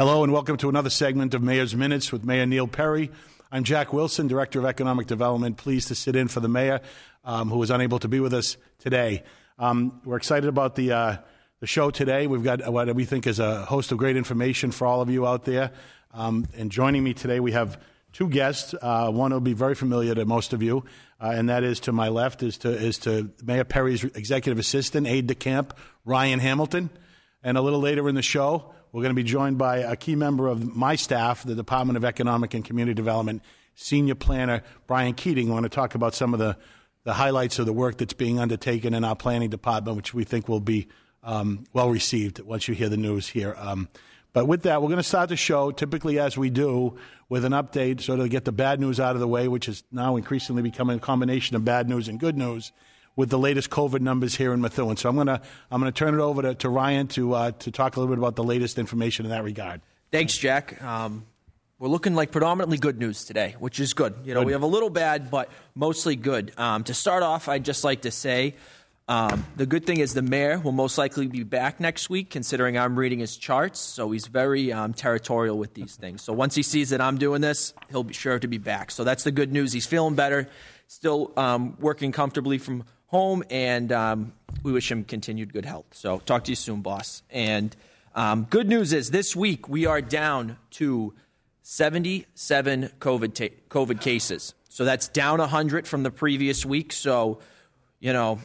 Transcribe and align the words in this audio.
Hello 0.00 0.24
and 0.24 0.32
welcome 0.32 0.56
to 0.56 0.70
another 0.70 0.88
segment 0.88 1.34
of 1.34 1.42
Mayor's 1.42 1.76
Minutes 1.76 2.10
with 2.10 2.24
Mayor 2.24 2.46
Neil 2.46 2.66
Perry. 2.66 3.10
I'm 3.52 3.64
Jack 3.64 3.92
Wilson, 3.92 4.28
Director 4.28 4.58
of 4.58 4.64
Economic 4.64 5.06
Development, 5.06 5.58
pleased 5.58 5.88
to 5.88 5.94
sit 5.94 6.16
in 6.16 6.26
for 6.28 6.40
the 6.40 6.48
mayor 6.48 6.80
um, 7.22 7.50
who 7.50 7.58
was 7.58 7.70
unable 7.70 7.98
to 7.98 8.08
be 8.08 8.18
with 8.18 8.32
us 8.32 8.56
today. 8.78 9.24
Um, 9.58 10.00
we're 10.06 10.16
excited 10.16 10.48
about 10.48 10.74
the, 10.74 10.92
uh, 10.92 11.16
the 11.58 11.66
show 11.66 11.90
today. 11.90 12.26
We've 12.26 12.42
got 12.42 12.66
what 12.72 12.94
we 12.94 13.04
think 13.04 13.26
is 13.26 13.40
a 13.40 13.66
host 13.66 13.92
of 13.92 13.98
great 13.98 14.16
information 14.16 14.70
for 14.70 14.86
all 14.86 15.02
of 15.02 15.10
you 15.10 15.26
out 15.26 15.44
there. 15.44 15.70
Um, 16.14 16.46
and 16.56 16.72
joining 16.72 17.04
me 17.04 17.12
today, 17.12 17.38
we 17.38 17.52
have 17.52 17.78
two 18.14 18.30
guests. 18.30 18.74
Uh, 18.80 19.10
one 19.10 19.34
will 19.34 19.40
be 19.40 19.52
very 19.52 19.74
familiar 19.74 20.14
to 20.14 20.24
most 20.24 20.54
of 20.54 20.62
you, 20.62 20.82
uh, 21.20 21.32
and 21.34 21.50
that 21.50 21.62
is 21.62 21.78
to 21.80 21.92
my 21.92 22.08
left 22.08 22.42
is 22.42 22.56
to, 22.56 22.70
is 22.70 22.96
to 23.00 23.30
Mayor 23.44 23.64
Perry's 23.64 24.02
executive 24.02 24.58
assistant, 24.58 25.06
aide 25.06 25.26
de 25.26 25.34
camp, 25.34 25.76
Ryan 26.06 26.38
Hamilton. 26.38 26.88
And 27.42 27.58
a 27.58 27.62
little 27.62 27.80
later 27.80 28.08
in 28.08 28.14
the 28.14 28.22
show, 28.22 28.74
we're 28.92 29.02
going 29.02 29.14
to 29.14 29.22
be 29.22 29.28
joined 29.28 29.58
by 29.58 29.78
a 29.78 29.94
key 29.94 30.16
member 30.16 30.48
of 30.48 30.74
my 30.74 30.96
staff, 30.96 31.44
the 31.44 31.54
Department 31.54 31.96
of 31.96 32.04
Economic 32.04 32.54
and 32.54 32.64
Community 32.64 32.94
Development, 32.94 33.42
Senior 33.74 34.16
Planner 34.16 34.62
Brian 34.86 35.14
Keating. 35.14 35.46
We 35.46 35.52
want 35.52 35.64
to 35.64 35.68
talk 35.68 35.94
about 35.94 36.14
some 36.14 36.34
of 36.34 36.40
the, 36.40 36.56
the 37.04 37.12
highlights 37.12 37.58
of 37.58 37.66
the 37.66 37.72
work 37.72 37.98
that's 37.98 38.14
being 38.14 38.40
undertaken 38.40 38.92
in 38.92 39.04
our 39.04 39.14
planning 39.14 39.48
department, 39.48 39.96
which 39.96 40.12
we 40.12 40.24
think 40.24 40.48
will 40.48 40.60
be 40.60 40.88
um, 41.22 41.64
well 41.72 41.90
received 41.90 42.40
once 42.40 42.66
you 42.66 42.74
hear 42.74 42.88
the 42.88 42.96
news 42.96 43.28
here. 43.28 43.54
Um, 43.58 43.88
but 44.32 44.46
with 44.46 44.62
that, 44.62 44.80
we're 44.80 44.88
going 44.88 44.98
to 44.98 45.02
start 45.02 45.28
the 45.28 45.36
show, 45.36 45.70
typically 45.70 46.18
as 46.18 46.36
we 46.36 46.50
do, 46.50 46.96
with 47.28 47.44
an 47.44 47.52
update, 47.52 48.00
sort 48.00 48.20
of 48.20 48.30
get 48.30 48.44
the 48.44 48.52
bad 48.52 48.80
news 48.80 48.98
out 48.98 49.14
of 49.14 49.20
the 49.20 49.28
way, 49.28 49.48
which 49.48 49.68
is 49.68 49.82
now 49.92 50.16
increasingly 50.16 50.62
becoming 50.62 50.96
a 50.96 51.00
combination 51.00 51.56
of 51.56 51.64
bad 51.64 51.88
news 51.88 52.08
and 52.08 52.18
good 52.18 52.36
news 52.36 52.72
with 53.20 53.28
the 53.28 53.38
latest 53.38 53.68
COVID 53.68 54.00
numbers 54.00 54.34
here 54.34 54.52
in 54.52 54.60
Methuen. 54.60 54.96
So 54.96 55.08
I'm 55.08 55.14
going 55.14 55.26
to 55.26 55.40
I'm 55.70 55.80
going 55.80 55.92
to 55.92 55.96
turn 55.96 56.14
it 56.14 56.20
over 56.20 56.42
to, 56.42 56.54
to 56.56 56.68
Ryan 56.68 57.06
to 57.08 57.34
uh, 57.34 57.50
to 57.52 57.70
talk 57.70 57.96
a 57.96 58.00
little 58.00 58.12
bit 58.12 58.18
about 58.18 58.34
the 58.34 58.42
latest 58.42 58.78
information 58.78 59.26
in 59.26 59.30
that 59.30 59.44
regard. 59.44 59.82
Thanks, 60.10 60.36
Jack. 60.36 60.82
Um, 60.82 61.26
we're 61.78 61.88
looking 61.88 62.14
like 62.14 62.32
predominantly 62.32 62.78
good 62.78 62.98
news 62.98 63.24
today, 63.24 63.56
which 63.58 63.78
is 63.78 63.92
good. 63.92 64.14
You 64.24 64.34
know, 64.34 64.40
good. 64.40 64.46
we 64.46 64.52
have 64.52 64.62
a 64.62 64.66
little 64.66 64.90
bad, 64.90 65.30
but 65.30 65.50
mostly 65.74 66.16
good. 66.16 66.52
Um, 66.58 66.82
to 66.84 66.94
start 66.94 67.22
off, 67.22 67.48
I'd 67.48 67.64
just 67.64 67.84
like 67.84 68.02
to 68.02 68.10
say 68.10 68.54
um, 69.10 69.44
the 69.56 69.66
good 69.66 69.84
thing 69.86 69.98
is 69.98 70.14
the 70.14 70.22
mayor 70.22 70.58
will 70.58 70.72
most 70.72 70.96
likely 70.96 71.26
be 71.26 71.42
back 71.42 71.80
next 71.80 72.08
week, 72.08 72.30
considering 72.30 72.78
I'm 72.78 72.98
reading 72.98 73.18
his 73.18 73.36
charts. 73.36 73.80
So 73.80 74.10
he's 74.12 74.28
very 74.28 74.72
um, 74.72 74.94
territorial 74.94 75.58
with 75.58 75.74
these 75.74 75.96
things. 75.96 76.22
So 76.22 76.32
once 76.32 76.54
he 76.54 76.62
sees 76.62 76.90
that 76.90 77.00
I'm 77.00 77.18
doing 77.18 77.40
this, 77.40 77.74
he'll 77.90 78.04
be 78.04 78.14
sure 78.14 78.38
to 78.38 78.48
be 78.48 78.58
back. 78.58 78.90
So 78.90 79.04
that's 79.04 79.24
the 79.24 79.32
good 79.32 79.52
news. 79.52 79.72
He's 79.72 79.86
feeling 79.86 80.14
better, 80.14 80.48
still 80.86 81.32
um, 81.36 81.76
working 81.80 82.12
comfortably 82.12 82.58
from 82.58 82.84
home, 83.10 83.42
and 83.50 83.90
um, 83.90 84.32
we 84.62 84.72
wish 84.72 84.90
him 84.90 85.04
continued 85.04 85.52
good 85.52 85.64
health. 85.64 85.86
So 85.92 86.20
talk 86.20 86.44
to 86.44 86.52
you 86.52 86.56
soon, 86.56 86.80
boss. 86.80 87.22
And 87.28 87.74
um, 88.14 88.46
good 88.48 88.68
news 88.68 88.92
is 88.92 89.10
this 89.10 89.34
week 89.34 89.68
we 89.68 89.86
are 89.86 90.00
down 90.00 90.56
to 90.72 91.12
77 91.62 92.90
COVID, 93.00 93.34
ta- 93.34 93.54
COVID 93.68 94.00
cases. 94.00 94.54
So 94.68 94.84
that's 94.84 95.08
down 95.08 95.40
100 95.40 95.88
from 95.88 96.04
the 96.04 96.12
previous 96.12 96.64
week. 96.64 96.92
So, 96.92 97.40
you 97.98 98.12
know, 98.12 98.38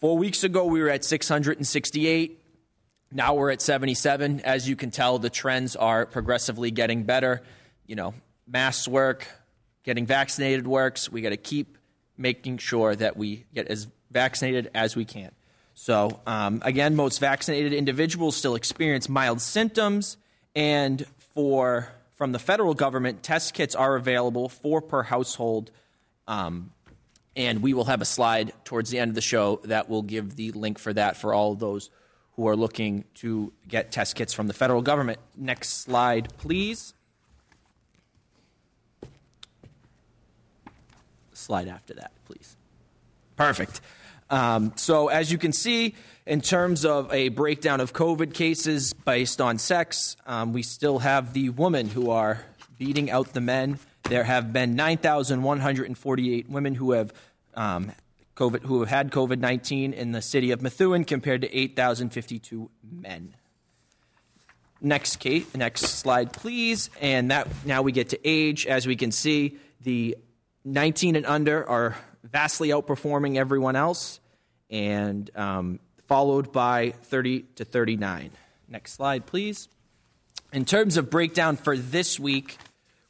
four 0.00 0.16
weeks 0.16 0.44
ago 0.44 0.64
we 0.66 0.80
were 0.80 0.88
at 0.88 1.04
668. 1.04 2.40
Now 3.10 3.34
we're 3.34 3.50
at 3.50 3.60
77. 3.60 4.40
As 4.40 4.68
you 4.68 4.76
can 4.76 4.92
tell, 4.92 5.18
the 5.18 5.30
trends 5.30 5.74
are 5.74 6.06
progressively 6.06 6.70
getting 6.70 7.02
better. 7.02 7.42
You 7.86 7.96
know, 7.96 8.14
masks 8.46 8.86
work, 8.86 9.26
getting 9.82 10.06
vaccinated 10.06 10.66
works. 10.66 11.10
We 11.10 11.22
got 11.22 11.30
to 11.30 11.36
keep 11.36 11.76
making 12.16 12.58
sure 12.58 12.94
that 12.94 13.16
we 13.16 13.46
get 13.52 13.66
as 13.68 13.88
vaccinated 14.16 14.70
as 14.74 14.96
we 14.96 15.04
can. 15.04 15.30
So, 15.74 16.20
um, 16.26 16.62
again, 16.64 16.96
most 16.96 17.18
vaccinated 17.18 17.74
individuals 17.74 18.34
still 18.34 18.54
experience 18.54 19.10
mild 19.10 19.42
symptoms, 19.42 20.16
and 20.54 21.06
for 21.34 21.92
from 22.14 22.32
the 22.32 22.38
federal 22.38 22.72
government, 22.72 23.22
test 23.22 23.52
kits 23.52 23.74
are 23.74 23.94
available, 23.94 24.48
four 24.48 24.80
per 24.80 25.02
household. 25.02 25.70
Um, 26.26 26.70
and 27.36 27.60
we 27.60 27.74
will 27.74 27.84
have 27.84 28.00
a 28.00 28.06
slide 28.06 28.54
towards 28.64 28.88
the 28.88 28.98
end 28.98 29.10
of 29.10 29.14
the 29.14 29.20
show 29.20 29.60
that 29.64 29.90
will 29.90 30.00
give 30.00 30.34
the 30.34 30.52
link 30.52 30.78
for 30.78 30.94
that 30.94 31.18
for 31.18 31.34
all 31.34 31.54
those 31.54 31.90
who 32.36 32.48
are 32.48 32.56
looking 32.56 33.04
to 33.16 33.52
get 33.68 33.92
test 33.92 34.16
kits 34.16 34.32
from 34.32 34.46
the 34.46 34.54
federal 34.54 34.80
government. 34.80 35.18
Next 35.36 35.82
slide, 35.84 36.28
please. 36.38 36.94
Slide 41.34 41.68
after 41.68 41.92
that, 41.94 42.12
please. 42.24 42.56
Perfect. 43.36 43.82
Um, 44.28 44.72
so, 44.76 45.08
as 45.08 45.30
you 45.30 45.38
can 45.38 45.52
see, 45.52 45.94
in 46.26 46.40
terms 46.40 46.84
of 46.84 47.12
a 47.12 47.28
breakdown 47.28 47.80
of 47.80 47.92
COVID 47.92 48.34
cases 48.34 48.92
based 48.92 49.40
on 49.40 49.58
sex, 49.58 50.16
um, 50.26 50.52
we 50.52 50.62
still 50.62 50.98
have 50.98 51.32
the 51.32 51.50
women 51.50 51.88
who 51.88 52.10
are 52.10 52.44
beating 52.78 53.10
out 53.10 53.32
the 53.32 53.40
men. 53.40 53.78
There 54.04 54.24
have 54.24 54.52
been 54.52 54.74
9,148 54.74 56.48
women 56.48 56.74
who 56.74 56.92
have 56.92 57.12
um, 57.54 57.92
COVID, 58.34 58.62
who 58.62 58.80
have 58.80 58.88
had 58.88 59.10
COVID 59.10 59.38
19 59.38 59.92
in 59.92 60.12
the 60.12 60.22
city 60.22 60.50
of 60.50 60.60
Methuen, 60.60 61.04
compared 61.04 61.42
to 61.42 61.56
8,052 61.56 62.70
men. 62.82 63.34
Next, 64.80 65.16
Kate, 65.16 65.52
next 65.56 65.82
slide, 65.82 66.32
please. 66.32 66.90
And 67.00 67.30
that 67.30 67.48
now 67.64 67.82
we 67.82 67.92
get 67.92 68.10
to 68.10 68.18
age. 68.28 68.66
As 68.66 68.86
we 68.86 68.96
can 68.96 69.10
see, 69.10 69.58
the 69.80 70.16
19 70.64 71.16
and 71.16 71.24
under 71.24 71.66
are 71.68 71.96
vastly 72.30 72.68
outperforming 72.68 73.36
everyone 73.36 73.76
else, 73.76 74.20
and 74.70 75.30
um, 75.36 75.80
followed 76.06 76.52
by 76.52 76.90
30 77.04 77.42
to 77.56 77.64
39. 77.64 78.30
Next 78.68 78.92
slide, 78.92 79.26
please. 79.26 79.68
In 80.52 80.64
terms 80.64 80.96
of 80.96 81.10
breakdown 81.10 81.56
for 81.56 81.76
this 81.76 82.18
week, 82.18 82.56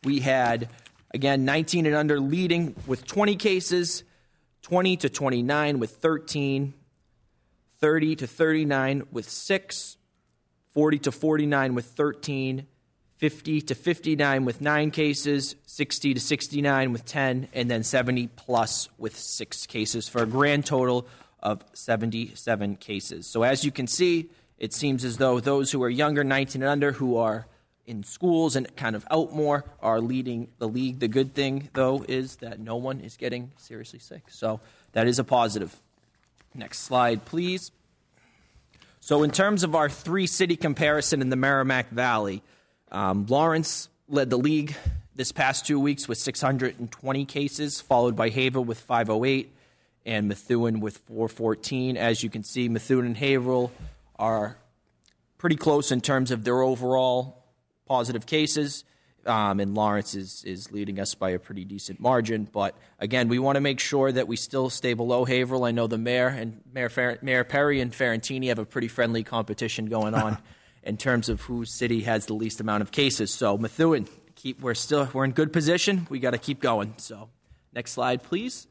we 0.05 0.21
had, 0.21 0.69
again, 1.13 1.45
19 1.45 1.87
and 1.87 1.95
under 1.95 2.21
leading 2.21 2.75
with 2.87 3.07
20 3.07 3.37
cases, 3.37 4.05
20 4.63 4.97
to 4.99 5.09
29 5.09 5.79
with 5.79 5.91
13, 5.97 6.75
30 7.79 8.17
to 8.17 8.27
39 8.27 9.03
with 9.13 9.29
6, 9.29 9.97
40 10.71 10.99
to 10.99 11.13
49 11.13 11.75
with 11.75 11.85
13, 11.87 12.67
50 13.19 13.63
to 13.63 13.75
59 13.75 14.45
with 14.45 14.61
nine 14.61 14.91
cases, 14.91 15.57
60 15.67 16.15
to 16.15 16.21
69 16.21 16.93
with 16.93 17.05
10, 17.07 17.49
and 17.55 17.71
then 17.71 17.83
70 17.83 18.29
plus 18.29 18.89
with 18.99 19.17
six 19.17 19.67
cases 19.67 20.09
for 20.09 20.23
a 20.23 20.27
grand 20.27 20.67
total 20.67 21.07
of 21.41 21.65
77 21.73 22.77
cases. 22.77 23.27
So, 23.27 23.43
as 23.43 23.65
you 23.65 23.71
can 23.71 23.87
see, 23.87 24.31
it 24.59 24.73
seems 24.73 25.05
as 25.05 25.17
though 25.17 25.41
those 25.41 25.71
who 25.71 25.83
are 25.83 25.89
younger, 25.89 26.25
19 26.25 26.63
and 26.63 26.69
under, 26.69 26.93
who 26.93 27.17
are 27.17 27.47
in 27.87 28.03
schools 28.03 28.57
and 28.57 28.75
kind 28.77 28.97
of 28.97 29.07
out 29.11 29.33
more, 29.33 29.65
are 29.81 30.01
leading 30.01 30.49
the 30.59 30.69
league. 30.69 30.99
The 30.99 31.09
good 31.09 31.35
thing, 31.35 31.71
though, 31.73 32.05
is 32.07 32.37
that 32.37 32.59
no 32.59 32.77
one 32.77 33.01
is 33.01 33.17
getting 33.17 33.53
seriously 33.57 33.99
sick. 33.99 34.25
So, 34.29 34.61
that 34.93 35.07
is 35.07 35.19
a 35.19 35.25
positive. 35.25 35.75
Next 36.55 36.81
slide, 36.81 37.25
please. 37.25 37.71
So, 39.01 39.23
in 39.23 39.31
terms 39.31 39.63
of 39.63 39.75
our 39.75 39.89
three 39.89 40.27
city 40.27 40.57
comparison 40.57 41.23
in 41.23 41.31
the 41.31 41.37
Merrimack 41.37 41.91
Valley, 41.91 42.43
um, 42.91 43.27
Lawrence 43.27 43.89
led 44.09 44.31
the 44.31 44.39
league 44.39 44.75
this 45.15 45.33
past 45.33 45.67
two 45.67 45.81
weeks 45.81 46.07
with 46.09 46.19
620 46.19 47.25
cases, 47.25 47.81
followed 47.81 48.17
by 48.17 48.29
Haverhill 48.29 48.65
with 48.65 48.79
508 48.79 49.53
and 50.05 50.29
Methuen 50.29 50.81
with 50.81 50.99
414. 50.99 51.97
As 51.97 52.23
you 52.23 52.31
can 52.31 52.45
see, 52.45 52.69
Methuen 52.69 53.07
and 53.07 53.17
Haverhill 53.17 53.73
are 54.19 54.57
pretty 55.39 55.57
close 55.57 55.91
in 55.91 56.01
terms 56.01 56.31
of 56.31 56.45
their 56.45 56.61
overall 56.61 57.45
positive 57.87 58.27
cases. 58.27 58.85
Um, 59.25 59.59
and 59.59 59.75
Lawrence 59.75 60.15
is, 60.15 60.45
is 60.45 60.71
leading 60.71 61.01
us 61.01 61.17
by 61.17 61.31
a 61.31 61.39
pretty 61.41 61.65
decent 61.65 61.99
margin. 61.99 62.49
But 62.51 62.77
again, 63.01 63.29
we 63.29 63.41
want 63.41 63.57
to 63.57 63.61
make 63.61 63.81
sure 63.81 64.13
that 64.13 64.29
we 64.29 64.37
still 64.37 64.71
stay 64.71 64.95
below 64.95 65.25
Haverhill. 65.25 65.65
I 65.65 65.73
know 65.73 65.89
the 65.89 65.99
mayor 65.99 66.29
and 66.29 66.61
Mayor, 66.73 66.89
Fer- 66.89 67.19
mayor 67.23 67.43
Perry 67.43 67.81
and 67.81 67.93
Fiorentini 67.93 68.49
have 68.49 68.61
a 68.61 68.65
pretty 68.65 68.87
friendly 68.87 69.25
competition 69.25 69.87
going 69.87 70.15
on. 70.15 70.39
in 70.87 70.97
terms 70.97 71.29
of 71.29 71.43
whose 71.43 71.71
city 71.71 72.03
has 72.03 72.27
the 72.27 72.35
least 72.35 72.61
amount 72.61 72.81
of 72.81 72.93
cases. 72.93 73.31
So 73.33 73.59
Methuen, 73.59 74.09
keep 74.37 74.61
we're 74.61 74.75
still 74.75 75.09
we're 75.13 75.25
in 75.25 75.33
good 75.33 75.53
position. 75.53 76.07
We 76.09 76.21
got 76.21 76.31
to 76.31 76.39
keep 76.39 76.61
going. 76.61 76.95
So 76.97 77.29
next 77.75 77.93
slide, 77.93 78.23
please. 78.23 78.69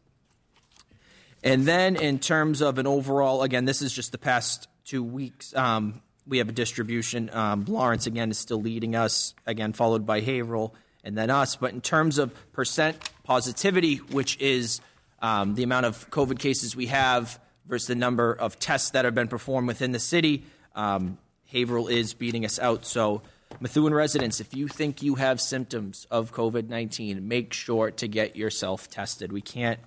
And 1.43 1.67
then 1.67 1.95
in 1.95 2.17
terms 2.17 2.61
of 2.61 2.79
an 2.79 2.87
overall, 2.87 3.43
again, 3.43 3.65
this 3.65 3.81
is 3.81 3.93
just 3.93 4.11
the 4.11 4.17
past 4.17 4.67
two 4.85 5.03
weeks. 5.03 5.53
Um, 5.55 6.01
we 6.25 6.39
have 6.39 6.49
a 6.49 6.53
distribution. 6.53 7.29
Um, 7.31 7.65
Lawrence 7.67 8.07
again 8.07 8.31
is 8.31 8.39
still 8.39 8.61
leading 8.61 8.95
us 8.95 9.35
again, 9.45 9.73
followed 9.73 10.07
by 10.07 10.21
Haverhill 10.21 10.73
and 11.03 11.15
then 11.15 11.29
us. 11.29 11.55
But 11.55 11.73
in 11.73 11.81
terms 11.81 12.17
of 12.17 12.33
percent 12.53 12.97
positivity, 13.23 13.97
which 13.97 14.39
is 14.39 14.81
um, 15.21 15.53
the 15.53 15.63
amount 15.63 15.85
of 15.85 16.09
COVID 16.09 16.39
cases 16.39 16.75
we 16.75 16.87
have 16.87 17.39
versus 17.67 17.87
the 17.87 17.95
number 17.95 18.33
of 18.33 18.57
tests 18.57 18.91
that 18.91 19.05
have 19.05 19.13
been 19.13 19.27
performed 19.27 19.67
within 19.67 19.91
the 19.91 19.99
city, 19.99 20.45
um, 20.75 21.19
Haverhill 21.51 21.87
is 21.87 22.13
beating 22.13 22.45
us 22.45 22.59
out. 22.59 22.85
So, 22.85 23.21
Methuen 23.59 23.93
residents, 23.93 24.41
if 24.41 24.53
you 24.53 24.67
think 24.67 25.01
you 25.01 25.15
have 25.15 25.39
symptoms 25.39 26.07
of 26.11 26.33
COVID 26.33 26.67
19, 26.67 27.27
make 27.27 27.53
sure 27.53 27.91
to 27.91 28.07
get 28.07 28.35
yourself 28.35 28.89
tested. 28.89 29.31
We 29.31 29.41
can't 29.41 29.79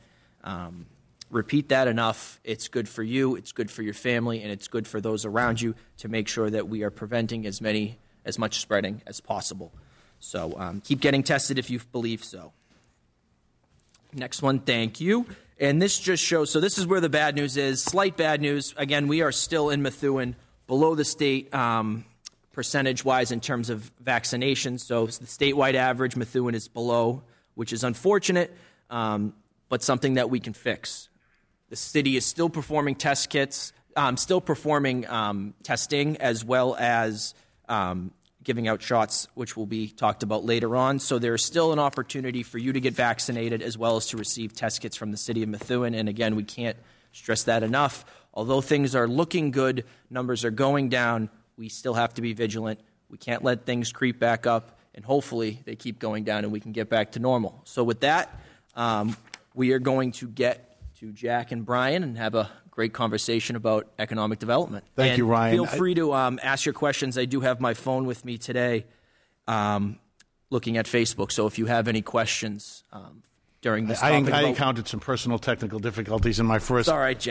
um, 0.44 0.86
repeat 1.30 1.68
that 1.68 1.88
enough. 1.88 2.40
It's 2.44 2.68
good 2.68 2.88
for 2.88 3.02
you, 3.02 3.36
it's 3.36 3.52
good 3.52 3.70
for 3.70 3.82
your 3.82 3.94
family, 3.94 4.42
and 4.42 4.50
it's 4.50 4.68
good 4.68 4.86
for 4.86 5.00
those 5.00 5.24
around 5.24 5.60
you 5.60 5.74
to 5.98 6.08
make 6.08 6.28
sure 6.28 6.48
that 6.48 6.68
we 6.68 6.82
are 6.82 6.90
preventing 6.90 7.46
as 7.46 7.60
many 7.60 7.98
as 8.24 8.38
much 8.38 8.60
spreading 8.60 9.02
as 9.06 9.20
possible. 9.20 9.72
So 10.20 10.54
um, 10.58 10.80
keep 10.80 11.00
getting 11.00 11.22
tested 11.22 11.58
if 11.58 11.70
you 11.70 11.80
believe 11.92 12.24
so. 12.24 12.52
Next 14.12 14.42
one, 14.42 14.60
thank 14.60 15.00
you. 15.00 15.26
And 15.60 15.82
this 15.82 15.98
just 15.98 16.22
shows 16.22 16.50
so 16.50 16.60
this 16.60 16.78
is 16.78 16.86
where 16.86 17.00
the 17.00 17.08
bad 17.08 17.34
news 17.34 17.56
is. 17.56 17.82
Slight 17.82 18.16
bad 18.16 18.40
news. 18.40 18.74
Again, 18.76 19.08
we 19.08 19.22
are 19.22 19.32
still 19.32 19.70
in 19.70 19.82
Methuen 19.82 20.36
below 20.68 20.94
the 20.94 21.04
state 21.04 21.52
um, 21.52 22.04
percentage 22.52 23.04
wise 23.04 23.32
in 23.32 23.40
terms 23.40 23.70
of 23.70 23.90
vaccinations. 24.04 24.80
So 24.80 25.06
the 25.06 25.26
statewide 25.26 25.74
average, 25.74 26.14
Methuen 26.14 26.54
is 26.54 26.68
below, 26.68 27.22
which 27.54 27.72
is 27.72 27.82
unfortunate, 27.82 28.56
um, 28.90 29.34
but 29.68 29.82
something 29.82 30.14
that 30.14 30.30
we 30.30 30.38
can 30.38 30.52
fix. 30.52 31.08
The 31.70 31.76
city 31.76 32.16
is 32.16 32.24
still 32.24 32.48
performing 32.48 32.94
test 32.94 33.30
kits, 33.30 33.72
um, 33.96 34.16
still 34.16 34.40
performing 34.40 35.06
um, 35.08 35.54
testing 35.62 36.18
as 36.18 36.44
well 36.44 36.76
as 36.78 37.34
um, 37.68 38.12
giving 38.42 38.68
out 38.68 38.80
shots, 38.80 39.28
which 39.34 39.56
will 39.56 39.66
be 39.66 39.88
talked 39.88 40.22
about 40.22 40.44
later 40.44 40.76
on. 40.76 40.98
So 40.98 41.18
there 41.18 41.34
is 41.34 41.44
still 41.44 41.72
an 41.72 41.78
opportunity 41.78 42.42
for 42.42 42.58
you 42.58 42.72
to 42.72 42.80
get 42.80 42.94
vaccinated 42.94 43.62
as 43.62 43.76
well 43.76 43.96
as 43.96 44.06
to 44.08 44.16
receive 44.16 44.52
test 44.52 44.80
kits 44.80 44.96
from 44.96 45.10
the 45.10 45.16
city 45.16 45.42
of 45.42 45.48
Methuen. 45.48 45.94
And 45.94 46.08
again, 46.08 46.36
we 46.36 46.44
can't 46.44 46.76
stress 47.12 47.44
that 47.44 47.62
enough. 47.62 48.04
Although 48.34 48.60
things 48.60 48.94
are 48.94 49.08
looking 49.08 49.50
good, 49.50 49.84
numbers 50.10 50.44
are 50.44 50.50
going 50.50 50.88
down, 50.88 51.30
we 51.56 51.68
still 51.68 51.94
have 51.94 52.14
to 52.14 52.22
be 52.22 52.32
vigilant. 52.32 52.80
We 53.10 53.18
can't 53.18 53.42
let 53.42 53.64
things 53.64 53.92
creep 53.92 54.18
back 54.18 54.46
up, 54.46 54.78
and 54.94 55.04
hopefully 55.04 55.60
they 55.64 55.76
keep 55.76 55.98
going 55.98 56.24
down 56.24 56.44
and 56.44 56.52
we 56.52 56.60
can 56.60 56.72
get 56.72 56.88
back 56.88 57.12
to 57.12 57.18
normal. 57.18 57.60
So, 57.64 57.82
with 57.82 58.00
that, 58.00 58.38
um, 58.74 59.16
we 59.54 59.72
are 59.72 59.78
going 59.78 60.12
to 60.12 60.28
get 60.28 60.76
to 61.00 61.12
Jack 61.12 61.52
and 61.52 61.64
Brian 61.64 62.02
and 62.02 62.16
have 62.16 62.34
a 62.34 62.50
great 62.70 62.92
conversation 62.92 63.56
about 63.56 63.88
economic 63.98 64.38
development. 64.38 64.84
Thank 64.94 65.10
and 65.10 65.18
you, 65.18 65.26
Ryan. 65.26 65.54
Feel 65.56 65.66
free 65.66 65.94
to 65.94 66.12
um, 66.12 66.38
ask 66.42 66.64
your 66.64 66.74
questions. 66.74 67.18
I 67.18 67.24
do 67.24 67.40
have 67.40 67.60
my 67.60 67.74
phone 67.74 68.06
with 68.06 68.24
me 68.24 68.38
today, 68.38 68.86
um, 69.48 69.98
looking 70.50 70.76
at 70.76 70.86
Facebook. 70.86 71.32
So 71.32 71.46
if 71.48 71.58
you 71.58 71.66
have 71.66 71.88
any 71.88 72.02
questions 72.02 72.84
um, 72.92 73.22
during 73.60 73.86
this, 73.86 74.00
I, 74.02 74.10
I 74.32 74.42
encountered 74.50 74.86
some 74.86 75.00
personal 75.00 75.38
technical 75.38 75.78
difficulties 75.80 76.38
in 76.38 76.46
my 76.46 76.58
first, 76.60 76.88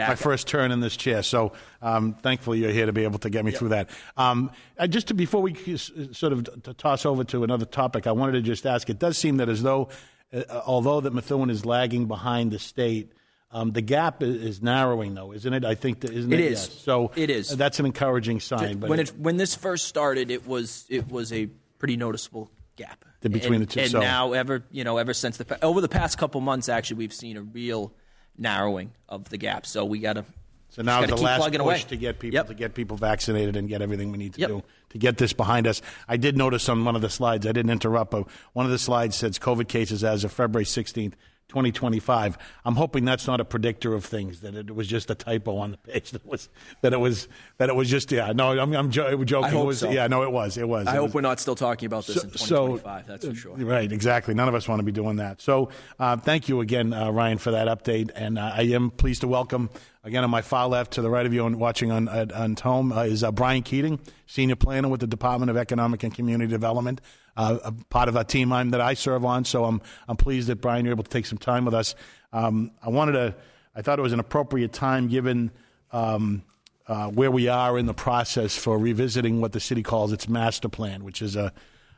my 0.09 0.15
first 0.15 0.47
turn 0.47 0.71
in 0.71 0.79
this 0.81 0.97
chair. 0.97 1.23
So 1.23 1.53
um, 1.81 2.13
thankfully 2.15 2.59
you're 2.59 2.71
here 2.71 2.85
to 2.85 2.93
be 2.93 3.03
able 3.05 3.19
to 3.19 3.29
get 3.29 3.45
me 3.45 3.51
through 3.51 3.69
that. 3.69 3.89
Um, 4.17 4.51
uh, 4.77 4.87
just 4.87 5.07
to, 5.07 5.13
before 5.13 5.41
we 5.41 5.53
sort 5.77 6.33
of 6.33 6.63
t- 6.63 6.73
toss 6.73 7.05
over 7.05 7.23
to 7.25 7.43
another 7.43 7.65
topic, 7.65 8.07
I 8.07 8.11
wanted 8.11 8.33
to 8.33 8.41
just 8.41 8.65
ask. 8.65 8.89
It 8.89 8.99
does 8.99 9.17
seem 9.17 9.37
that 9.37 9.47
as 9.47 9.63
though, 9.63 9.87
uh, 10.33 10.43
although 10.65 10.99
that 11.01 11.13
Methuen 11.13 11.49
is 11.49 11.65
lagging 11.65 12.07
behind 12.07 12.51
the 12.51 12.59
state. 12.59 13.13
Um, 13.49 13.71
the 13.71 13.81
gap 13.81 14.21
i- 14.21 14.25
is 14.25 14.61
narrowing, 14.61 15.15
though, 15.15 15.31
isn't 15.31 15.53
it? 15.53 15.63
I 15.63 15.73
think 15.75 16.01
that 16.01 16.11
isn't 16.11 16.33
it. 16.33 16.39
It 16.41 16.51
is. 16.51 16.67
Yes. 16.67 16.81
So 16.83 17.11
It 17.15 17.29
is. 17.29 17.47
That's 17.55 17.79
an 17.79 17.85
encouraging 17.85 18.41
sign. 18.41 18.79
But 18.79 18.89
when 18.89 18.99
it 18.99 19.13
when 19.17 19.37
this 19.37 19.55
first 19.55 19.87
started, 19.87 20.29
it 20.31 20.45
was 20.45 20.85
it 20.89 21.07
was 21.09 21.31
a 21.31 21.45
pretty 21.79 21.95
noticeable 21.95 22.51
gap 22.77 23.03
between 23.21 23.55
and, 23.55 23.63
the 23.63 23.65
two, 23.65 23.79
And 23.81 23.91
so- 23.91 23.99
now, 23.99 24.31
ever 24.33 24.63
you 24.71 24.83
know, 24.85 24.97
ever 24.97 25.13
since 25.13 25.35
the 25.37 25.63
over 25.65 25.81
the 25.81 25.89
past 25.89 26.17
couple 26.17 26.39
months, 26.39 26.69
actually, 26.69 26.97
we've 26.97 27.13
seen 27.13 27.35
a 27.35 27.41
real 27.41 27.91
narrowing 28.37 28.91
of 29.09 29.29
the 29.29 29.37
gap. 29.37 29.65
So 29.65 29.83
we 29.83 29.99
got 29.99 30.13
to 30.13 30.25
So 30.69 30.81
now 30.83 31.05
the 31.05 31.15
last 31.15 31.43
push 31.49 31.55
away. 31.59 31.79
to 31.89 31.97
get 31.97 32.19
people 32.19 32.35
Yep. 32.35 32.47
to 32.47 32.53
get 32.53 32.73
people 32.75 32.97
vaccinated 32.97 33.55
and 33.57 33.67
get 33.67 33.81
everything 33.81 34.11
we 34.11 34.17
need 34.17 34.33
to 34.35 34.39
Yep. 34.41 34.49
do 34.49 34.63
to 34.91 34.97
get 34.97 35.17
this 35.17 35.33
behind 35.33 35.65
us. 35.67 35.81
I 36.07 36.17
did 36.17 36.37
notice 36.37 36.69
on 36.69 36.85
one 36.85 36.95
of 36.95 37.01
the 37.01 37.09
slides, 37.09 37.45
I 37.47 37.51
didn't 37.51 37.71
interrupt, 37.71 38.11
but 38.11 38.27
one 38.53 38.65
of 38.65 38.71
the 38.71 38.77
slides 38.79 39.15
says 39.17 39.39
COVID 39.39 39.67
cases 39.67 40.03
as 40.03 40.23
of 40.23 40.31
February 40.31 40.65
16th, 40.65 41.13
2025. 41.49 42.37
I'm 42.65 42.75
hoping 42.75 43.05
that's 43.05 43.25
not 43.27 43.39
a 43.39 43.45
predictor 43.45 43.93
of 43.93 44.03
things. 44.05 44.41
That 44.41 44.55
it 44.55 44.73
was 44.75 44.87
just 44.87 45.09
a 45.09 45.15
typo 45.15 45.57
on 45.57 45.71
the 45.71 45.77
page. 45.77 46.11
That 46.11 46.25
was 46.25 46.49
that 46.81 46.93
it 46.93 46.99
was 46.99 47.27
that 47.57 47.69
it 47.69 47.75
was 47.75 47.89
just 47.89 48.11
yeah. 48.11 48.31
No, 48.33 48.57
I'm, 48.59 48.73
I'm 48.73 48.91
jo- 48.91 49.23
joking. 49.23 49.57
It 49.59 49.65
was, 49.65 49.79
so. 49.79 49.89
Yeah, 49.89 50.07
no, 50.07 50.23
it 50.23 50.31
was. 50.31 50.57
It 50.57 50.67
was. 50.67 50.87
I 50.87 50.93
It 50.93 50.95
hope 50.95 51.03
was- 51.05 51.13
we're 51.15 51.21
not 51.21 51.39
still 51.39 51.55
talking 51.55 51.85
about 51.87 52.05
this 52.05 52.23
in 52.23 52.29
2025. 52.31 53.07
that's 53.07 53.25
for 53.25 53.35
sure. 53.35 53.55
Right, 53.55 53.91
exactly. 53.91 54.33
None 54.33 54.47
of 54.49 54.55
us 54.55 54.67
want 54.67 54.79
to 54.79 54.83
be 54.83 54.91
doing 54.91 55.17
that. 55.17 55.41
So, 55.41 55.69
uh, 55.99 56.17
thank 56.17 56.49
you 56.49 56.61
again, 56.61 56.93
uh, 56.93 57.09
Ryan, 57.11 57.37
for 57.37 57.51
that 57.51 57.67
update. 57.67 58.11
And 58.15 58.37
uh, 58.37 58.51
I 58.53 58.61
am 58.63 58.91
pleased 58.91 59.21
to 59.21 59.27
welcome 59.27 59.69
again 60.07 60.23
on 60.23 60.29
my 60.29 60.41
far 60.41 60.67
left, 60.67 60.93
to 60.93 61.01
the 61.01 61.09
right 61.09 61.25
of 61.25 61.33
you, 61.33 61.45
and 61.45 61.59
watching 61.59 61.91
on 61.91 62.07
on, 62.07 62.31
on 62.31 62.55
home 62.55 62.91
uh, 62.91 63.03
is 63.03 63.23
uh, 63.23 63.31
Brian 63.31 63.61
Keating, 63.61 63.99
senior 64.25 64.55
planner 64.55 64.87
with 64.87 65.01
the 65.01 65.07
Department 65.07 65.51
of 65.51 65.57
Economic 65.57 66.03
and 66.03 66.15
Community 66.15 66.49
Development, 66.49 66.99
uh, 67.35 67.59
a 67.63 67.71
part 67.71 68.09
of 68.09 68.15
a 68.15 68.23
team 68.23 68.51
I'm, 68.51 68.71
that 68.71 68.81
I 68.81 68.95
serve 68.95 69.25
on. 69.25 69.45
So 69.45 69.65
I'm 69.65 69.81
I'm 70.07 70.17
pleased 70.17 70.47
that 70.47 70.61
Brian, 70.61 70.85
you're 70.85 70.93
able 70.93 71.03
to 71.03 71.09
take 71.09 71.25
some 71.25 71.37
time 71.37 71.65
with 71.65 71.73
us. 71.73 71.93
Um, 72.33 72.71
I 72.81 72.89
wanted 72.89 73.11
to. 73.13 73.35
I 73.75 73.83
thought 73.83 73.99
it 73.99 74.01
was 74.01 74.13
an 74.13 74.19
appropriate 74.19 74.73
time 74.73 75.07
given. 75.07 75.51
Um, 75.91 76.43
uh, 76.87 77.09
where 77.09 77.29
we 77.29 77.49
are 77.49 77.77
in 77.77 77.85
the 77.85 77.93
process 77.93 78.55
for 78.55 78.77
revisiting 78.77 79.41
what 79.41 79.51
the 79.51 79.59
city 79.59 79.83
calls 79.83 80.13
its 80.13 80.29
master 80.29 80.69
plan, 80.69 81.03
which 81.03 81.21
is 81.21 81.35
a, 81.35 81.51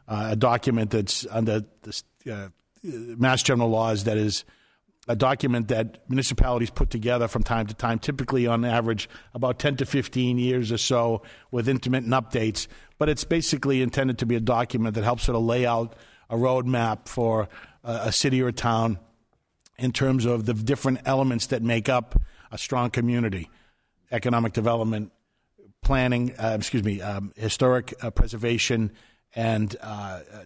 a 0.07 0.35
document 0.35 0.89
that's 0.89 1.27
under 1.29 1.63
the 1.83 2.01
uh, 2.31 2.47
Mass 2.83 3.43
General 3.43 3.69
laws 3.69 4.05
that 4.05 4.17
is 4.17 4.45
a 5.07 5.15
document 5.15 5.69
that 5.69 6.03
municipalities 6.09 6.69
put 6.69 6.89
together 6.89 7.27
from 7.27 7.43
time 7.43 7.65
to 7.67 7.73
time, 7.73 7.99
typically 7.99 8.45
on 8.45 8.63
average 8.63 9.09
about 9.33 9.57
10 9.57 9.77
to 9.77 9.85
15 9.85 10.37
years 10.37 10.71
or 10.71 10.77
so 10.77 11.23
with 11.51 11.67
intermittent 11.67 12.13
updates. 12.13 12.67
But 12.97 13.09
it's 13.09 13.23
basically 13.23 13.81
intended 13.81 14.19
to 14.19 14.25
be 14.25 14.35
a 14.35 14.39
document 14.39 14.95
that 14.95 15.03
helps 15.03 15.23
sort 15.23 15.35
of 15.35 15.43
lay 15.43 15.65
out 15.65 15.95
a 16.29 16.35
roadmap 16.35 17.07
for 17.07 17.49
a, 17.83 17.91
a 17.91 18.11
city 18.11 18.41
or 18.41 18.49
a 18.49 18.53
town 18.53 18.99
in 19.79 19.91
terms 19.91 20.25
of 20.25 20.45
the 20.45 20.53
different 20.53 20.99
elements 21.05 21.47
that 21.47 21.63
make 21.63 21.89
up 21.89 22.21
a 22.51 22.57
strong 22.57 22.89
community 22.89 23.49
economic 24.11 24.53
development, 24.53 25.11
planning, 25.83 26.33
uh, 26.37 26.55
excuse 26.57 26.83
me, 26.83 27.01
um, 27.01 27.31
historic 27.35 27.93
uh, 28.01 28.09
preservation, 28.09 28.91
and 29.35 29.75
uh, 29.81 29.85
uh, 29.85 30.43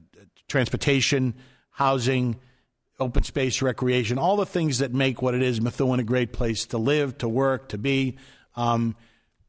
transportation, 0.47 1.33
housing, 1.71 2.37
open 2.99 3.23
space, 3.23 3.61
recreation, 3.61 4.17
all 4.17 4.37
the 4.37 4.45
things 4.45 4.79
that 4.79 4.93
make 4.93 5.21
what 5.21 5.33
it 5.33 5.41
is 5.41 5.59
Methuen 5.59 5.99
a 5.99 6.03
great 6.03 6.33
place 6.33 6.65
to 6.67 6.77
live, 6.77 7.17
to 7.19 7.27
work, 7.27 7.69
to 7.69 7.77
be. 7.77 8.17
Um, 8.55 8.95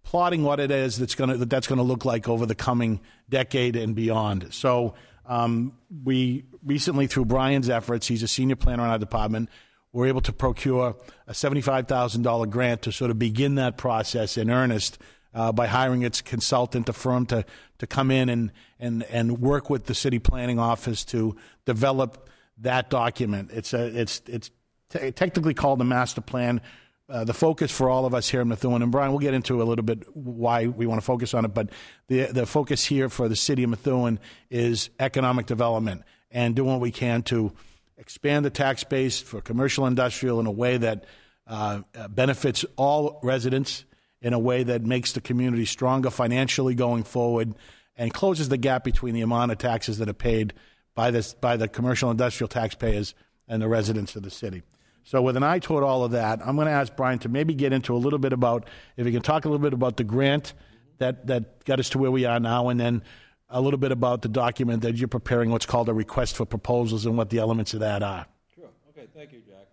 plotting 0.05 0.43
what 0.43 0.61
it 0.61 0.71
is 0.71 0.99
that's 0.99 1.15
going 1.15 1.31
to 1.31 1.37
that 1.39 1.51
that's 1.51 1.67
going 1.67 1.79
to 1.79 1.83
look 1.83 2.05
like 2.05 2.29
over 2.29 2.47
the 2.47 2.55
coming 2.55 3.01
decade 3.29 3.75
and 3.75 3.95
beyond. 3.95 4.53
So 4.53 4.95
um, 5.27 5.73
we 6.05 6.45
recently, 6.63 7.07
through 7.07 7.25
Brian's 7.25 7.69
efforts, 7.69 8.07
he's 8.07 8.23
a 8.23 8.29
senior 8.29 8.57
planner 8.57 8.85
in 8.85 8.91
our 8.91 8.99
department. 8.99 9.49
We're 9.93 10.07
able 10.07 10.21
to 10.23 10.33
procure 10.33 10.97
a 11.27 11.35
seventy-five 11.35 11.89
thousand 11.89 12.23
dollar 12.23 12.47
grant 12.47 12.83
to 12.83 12.93
sort 12.93 13.11
of 13.11 13.19
begin 13.19 13.55
that 13.57 13.77
process 13.77 14.37
in 14.37 14.51
earnest 14.51 14.99
uh, 15.33 15.53
by 15.53 15.67
hiring 15.67 16.03
its 16.03 16.21
consultant, 16.21 16.89
a 16.89 16.93
firm 16.93 17.27
to 17.27 17.45
to 17.79 17.87
come 17.87 18.11
in 18.11 18.29
and 18.29 18.53
and 18.79 19.03
and 19.05 19.41
work 19.41 19.71
with 19.71 19.87
the 19.87 19.95
city 19.95 20.19
planning 20.19 20.59
office 20.59 21.05
to 21.07 21.37
develop 21.65 22.29
that 22.59 22.91
document. 22.91 23.51
It's 23.53 23.73
a 23.73 23.87
it's 23.87 24.23
it's 24.27 24.51
te- 24.91 25.13
technically 25.13 25.55
called 25.55 25.81
the 25.81 25.85
master 25.85 26.21
plan. 26.21 26.61
Uh, 27.07 27.23
the 27.23 27.35
focus 27.35 27.71
for 27.71 27.91
all 27.91 28.07
of 28.07 28.15
us 28.15 28.31
here 28.31 28.41
in 28.41 28.49
Methuen, 28.49 28.81
and 28.81 28.91
Brian, 28.91 29.11
we'll 29.11 29.19
get 29.19 29.35
into 29.35 29.61
a 29.61 29.65
little 29.65 29.85
bit 29.85 30.05
why 30.17 30.67
we 30.69 30.87
want 30.87 30.99
to 30.99 31.05
focus 31.05 31.35
on 31.35 31.45
it, 31.45 31.53
but 31.53 31.69
the 32.09 32.27
the 32.27 32.47
focus 32.47 32.85
here 32.85 33.09
for 33.09 33.29
the 33.29 33.37
city 33.37 33.63
of 33.63 33.71
Methuen 33.71 34.19
is 34.51 34.89
economic 34.99 35.47
development 35.47 36.03
and 36.31 36.57
doing 36.57 36.71
what 36.71 36.81
we 36.81 36.91
can 36.91 37.23
to 37.23 37.53
expand 37.99 38.45
the 38.45 38.51
tax 38.51 38.85
base 38.85 39.21
for 39.21 39.41
commercial 39.41 39.87
industrial 39.87 40.41
in 40.41 40.47
a 40.47 40.51
way 40.51 40.77
that 40.79 41.05
uh, 41.47 41.83
uh, 41.95 42.09
benefits 42.09 42.65
all 42.77 43.21
residents 43.23 43.85
in 44.21 44.33
a 44.33 44.39
way 44.39 44.63
that 44.63 44.83
makes 44.83 45.13
the 45.13 45.21
community 45.21 45.67
stronger 45.67 46.11
financially 46.11 46.75
going 46.75 47.05
forward 47.05 47.55
and 47.97 48.13
closes 48.13 48.49
the 48.49 48.57
gap 48.57 48.83
between 48.83 49.15
the 49.15 49.21
amount 49.21 49.53
of 49.53 49.59
taxes 49.59 49.99
that 49.99 50.09
are 50.09 50.15
paid 50.15 50.55
by 50.95 51.11
this 51.11 51.35
by 51.35 51.57
the 51.57 51.69
commercial 51.69 52.11
industrial 52.11 52.49
taxpayers 52.49 53.15
and 53.49 53.61
the 53.61 53.69
residents 53.69 54.17
of 54.17 54.23
the 54.23 54.31
city. 54.31 54.63
So, 55.07 55.21
with 55.21 55.37
an 55.37 55.43
eye 55.43 55.59
toward 55.59 55.85
all 55.85 56.03
of 56.05 56.13
that, 56.13 56.41
I'm 56.47 56.57
going 56.57 56.67
to 56.67 56.73
ask 56.73 56.97
Brian 56.97 57.19
to 57.21 57.29
maybe 57.29 57.55
get 57.55 57.73
into 57.73 57.95
a 57.95 57.99
little 57.99 58.19
bit 58.19 58.33
about 58.33 58.69
if 58.97 59.05
he 59.05 59.13
can 59.13 59.21
talk 59.21 59.45
a 59.45 59.49
little 59.49 59.63
bit 59.63 59.75
about 59.75 59.97
the 59.99 60.05
grant 60.05 60.55
that 60.99 61.27
that 61.27 61.65
got 61.65 61.79
us 61.79 61.91
to 61.91 61.99
where 61.99 62.11
we 62.11 62.25
are 62.25 62.41
now, 62.41 62.69
and 62.69 62.81
then 62.81 63.03
a 63.51 63.61
little 63.61 63.79
bit 63.79 63.93
about 63.93 64.23
the 64.23 64.29
document 64.29 64.83
that 64.83 64.97
you're 64.97 65.09
preparing, 65.09 65.51
what's 65.51 65.67
called 65.67 65.89
a 65.89 65.95
request 65.95 66.37
for 66.37 66.47
proposals, 66.47 67.05
and 67.05 67.19
what 67.19 67.31
the 67.31 67.39
elements 67.39 67.75
of 67.75 67.81
that 67.81 68.03
are. 68.03 68.27
Sure. 68.55 68.69
Okay. 68.91 69.07
Thank 69.15 69.33
you, 69.33 69.41
Jack. 69.47 69.67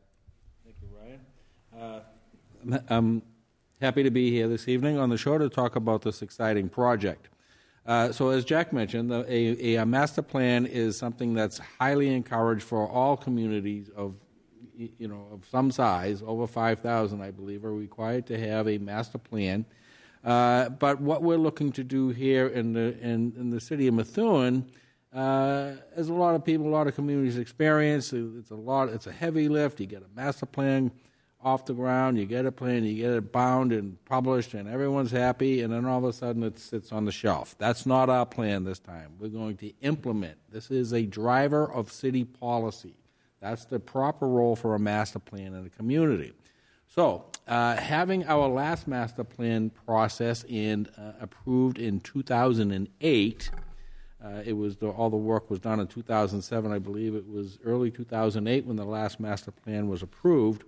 Thank 0.66 0.75
you, 0.82 0.90
Ryan. 1.00 1.20
Uh, 1.74 2.01
I'm- 2.74 2.86
I'm 2.90 3.22
happy 3.80 4.04
to 4.04 4.12
be 4.12 4.32
here 4.32 4.48
this 4.50 4.68
evening 4.68 4.98
on 4.98 5.10
the 5.10 5.18
show 5.18 5.38
to 5.38 5.48
talk 5.50 5.75
about 5.78 6.01
this 6.01 6.22
exciting 6.22 6.68
project. 6.68 7.30
Uh, 7.86 8.12
so, 8.12 8.30
as 8.30 8.46
Jack 8.46 8.72
mentioned, 8.72 9.10
the, 9.10 9.26
a, 9.28 9.76
a 9.78 9.86
master 9.86 10.22
plan 10.22 10.66
is 10.66 10.98
something 10.98 11.34
that's 11.34 11.60
highly 11.80 12.14
encouraged 12.14 12.64
for 12.64 12.88
all 12.88 13.18
communities 13.18 13.90
of, 13.96 14.16
you 14.76 15.08
know, 15.08 15.28
of 15.32 15.46
some 15.50 15.72
size, 15.72 16.22
over 16.26 16.46
5,000, 16.46 17.22
I 17.22 17.32
believe, 17.32 17.66
are 17.66 17.74
required 17.74 18.28
to 18.28 18.40
have 18.40 18.68
a 18.68 18.78
master 18.78 19.18
plan. 19.18 19.66
Uh, 20.24 20.70
but 20.70 21.02
what 21.02 21.24
we're 21.24 21.38
looking 21.38 21.72
to 21.72 21.84
do 21.84 22.10
here 22.10 22.48
in 22.48 22.74
the 22.74 22.96
in, 23.00 23.34
in 23.38 23.50
the 23.50 23.60
city 23.60 23.88
of 23.88 23.96
Methuen, 23.96 24.70
uh, 25.14 25.74
as 25.96 26.10
a 26.10 26.14
lot 26.14 26.36
of 26.36 26.46
people, 26.46 26.68
a 26.68 26.70
lot 26.70 26.88
of 26.88 26.94
communities 26.94 27.40
experience, 27.40 28.14
it's 28.14 28.52
a 28.52 28.56
lot. 28.56 28.90
It's 28.90 29.08
a 29.08 29.12
heavy 29.12 29.50
lift. 29.50 29.80
You 29.80 29.88
get 29.88 30.04
a 30.04 30.16
master 30.16 30.46
plan 30.46 30.92
off 31.43 31.65
the 31.65 31.74
ground, 31.74 32.17
you 32.17 32.25
get 32.25 32.45
a 32.45 32.51
plan, 32.51 32.83
you 32.83 32.95
get 32.95 33.12
it 33.12 33.31
bound 33.31 33.71
and 33.71 34.03
published, 34.05 34.53
and 34.53 34.67
everyone's 34.67 35.12
happy, 35.12 35.62
and 35.62 35.74
then 35.74 35.86
all 35.86 35.98
of 35.98 36.03
a 36.03 36.13
sudden 36.13 36.43
it 36.43 36.60
sits 36.60 36.91
on 36.91 37.05
the 37.05 37.12
shelf. 37.12 37.55
That's 37.57 37.86
not 37.86 38.10
our 38.10 38.25
plan 38.25 38.63
this 38.63 38.79
time. 38.79 39.13
We're 39.19 39.29
going 39.29 39.57
to 39.57 39.74
implement. 39.81 40.38
This 40.51 40.69
is 40.69 40.93
a 40.93 41.03
driver 41.03 41.71
of 41.71 41.91
city 41.91 42.24
policy. 42.24 42.95
That's 43.41 43.65
the 43.65 43.79
proper 43.79 44.27
role 44.27 44.55
for 44.55 44.75
a 44.75 44.79
master 44.79 45.19
plan 45.19 45.55
in 45.55 45.65
a 45.65 45.69
community. 45.69 46.33
So, 46.88 47.25
uh, 47.48 47.77
having 47.77 48.25
our 48.27 48.48
last 48.48 48.88
master 48.88 49.24
plan 49.24 49.71
process 49.86 50.43
and 50.50 50.89
uh, 50.98 51.13
approved 51.21 51.79
in 51.79 52.01
2008, 52.01 53.51
uh, 54.24 54.29
it 54.45 54.53
was 54.53 54.77
the, 54.77 54.89
all 54.89 55.10
the 55.10 55.17
work 55.17 55.50
was 55.50 55.60
done 55.60 55.79
in 55.79 55.88
2007. 55.88 56.71
I 56.71 56.79
believe 56.79 57.15
it 57.15 57.27
was 57.27 57.57
early 57.65 57.89
2008 57.89 58.65
when 58.65 58.75
the 58.75 58.86
last 58.86 59.19
master 59.19 59.51
plan 59.51 59.88
was 59.88 60.03
approved. 60.03 60.65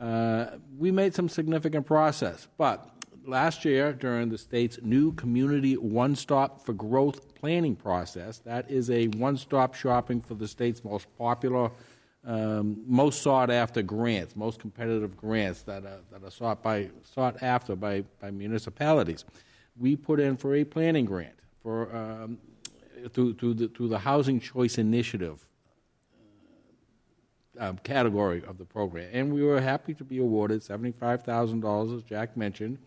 Uh, 0.00 0.46
we 0.76 0.90
made 0.90 1.14
some 1.14 1.28
significant 1.28 1.86
process, 1.86 2.48
but 2.58 2.90
last 3.26 3.64
year 3.64 3.92
during 3.92 4.28
the 4.28 4.38
state's 4.38 4.78
new 4.82 5.12
community 5.12 5.76
one 5.76 6.16
stop 6.16 6.64
for 6.64 6.72
growth 6.72 7.34
planning 7.34 7.76
process, 7.76 8.38
that 8.40 8.70
is 8.70 8.90
a 8.90 9.06
one 9.08 9.36
stop 9.36 9.74
shopping 9.74 10.20
for 10.20 10.34
the 10.34 10.48
state's 10.48 10.84
most 10.84 11.06
popular, 11.16 11.70
um, 12.26 12.82
most 12.86 13.22
sought 13.22 13.50
after 13.50 13.82
grants, 13.82 14.34
most 14.34 14.58
competitive 14.58 15.16
grants 15.16 15.62
that 15.62 15.84
are, 15.84 16.00
that 16.10 16.24
are 16.24 16.30
sought, 16.30 16.62
by, 16.62 16.90
sought 17.02 17.42
after 17.42 17.76
by, 17.76 18.02
by 18.20 18.30
municipalities. 18.30 19.24
We 19.76 19.96
put 19.96 20.20
in 20.20 20.36
for 20.36 20.54
a 20.54 20.64
planning 20.64 21.04
grant 21.04 21.34
for, 21.62 21.94
um, 21.94 22.38
through, 23.12 23.34
through, 23.34 23.54
the, 23.54 23.68
through 23.68 23.88
the 23.88 23.98
Housing 23.98 24.40
Choice 24.40 24.78
Initiative 24.78 25.46
um, 27.58 27.78
category 27.78 28.42
of 28.46 28.58
the 28.58 28.64
program. 28.64 29.08
And 29.12 29.32
we 29.32 29.42
were 29.42 29.60
happy 29.60 29.94
to 29.94 30.04
be 30.04 30.18
awarded 30.18 30.60
$75,000, 30.62 31.96
as 31.96 32.02
Jack 32.02 32.36
mentioned, 32.36 32.78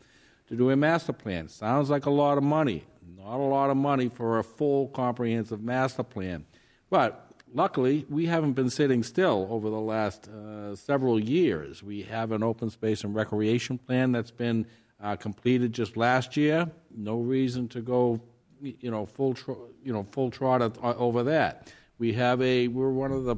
to 0.48 0.56
do 0.56 0.70
a 0.70 0.76
master 0.76 1.14
plan. 1.14 1.48
Sounds 1.48 1.90
like 1.90 2.06
a 2.06 2.12
lot 2.12 2.38
of 2.38 2.44
money. 2.44 2.84
Not 3.18 3.38
a 3.38 3.44
lot 3.44 3.70
of 3.70 3.78
money 3.78 4.10
for 4.10 4.40
a 4.40 4.44
full 4.44 4.88
comprehensive 4.90 5.62
master 5.62 6.04
plan. 6.04 6.46
But 6.90 7.28
luckily, 7.54 8.06
we 8.10 8.26
haven't 8.26 8.54
been 8.54 8.70
sitting 8.70 9.04
still 9.04 9.48
over 9.50 9.70
the 9.70 9.80
last 9.80 10.28
uh, 10.28 10.76
several 10.76 11.20
years. 11.20 11.84
We 11.84 12.04
have 12.04 12.32
an 12.32 12.44
open 12.44 12.70
space 12.70 13.04
and 13.04 13.16
recreation 13.16 13.78
plan 13.78 14.12
that's 14.12 14.32
been 14.32 14.66
uh, 15.02 15.16
completed 15.16 15.74
just 15.74 15.98
last 15.98 16.38
year. 16.38 16.68
No 16.96 17.20
reason 17.20 17.68
to 17.70 17.82
go, 17.82 18.20
you 18.62 18.92
know, 18.92 19.06
full, 19.06 19.36
you 19.84 19.94
know, 19.94 20.04
full 20.04 20.32
trot 20.32 20.78
over 20.82 21.24
that. 21.24 21.72
We 22.00 22.14
have 22.14 22.42
a. 22.42 22.68
We're 22.68 22.92
one 22.92 23.12
of 23.12 23.26
the 23.26 23.36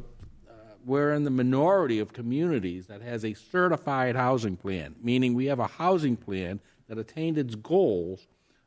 we're 0.90 1.14
in 1.14 1.24
the 1.24 1.30
minority 1.30 2.00
of 2.00 2.12
communities 2.14 2.88
that 2.88 3.00
has 3.04 3.24
a 3.24 3.36
certified 3.36 4.16
housing 4.16 4.58
plan, 4.58 4.96
meaning 5.04 5.36
we 5.36 5.46
have 5.46 5.60
a 5.60 5.68
housing 5.68 6.18
plan 6.18 6.60
that 6.88 6.98
attained 6.98 7.38
its 7.38 7.54
goals 7.54 8.26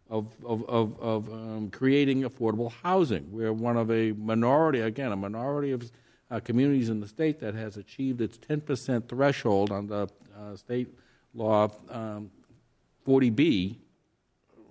of, 0.08 0.28
of, 0.44 0.64
of, 0.68 1.00
of 1.00 1.32
um, 1.32 1.68
creating 1.70 2.22
affordable 2.22 2.70
housing. 2.70 3.26
We're 3.32 3.52
one 3.52 3.76
of 3.76 3.90
a 3.90 4.12
minority, 4.12 4.80
again, 4.80 5.10
a 5.10 5.16
minority 5.16 5.72
of 5.72 5.90
uh, 6.30 6.38
communities 6.38 6.90
in 6.90 7.00
the 7.00 7.08
state 7.08 7.40
that 7.40 7.54
has 7.54 7.76
achieved 7.76 8.20
its 8.20 8.38
10% 8.38 9.08
threshold 9.08 9.72
under 9.72 10.06
uh, 10.38 10.54
state 10.54 10.96
law 11.34 11.70
um, 11.90 12.30
40B. 13.04 13.78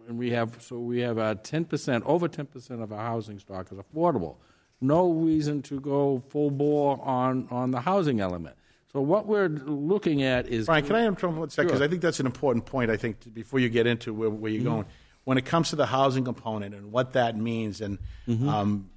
And 0.08 0.18
we 0.18 0.32
have, 0.32 0.56
so 0.62 0.80
we 0.80 1.02
have 1.02 1.18
a 1.18 1.36
10%, 1.36 2.02
over 2.06 2.30
10% 2.30 2.82
of 2.82 2.94
our 2.94 3.06
housing 3.06 3.40
stock 3.40 3.74
is 3.74 3.78
affordable 3.78 4.38
no 4.82 5.12
reason 5.12 5.62
to 5.64 5.80
go 5.80 6.24
full 6.30 6.52
bore 6.52 7.00
on, 7.04 7.48
on 7.52 7.72
the 7.72 7.82
housing 7.82 8.20
element. 8.20 8.56
So 8.92 9.00
what 9.00 9.26
we're 9.26 9.48
looking 9.48 10.24
at 10.24 10.48
is. 10.48 10.66
Brian, 10.66 10.86
can 10.86 10.96
I 10.96 11.02
interrupt 11.02 11.22
for 11.22 11.30
one 11.30 11.50
second? 11.50 11.68
Because 11.68 11.80
sure. 11.80 11.86
I 11.86 11.90
think 11.90 12.02
that's 12.02 12.20
an 12.20 12.26
important 12.26 12.66
point. 12.66 12.92
I 12.92 12.98
think 12.98 13.34
before 13.34 13.60
you 13.60 13.70
get 13.70 13.88
into 13.88 14.14
where, 14.14 14.30
where 14.30 14.52
you're 14.52 14.62
mm-hmm. 14.62 14.70
going, 14.70 14.86
when 15.24 15.38
it 15.38 15.46
comes 15.46 15.70
to 15.70 15.76
the 15.76 15.86
housing 15.86 16.26
component 16.26 16.76
and 16.76 16.92
what 16.92 17.14
that 17.14 17.38
means, 17.38 17.80
and 17.80 18.00
mm-hmm. 18.28 18.50
um, 18.50 18.90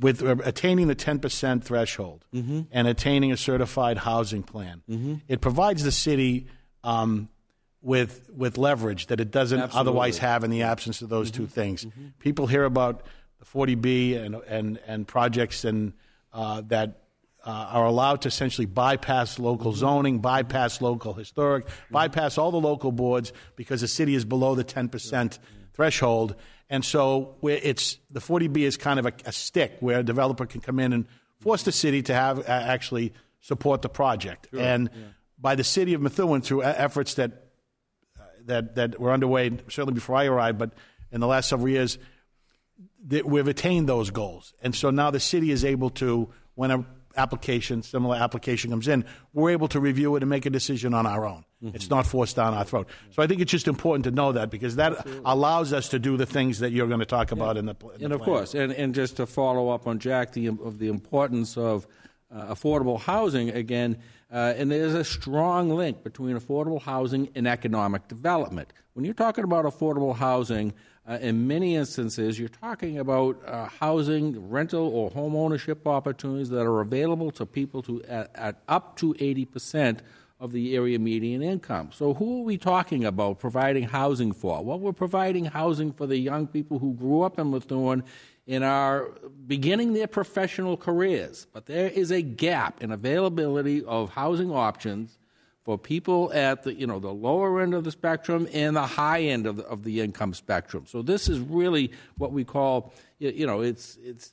with 0.00 0.22
attaining 0.22 0.88
the 0.88 0.96
10% 0.96 1.62
threshold 1.62 2.24
mm-hmm. 2.34 2.62
and 2.72 2.88
attaining 2.88 3.30
a 3.32 3.36
certified 3.36 3.98
housing 3.98 4.42
plan, 4.42 4.82
mm-hmm. 4.88 5.14
it 5.28 5.40
provides 5.40 5.84
the 5.84 5.92
city 5.92 6.46
um, 6.82 7.28
with 7.80 8.28
with 8.34 8.58
leverage 8.58 9.06
that 9.06 9.20
it 9.20 9.30
doesn't 9.30 9.60
Absolutely. 9.60 9.80
otherwise 9.80 10.18
have 10.18 10.42
in 10.42 10.50
the 10.50 10.62
absence 10.62 11.00
of 11.00 11.08
those 11.08 11.30
two 11.30 11.42
mm-hmm. 11.42 11.52
things. 11.52 11.84
Mm-hmm. 11.84 12.06
People 12.18 12.46
hear 12.46 12.64
about 12.64 13.02
the 13.38 13.44
40B 13.44 14.16
and, 14.22 14.34
and, 14.46 14.78
and 14.86 15.06
projects 15.06 15.64
and, 15.64 15.92
uh, 16.32 16.62
that 16.66 17.02
uh, 17.44 17.50
are 17.70 17.86
allowed 17.86 18.22
to 18.22 18.28
essentially 18.28 18.66
bypass 18.66 19.38
local 19.38 19.72
zoning, 19.72 20.18
bypass 20.18 20.80
local 20.80 21.14
historic, 21.14 21.66
bypass 21.90 22.36
all 22.36 22.50
the 22.50 22.60
local 22.60 22.92
boards 22.92 23.32
because 23.56 23.80
the 23.80 23.88
city 23.88 24.14
is 24.14 24.24
below 24.24 24.54
the 24.54 24.64
10% 24.64 25.38
threshold. 25.72 26.34
And 26.68 26.84
so 26.84 27.36
it's 27.42 27.98
the 28.10 28.20
40B 28.20 28.58
is 28.58 28.76
kind 28.76 28.98
of 28.98 29.06
a, 29.06 29.12
a, 29.24 29.32
stick 29.32 29.76
where 29.80 30.00
a 30.00 30.02
developer 30.02 30.44
can 30.44 30.60
come 30.60 30.78
in 30.78 30.92
and 30.92 31.06
force 31.40 31.62
the 31.62 31.72
city 31.72 32.02
to 32.02 32.14
have 32.14 32.40
uh, 32.40 32.42
actually 32.52 33.14
support 33.40 33.82
the 33.82 33.88
project. 33.88 34.48
Sure. 34.50 34.60
And 34.60 34.90
yeah. 34.92 35.02
by 35.38 35.54
the 35.54 35.64
city 35.64 35.94
of 35.94 36.02
Methuen, 36.02 36.42
through 36.42 36.64
efforts 36.64 37.14
that 37.14 37.46
uh, 38.18 38.24
that 38.46 38.74
that 38.74 39.00
were 39.00 39.12
underway 39.12 39.50
certainly 39.68 39.94
before 39.94 40.16
I 40.16 40.26
arrived, 40.26 40.58
but 40.58 40.72
in 41.10 41.20
the 41.20 41.26
last 41.26 41.48
several 41.48 41.68
years, 41.68 41.96
that 43.06 43.26
we've 43.26 43.48
attained 43.48 43.88
those 43.88 44.10
goals. 44.10 44.54
And 44.62 44.74
so 44.74 44.90
now 44.90 45.10
the 45.10 45.20
city 45.20 45.50
is 45.50 45.64
able 45.64 45.90
to, 45.90 46.30
when 46.54 46.70
an 46.70 46.86
application, 47.16 47.82
similar 47.82 48.16
application 48.16 48.70
comes 48.70 48.88
in, 48.88 49.04
we're 49.32 49.50
able 49.50 49.68
to 49.68 49.80
review 49.80 50.16
it 50.16 50.22
and 50.22 50.30
make 50.30 50.46
a 50.46 50.50
decision 50.50 50.94
on 50.94 51.06
our 51.06 51.26
own. 51.26 51.44
Mm-hmm. 51.62 51.74
It's 51.74 51.90
not 51.90 52.06
forced 52.06 52.36
down 52.36 52.54
our 52.54 52.64
throat. 52.64 52.88
So 53.10 53.22
I 53.22 53.26
think 53.26 53.40
it's 53.40 53.50
just 53.50 53.66
important 53.66 54.04
to 54.04 54.10
know 54.10 54.32
that 54.32 54.50
because 54.50 54.76
that 54.76 54.92
Absolutely. 54.92 55.22
allows 55.24 55.72
us 55.72 55.88
to 55.90 55.98
do 55.98 56.16
the 56.16 56.26
things 56.26 56.60
that 56.60 56.70
you're 56.70 56.86
going 56.86 57.00
to 57.00 57.06
talk 57.06 57.32
about 57.32 57.56
yeah. 57.56 57.60
in 57.60 57.66
the 57.66 57.76
in 57.96 58.02
And 58.02 58.10
the 58.12 58.14
of 58.16 58.22
plan. 58.22 58.36
course, 58.36 58.54
and, 58.54 58.72
and 58.72 58.94
just 58.94 59.16
to 59.16 59.26
follow 59.26 59.70
up 59.70 59.86
on 59.86 59.98
Jack, 59.98 60.32
the, 60.32 60.48
of 60.48 60.78
the 60.78 60.88
importance 60.88 61.56
of 61.56 61.86
uh, 62.30 62.54
affordable 62.54 63.00
housing 63.00 63.50
again, 63.50 63.98
uh, 64.30 64.54
and 64.56 64.70
there's 64.70 64.94
a 64.94 65.04
strong 65.04 65.70
link 65.70 66.04
between 66.04 66.38
affordable 66.38 66.80
housing 66.80 67.30
and 67.34 67.48
economic 67.48 68.06
development. 68.06 68.72
When 68.92 69.04
you're 69.04 69.14
talking 69.14 69.42
about 69.44 69.64
affordable 69.64 70.14
housing, 70.14 70.74
uh, 71.08 71.18
in 71.22 71.46
many 71.46 71.74
instances, 71.74 72.38
you're 72.38 72.50
talking 72.50 72.98
about 72.98 73.40
uh, 73.46 73.66
housing, 73.66 74.50
rental, 74.50 74.86
or 74.88 75.10
home 75.10 75.34
ownership 75.34 75.86
opportunities 75.86 76.50
that 76.50 76.66
are 76.66 76.80
available 76.80 77.30
to 77.30 77.46
people 77.46 77.82
to 77.82 78.02
at, 78.04 78.30
at 78.34 78.62
up 78.68 78.96
to 78.96 79.14
80 79.18 79.44
percent 79.46 80.02
of 80.38 80.52
the 80.52 80.76
area 80.76 80.98
median 80.98 81.42
income. 81.42 81.90
So, 81.92 82.14
who 82.14 82.40
are 82.40 82.44
we 82.44 82.58
talking 82.58 83.04
about 83.04 83.38
providing 83.38 83.84
housing 83.84 84.32
for? 84.32 84.62
Well, 84.62 84.78
we're 84.78 84.92
providing 84.92 85.46
housing 85.46 85.92
for 85.92 86.06
the 86.06 86.18
young 86.18 86.46
people 86.46 86.78
who 86.78 86.92
grew 86.92 87.22
up 87.22 87.38
in 87.38 87.50
Methuen 87.50 88.04
and 88.46 88.62
are 88.62 89.08
beginning 89.46 89.94
their 89.94 90.06
professional 90.06 90.76
careers. 90.76 91.46
But 91.52 91.66
there 91.66 91.88
is 91.88 92.10
a 92.10 92.22
gap 92.22 92.82
in 92.82 92.92
availability 92.92 93.82
of 93.84 94.10
housing 94.10 94.50
options 94.52 95.18
for 95.68 95.76
people 95.76 96.32
at 96.32 96.62
the 96.62 96.72
you 96.72 96.86
know 96.86 96.98
the 96.98 97.12
lower 97.12 97.60
end 97.60 97.74
of 97.74 97.84
the 97.84 97.90
spectrum 97.90 98.48
and 98.54 98.74
the 98.74 98.86
high 98.86 99.20
end 99.20 99.46
of 99.46 99.56
the, 99.56 99.64
of 99.64 99.84
the 99.84 100.00
income 100.00 100.32
spectrum. 100.32 100.86
So 100.86 101.02
this 101.02 101.28
is 101.28 101.40
really 101.40 101.92
what 102.16 102.32
we 102.32 102.42
call 102.42 102.94
you 103.18 103.46
know 103.46 103.60
it's 103.60 103.98
it's 104.02 104.32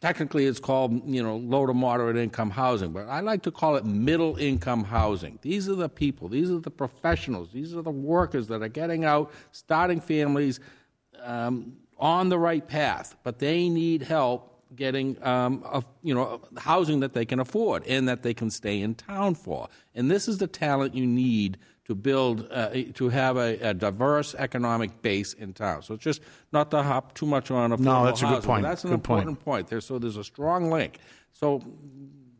technically 0.00 0.46
it's 0.46 0.60
called 0.60 1.06
you 1.06 1.22
know 1.22 1.36
low 1.36 1.66
to 1.66 1.74
moderate 1.74 2.16
income 2.16 2.48
housing, 2.48 2.90
but 2.90 3.06
I 3.06 3.20
like 3.20 3.42
to 3.42 3.50
call 3.50 3.76
it 3.76 3.84
middle 3.84 4.38
income 4.38 4.84
housing. 4.84 5.38
These 5.42 5.68
are 5.68 5.74
the 5.74 5.90
people, 5.90 6.28
these 6.28 6.50
are 6.50 6.60
the 6.60 6.70
professionals, 6.70 7.50
these 7.52 7.74
are 7.74 7.82
the 7.82 7.90
workers 7.90 8.48
that 8.48 8.62
are 8.62 8.70
getting 8.70 9.04
out, 9.04 9.30
starting 9.50 10.00
families. 10.00 10.58
Um, 11.22 11.74
on 11.98 12.30
the 12.30 12.38
right 12.38 12.66
path, 12.66 13.14
but 13.22 13.38
they 13.38 13.68
need 13.68 14.02
help 14.02 14.51
getting 14.74 15.22
um, 15.22 15.62
a, 15.64 15.82
you 16.02 16.14
know 16.14 16.40
housing 16.56 17.00
that 17.00 17.12
they 17.12 17.24
can 17.24 17.40
afford 17.40 17.86
and 17.86 18.08
that 18.08 18.22
they 18.22 18.34
can 18.34 18.50
stay 18.50 18.80
in 18.80 18.94
town 18.94 19.34
for. 19.34 19.68
And 19.94 20.10
this 20.10 20.28
is 20.28 20.38
the 20.38 20.46
talent 20.46 20.94
you 20.94 21.06
need 21.06 21.58
to 21.84 21.94
build 21.94 22.46
uh, 22.50 22.70
to 22.94 23.08
have 23.08 23.36
a, 23.36 23.58
a, 23.58 23.74
diverse 23.74 24.34
economic 24.36 25.02
base 25.02 25.32
in 25.32 25.52
town. 25.52 25.82
So 25.82 25.94
it's 25.94 26.04
just 26.04 26.22
not 26.52 26.70
to 26.70 26.82
hop 26.82 27.14
too 27.14 27.26
much 27.26 27.50
on 27.50 27.70
affordable 27.70 27.80
No, 27.80 28.04
that's 28.04 28.20
housing, 28.20 28.36
a 28.36 28.40
good 28.40 28.46
point. 28.46 28.62
That's 28.62 28.84
an 28.84 28.90
good 28.90 28.94
important 28.94 29.26
point. 29.26 29.44
point. 29.44 29.66
There, 29.68 29.80
so 29.80 29.98
there's 29.98 30.16
a 30.16 30.24
strong 30.24 30.70
link. 30.70 30.98
So 31.32 31.60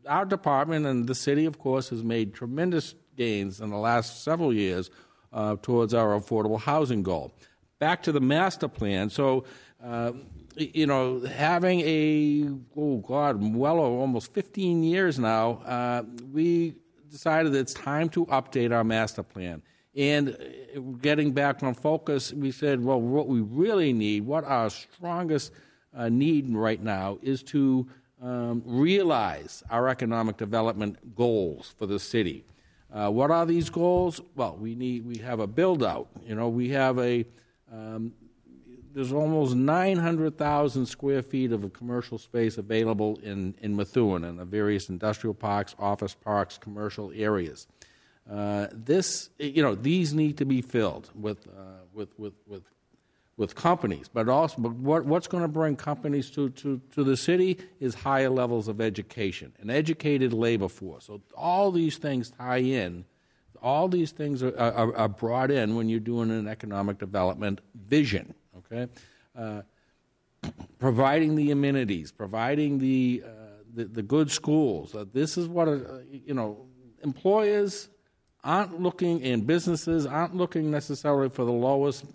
our 0.07 0.25
department 0.25 0.85
and 0.85 1.07
the 1.07 1.15
city, 1.15 1.45
of 1.45 1.59
course, 1.59 1.89
has 1.89 2.03
made 2.03 2.33
tremendous 2.33 2.95
gains 3.17 3.59
in 3.59 3.69
the 3.69 3.77
last 3.77 4.23
several 4.23 4.53
years 4.53 4.89
uh, 5.33 5.57
towards 5.61 5.93
our 5.93 6.17
affordable 6.17 6.59
housing 6.59 7.03
goal. 7.03 7.33
Back 7.79 8.03
to 8.03 8.11
the 8.11 8.21
master 8.21 8.67
plan. 8.67 9.09
So. 9.09 9.45
Uh, 9.83 10.13
you 10.55 10.87
know, 10.87 11.19
having 11.21 11.81
a, 11.81 12.49
oh 12.75 12.97
God, 12.97 13.55
well 13.55 13.79
almost 13.79 14.33
15 14.33 14.83
years 14.83 15.19
now, 15.19 15.61
uh, 15.65 16.03
we 16.31 16.75
decided 17.09 17.55
it's 17.55 17.73
time 17.73 18.09
to 18.09 18.25
update 18.27 18.71
our 18.71 18.83
master 18.83 19.23
plan. 19.23 19.61
And 19.95 20.29
uh, 20.29 20.79
getting 21.01 21.31
back 21.31 21.61
on 21.63 21.73
focus, 21.73 22.33
we 22.33 22.51
said, 22.51 22.83
well, 22.83 22.99
what 22.99 23.27
we 23.27 23.41
really 23.41 23.93
need, 23.93 24.25
what 24.25 24.43
our 24.43 24.69
strongest 24.69 25.51
uh, 25.95 26.09
need 26.09 26.49
right 26.49 26.81
now 26.81 27.19
is 27.21 27.43
to 27.43 27.87
um, 28.21 28.63
realize 28.65 29.63
our 29.69 29.89
economic 29.89 30.37
development 30.37 31.15
goals 31.15 31.75
for 31.77 31.85
the 31.85 31.99
city. 31.99 32.45
Uh, 32.91 33.09
what 33.09 33.31
are 33.31 33.45
these 33.45 33.69
goals? 33.69 34.21
Well, 34.35 34.55
we 34.59 34.75
need 34.75 35.05
we 35.05 35.17
have 35.17 35.39
a 35.39 35.47
build 35.47 35.83
out. 35.83 36.07
You 36.25 36.35
know, 36.35 36.47
we 36.47 36.69
have 36.69 36.99
a 36.99 37.25
um, 37.71 38.13
there's 38.93 39.11
almost 39.11 39.55
900,000 39.55 40.85
square 40.85 41.21
feet 41.21 41.51
of 41.51 41.71
commercial 41.73 42.17
space 42.17 42.57
available 42.57 43.19
in, 43.23 43.55
in 43.61 43.75
Methuen 43.75 44.23
and 44.23 44.39
the 44.39 44.45
various 44.45 44.89
industrial 44.89 45.33
parks, 45.33 45.75
office 45.79 46.13
parks, 46.13 46.57
commercial 46.57 47.11
areas. 47.15 47.67
Uh, 48.29 48.67
this, 48.71 49.29
you 49.39 49.61
know, 49.61 49.75
these 49.75 50.13
need 50.13 50.37
to 50.37 50.45
be 50.45 50.61
filled 50.61 51.09
with, 51.15 51.47
uh, 51.47 51.81
with, 51.93 52.17
with, 52.17 52.33
with, 52.47 52.63
with 53.35 53.55
companies, 53.55 54.09
but 54.13 54.29
also 54.29 54.61
but 54.61 54.73
what, 54.73 55.05
what's 55.05 55.27
going 55.27 55.43
to 55.43 55.47
bring 55.47 55.75
companies 55.75 56.29
to, 56.29 56.49
to, 56.51 56.79
to 56.93 57.03
the 57.03 57.17
city 57.17 57.57
is 57.79 57.95
higher 57.95 58.29
levels 58.29 58.67
of 58.67 58.79
education, 58.79 59.51
an 59.59 59.69
educated 59.69 60.33
labor 60.33 60.69
force. 60.69 61.05
So 61.05 61.21
all 61.35 61.71
these 61.71 61.97
things 61.97 62.29
tie 62.29 62.57
in. 62.57 63.05
All 63.61 63.87
these 63.87 64.11
things 64.11 64.43
are, 64.43 64.57
are, 64.59 64.95
are 64.95 65.07
brought 65.07 65.49
in 65.49 65.75
when 65.75 65.87
you're 65.87 66.01
doing 66.01 66.31
an 66.31 66.49
economic 66.49 66.99
development 66.99 67.61
vision. 67.73 68.35
Okay, 68.57 68.87
uh, 69.35 69.61
providing 70.79 71.35
the 71.35 71.51
amenities, 71.51 72.11
providing 72.11 72.79
the 72.79 73.23
uh, 73.25 73.29
the, 73.73 73.85
the, 73.85 74.03
good 74.03 74.29
schools. 74.29 74.93
Uh, 74.93 75.05
this 75.11 75.37
is 75.37 75.47
what 75.47 75.67
uh, 75.67 75.77
you 76.09 76.33
know. 76.33 76.65
Employers 77.03 77.89
aren't 78.45 78.79
looking, 78.81 79.21
and 79.23 79.45
businesses 79.45 80.05
aren't 80.05 80.35
looking 80.35 80.71
necessarily 80.71 81.27
for 81.27 81.43
the 81.43 81.51
lowest, 81.51 82.05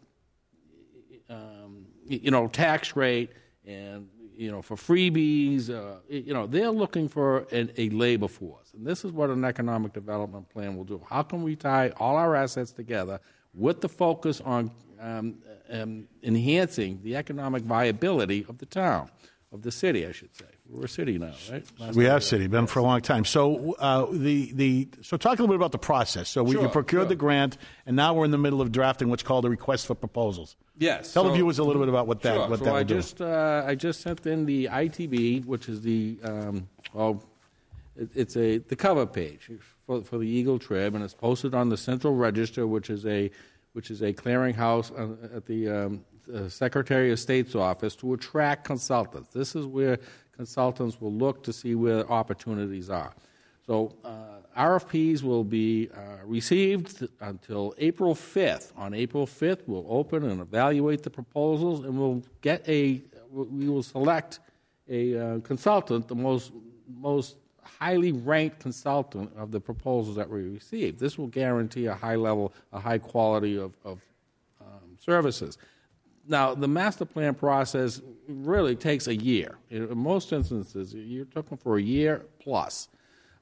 um, 1.29 1.85
you 2.07 2.31
know, 2.31 2.49
tax 2.49 2.97
rate 2.97 3.31
and 3.67 4.09
you 4.35 4.51
know 4.51 4.63
for 4.63 4.77
freebies. 4.77 5.69
Uh, 5.69 5.99
you 6.09 6.33
know, 6.33 6.47
they're 6.47 6.71
looking 6.71 7.09
for 7.09 7.41
an, 7.53 7.71
a 7.77 7.91
labor 7.91 8.29
force, 8.29 8.73
and 8.75 8.87
this 8.87 9.05
is 9.05 9.13
what 9.13 9.29
an 9.29 9.45
economic 9.45 9.93
development 9.93 10.49
plan 10.49 10.77
will 10.77 10.85
do. 10.85 11.03
How 11.07 11.23
can 11.23 11.43
we 11.43 11.57
tie 11.57 11.91
all 11.99 12.17
our 12.17 12.35
assets 12.35 12.73
together 12.73 13.21
with 13.59 13.81
the 13.81 13.89
focus 13.89 14.41
on 14.41 14.71
um, 15.01 15.39
um, 15.71 16.09
enhancing 16.23 17.01
the 17.03 17.17
economic 17.17 17.63
viability 17.63 18.47
of 18.49 18.59
the 18.59 18.67
town, 18.67 19.11
of 19.53 19.63
the 19.63 19.71
city, 19.71 20.07
I 20.07 20.13
should 20.13 20.35
say. 20.35 20.47
We're 20.69 20.85
a 20.85 20.89
city 20.89 21.19
now, 21.19 21.33
right? 21.51 21.65
Last 21.79 21.97
we 21.97 22.05
have 22.05 22.23
city, 22.23 22.47
been 22.47 22.67
for 22.67 22.81
a 22.81 22.83
long 22.83 23.01
time. 23.01 23.25
So 23.25 23.75
uh, 23.79 24.07
the 24.13 24.53
the 24.53 24.89
so 25.01 25.17
talk 25.17 25.39
a 25.39 25.43
little 25.43 25.49
bit 25.49 25.57
about 25.57 25.73
the 25.73 25.79
process. 25.79 26.29
So 26.29 26.43
we 26.43 26.53
sure, 26.53 26.69
procured 26.69 27.05
sure. 27.05 27.09
the 27.09 27.17
grant, 27.17 27.57
and 27.87 27.97
now 27.97 28.13
we're 28.13 28.27
in 28.27 28.31
the 28.33 28.39
middle 28.39 28.61
of 28.61 28.71
drafting 28.71 29.09
what's 29.09 29.23
called 29.23 29.47
a 29.47 29.51
request 29.51 29.87
for 29.87 29.95
proposals. 29.95 30.57
Yes. 30.77 31.15
Tell 31.15 31.25
so, 31.25 31.31
the 31.31 31.35
viewers 31.35 31.59
a 31.59 31.65
little 31.65 31.81
bit 31.81 31.89
about 31.89 32.07
what 32.07 32.21
that 32.21 32.35
sure. 32.35 32.49
what 32.49 32.59
so 32.59 32.67
that 32.67 32.75
I 32.75 32.83
just 32.83 33.23
uh, 33.23 33.65
I 33.67 33.75
just 33.75 34.03
sent 34.03 34.27
in 34.27 34.45
the 34.45 34.67
ITB, 34.67 35.47
which 35.47 35.71
is 35.71 35.81
the 35.81 36.19
um, 36.23 36.69
well, 36.93 37.25
it, 37.97 38.11
it's 38.15 38.37
a 38.37 38.59
the 38.59 38.77
cover 38.77 39.07
page 39.07 39.51
for 39.89 40.03
for 40.03 40.19
the 40.19 40.29
Eagle 40.29 40.59
Trib, 40.59 40.95
and 40.95 41.03
it's 41.03 41.15
posted 41.15 41.55
on 41.55 41.71
the 41.71 41.77
Central 41.77 42.15
Register, 42.15 42.67
which 42.67 42.91
is 42.91 43.07
a 43.07 43.31
which 43.73 43.91
is 43.91 44.03
a 44.03 44.13
clearinghouse 44.13 44.93
uh, 44.93 45.37
at 45.37 45.47
the 45.47 45.69
um, 45.69 46.05
uh, 46.33 46.49
Secretary 46.49 47.11
of 47.11 47.19
State's 47.19 47.55
office 47.55 47.97
to 47.97 48.13
attract 48.13 48.65
consultants. 48.65 49.31
This 49.33 49.57
is 49.57 49.67
where 49.67 49.99
consultants 50.37 51.01
will 51.01 51.13
look 51.13 51.43
to 51.45 51.53
see 51.53 51.75
where 51.75 52.11
opportunities 52.11 52.91
are. 52.91 53.15
So 53.67 53.97
uh, 54.05 54.41
RFPs 54.57 55.23
will 55.23 55.45
be 55.45 55.91
uh, 55.95 56.25
received 56.25 57.07
until 57.21 57.75
April 57.79 58.15
5th. 58.15 58.73
On 58.77 58.95
April 58.95 59.27
5th, 59.27 59.63
we'll 59.67 59.87
open 59.89 60.25
and 60.25 60.41
evaluate 60.41 61.03
the 61.03 61.11
proposals, 61.11 61.85
and 61.85 61.99
we'll 61.99 62.23
get 62.43 62.69
a 62.69 63.01
we 63.31 63.69
will 63.69 63.83
select 63.83 64.41
a 64.89 65.19
uh, 65.19 65.41
consultant, 65.41 66.09
the 66.09 66.15
most 66.15 66.53
most 66.89 67.37
highly 67.79 68.13
ranked 68.13 68.61
consultant 68.61 69.31
of 69.37 69.51
the 69.51 69.61
proposals 69.61 70.17
that 70.17 70.29
we 70.29 70.43
receive. 70.43 70.99
This 70.99 71.19
will 71.19 71.27
guarantee 71.27 71.87
a 71.87 71.95
high 71.95 72.17
level, 72.17 72.53
a 72.73 72.81
high 72.81 72.99
quality 72.99 73.57
of, 73.57 73.75
of 73.85 74.01
um, 74.61 74.97
services. 74.99 75.59
Now, 76.27 76.55
the 76.55 76.69
master 76.69 77.07
plan 77.07 77.35
process 77.35 78.03
really 78.29 78.77
takes 78.77 79.07
a 79.07 79.15
year. 79.15 79.57
In 79.71 79.97
most 79.97 80.33
instances, 80.33 80.95
you're 80.95 81.25
talking 81.25 81.57
for 81.57 81.79
a 81.79 81.83
year 81.83 82.27
plus. 82.39 82.89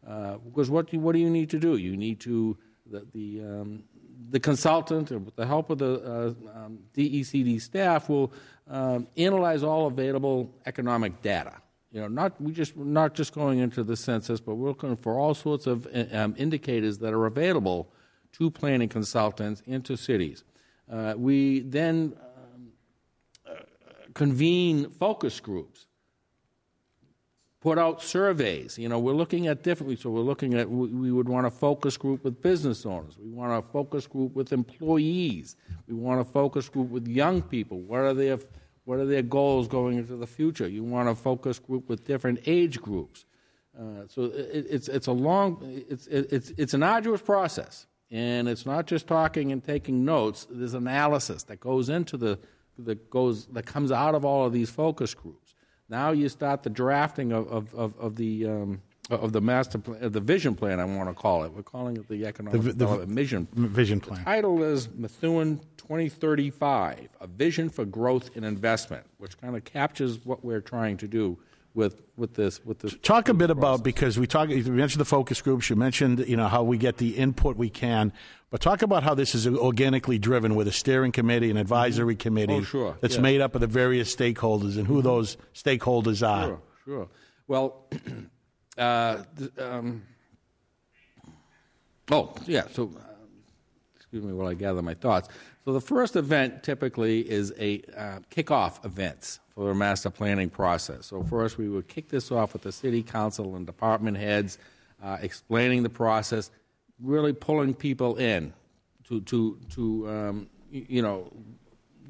Uh, 0.07 0.37
because 0.37 0.71
what 0.71 0.89
do, 0.89 0.97
you, 0.97 1.03
what 1.03 1.13
do 1.13 1.19
you 1.19 1.31
need 1.31 1.51
to 1.51 1.59
do? 1.59 1.77
You 1.77 1.97
need 1.97 2.21
to, 2.21 2.57
the, 2.89 3.05
the, 3.13 3.41
um, 3.41 3.83
the 4.31 4.39
consultant, 4.39 5.11
with 5.11 5.35
the 5.35 5.47
help 5.47 5.71
of 5.71 5.79
the 5.79 5.95
uh, 5.95 6.59
um, 6.59 6.79
DECD 6.97 7.61
staff, 7.61 8.09
will 8.09 8.33
um, 8.71 9.09
analyze 9.17 9.65
all 9.65 9.89
available 9.89 10.55
economic 10.67 11.21
data. 11.23 11.55
You 11.97 12.03
know, 12.03 12.09
not 12.09 12.39
we 12.39 12.53
just 12.53 12.77
not 12.77 13.15
just 13.15 13.33
going 13.33 13.59
into 13.59 13.83
the 13.83 13.97
census, 13.97 14.39
but 14.39 14.57
we're 14.57 14.69
looking 14.69 14.97
for 14.97 15.19
all 15.19 15.33
sorts 15.33 15.67
of 15.67 15.89
um, 16.13 16.35
indicators 16.37 16.99
that 16.99 17.15
are 17.15 17.25
available 17.25 17.91
to 18.33 18.51
planning 18.51 18.91
consultants 18.91 19.63
into 19.67 19.97
cities. 19.97 20.45
Uh, 20.93 21.15
we 21.17 21.61
then 21.61 22.13
um, 22.21 22.69
uh, 23.49 23.55
convene 24.13 24.91
focus 24.91 25.41
groups, 25.41 25.87
put 27.63 27.79
out 27.79 28.03
surveys. 28.03 28.77
You 28.77 28.91
know, 28.91 28.99
we're 28.99 29.15
looking 29.15 29.47
at 29.47 29.63
differently. 29.63 29.97
So 29.97 30.11
we're 30.11 30.21
looking 30.21 30.53
at 30.53 30.69
we, 30.69 30.89
we 30.89 31.11
would 31.11 31.31
want 31.31 31.47
a 31.47 31.51
focus 31.51 31.97
group 31.97 32.25
with 32.25 32.43
business 32.43 32.85
owners. 32.85 33.17
We 33.19 33.31
want 33.31 33.59
a 33.59 33.67
focus 33.67 34.07
group 34.07 34.35
with 34.35 34.53
employees. 34.53 35.57
We 35.89 35.95
want 35.95 36.21
a 36.21 36.25
focus 36.25 36.69
group 36.69 36.91
with 36.91 37.09
young 37.09 37.41
people. 37.41 37.81
What 37.81 38.01
are 38.01 38.13
their 38.13 38.39
what 38.87 39.01
are 39.01 39.05
their 39.05 39.23
goals 39.23 39.67
going 39.67 39.99
into 39.99 40.17
the 40.17 40.29
future? 40.29 40.69
You 40.69 40.85
want 40.85 41.09
a 41.09 41.15
focus 41.15 41.59
group 41.59 41.89
with 41.89 42.05
different 42.05 42.39
age 42.47 42.81
groups. 42.81 43.27
Uh, 43.79 44.07
so 44.09 44.23
it, 44.27 44.67
it's, 44.71 44.89
it's 44.89 45.09
a 45.09 45.13
long, 45.13 45.59
it's, 45.91 46.07
it's, 46.07 46.53
it's 46.57 46.73
an 46.73 46.85
arduous 46.85 47.21
process. 47.21 47.87
And 48.13 48.49
it's 48.49 48.65
not 48.65 48.87
just 48.87 49.09
talking 49.09 49.51
and 49.51 49.63
taking 49.63 50.05
notes. 50.05 50.47
There's 50.49 50.75
analysis 50.75 51.43
that 51.45 51.59
goes 51.59 51.89
into 51.89 52.17
the, 52.17 52.39
that 52.79 53.11
goes, 53.11 53.47
that 53.47 53.67
comes 53.67 53.91
out 53.91 54.15
of 54.15 54.25
all 54.25 54.47
of 54.47 54.53
these 54.53 54.71
focus 54.71 55.15
groups. 55.15 55.57
Now 55.89 56.13
you 56.13 56.29
start 56.29 56.63
the 56.63 56.71
drafting 56.71 57.33
of, 57.33 57.49
of, 57.49 57.75
of, 57.75 57.99
of 57.99 58.15
the, 58.15 58.47
um, 58.47 58.83
of 59.11 59.33
the 59.33 59.41
master 59.41 59.79
plan, 59.79 60.11
the 60.11 60.21
vision 60.21 60.55
plan, 60.55 60.81
I 60.81 60.85
want 60.85 61.09
to 61.09 61.15
call 61.15 61.45
it. 61.45 61.53
We're 61.53 61.63
calling 61.63 61.97
it 61.97 62.09
the 62.09 62.27
economic 62.27 62.61
the, 62.61 62.73
the, 62.73 63.07
vision. 63.07 63.47
Vision 63.53 64.01
plan. 64.01 64.21
The 64.21 64.25
title 64.25 64.63
is 64.63 64.89
Methuen 64.89 65.61
2035, 65.77 67.09
a 67.21 67.27
vision 67.27 67.71
for 67.71 67.85
growth 67.85 68.31
and 68.35 68.45
investment, 68.45 69.07
which 69.19 69.41
kind 69.41 69.57
of 69.57 69.65
captures 69.65 70.25
what 70.25 70.45
we're 70.45 70.61
trying 70.61 70.97
to 70.99 71.09
do 71.09 71.39
with 71.75 72.03
with 72.17 72.35
this 72.35 72.65
with 72.65 72.81
this. 72.81 72.97
Talk 73.03 73.29
a 73.29 73.35
bit 73.35 73.47
process. 73.47 73.59
about 73.59 73.85
because 73.85 74.19
we 74.19 74.27
talk. 74.27 74.49
You 74.49 74.65
mentioned 74.65 75.01
the 75.01 75.05
focus 75.05 75.41
groups. 75.43 75.71
You 75.71 75.77
mentioned 75.77 76.27
you 76.27 76.37
know 76.37 76.49
how 76.49 76.63
we 76.65 76.79
get 76.79 76.97
the 76.97 77.17
input 77.17 77.57
we 77.57 77.71
can, 77.71 78.13
but 78.51 78.61
talk 78.61 78.83
about 78.83 79.03
how 79.05 79.15
this 79.15 79.35
is 79.35 79.47
organically 79.47 80.19
driven 80.19 80.57
with 80.57 80.67
a 80.67 80.73
steering 80.73 81.13
committee, 81.13 81.51
an 81.51 81.59
advisory 81.59 82.15
mm-hmm. 82.15 82.23
committee 82.23 82.55
oh, 82.55 82.63
sure. 82.63 82.97
that's 83.01 83.17
yeah. 83.17 83.21
made 83.21 83.41
up 83.41 83.55
of 83.55 83.61
the 83.61 83.67
various 83.67 84.15
stakeholders 84.15 84.79
and 84.79 84.87
who 84.87 84.95
mm-hmm. 84.95 85.03
those 85.03 85.37
stakeholders 85.55 86.27
are. 86.27 86.47
Sure, 86.47 86.61
sure. 86.85 87.09
Well. 87.47 87.85
Uh, 88.77 89.23
um, 89.59 90.03
oh, 92.11 92.35
yeah. 92.47 92.65
So, 92.73 92.93
uh, 92.97 93.01
excuse 93.95 94.23
me 94.23 94.33
while 94.33 94.49
I 94.49 94.55
gather 94.55 94.83
my 94.83 94.95
thoughts. 94.95 95.29
So, 95.65 95.73
the 95.73 95.81
first 95.81 96.17
event 96.17 96.63
typically 96.63 97.21
is 97.29 97.53
a 97.59 97.83
uh, 97.97 98.19
kickoff 98.31 98.85
events 98.85 99.41
for 99.55 99.69
the 99.69 99.75
master 99.75 100.11
planning 100.11 100.51
process. 100.51 101.07
So, 101.07 101.23
first 101.23 101.59
we 101.59 101.69
would 101.69 101.89
kick 101.89 102.09
this 102.09 102.31
off 102.31 102.53
with 102.53 102.63
the 102.63 102.73
city 102.73 103.03
council 103.03 103.57
and 103.57 103.67
department 103.67 104.17
heads, 104.17 104.59
uh, 105.03 105.19
explaining 105.21 105.83
the 105.83 105.91
process, 105.91 106.51
really 107.01 107.33
pulling 107.33 107.75
people 107.75 108.17
in 108.17 108.53
to 109.09 109.21
to 109.23 109.59
to 109.71 110.09
um, 110.09 110.51
you 110.71 111.03
know 111.03 111.33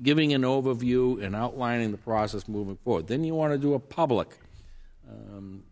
giving 0.02 0.32
an 0.34 0.42
overview 0.42 1.22
and 1.22 1.34
outlining 1.34 1.90
the 1.90 1.98
process 1.98 2.48
moving 2.48 2.76
forward. 2.76 3.06
Then 3.06 3.24
you 3.24 3.34
want 3.34 3.52
to 3.52 3.58
do 3.58 3.74
a 3.74 3.78
public 3.78 4.36
um, 5.08 5.62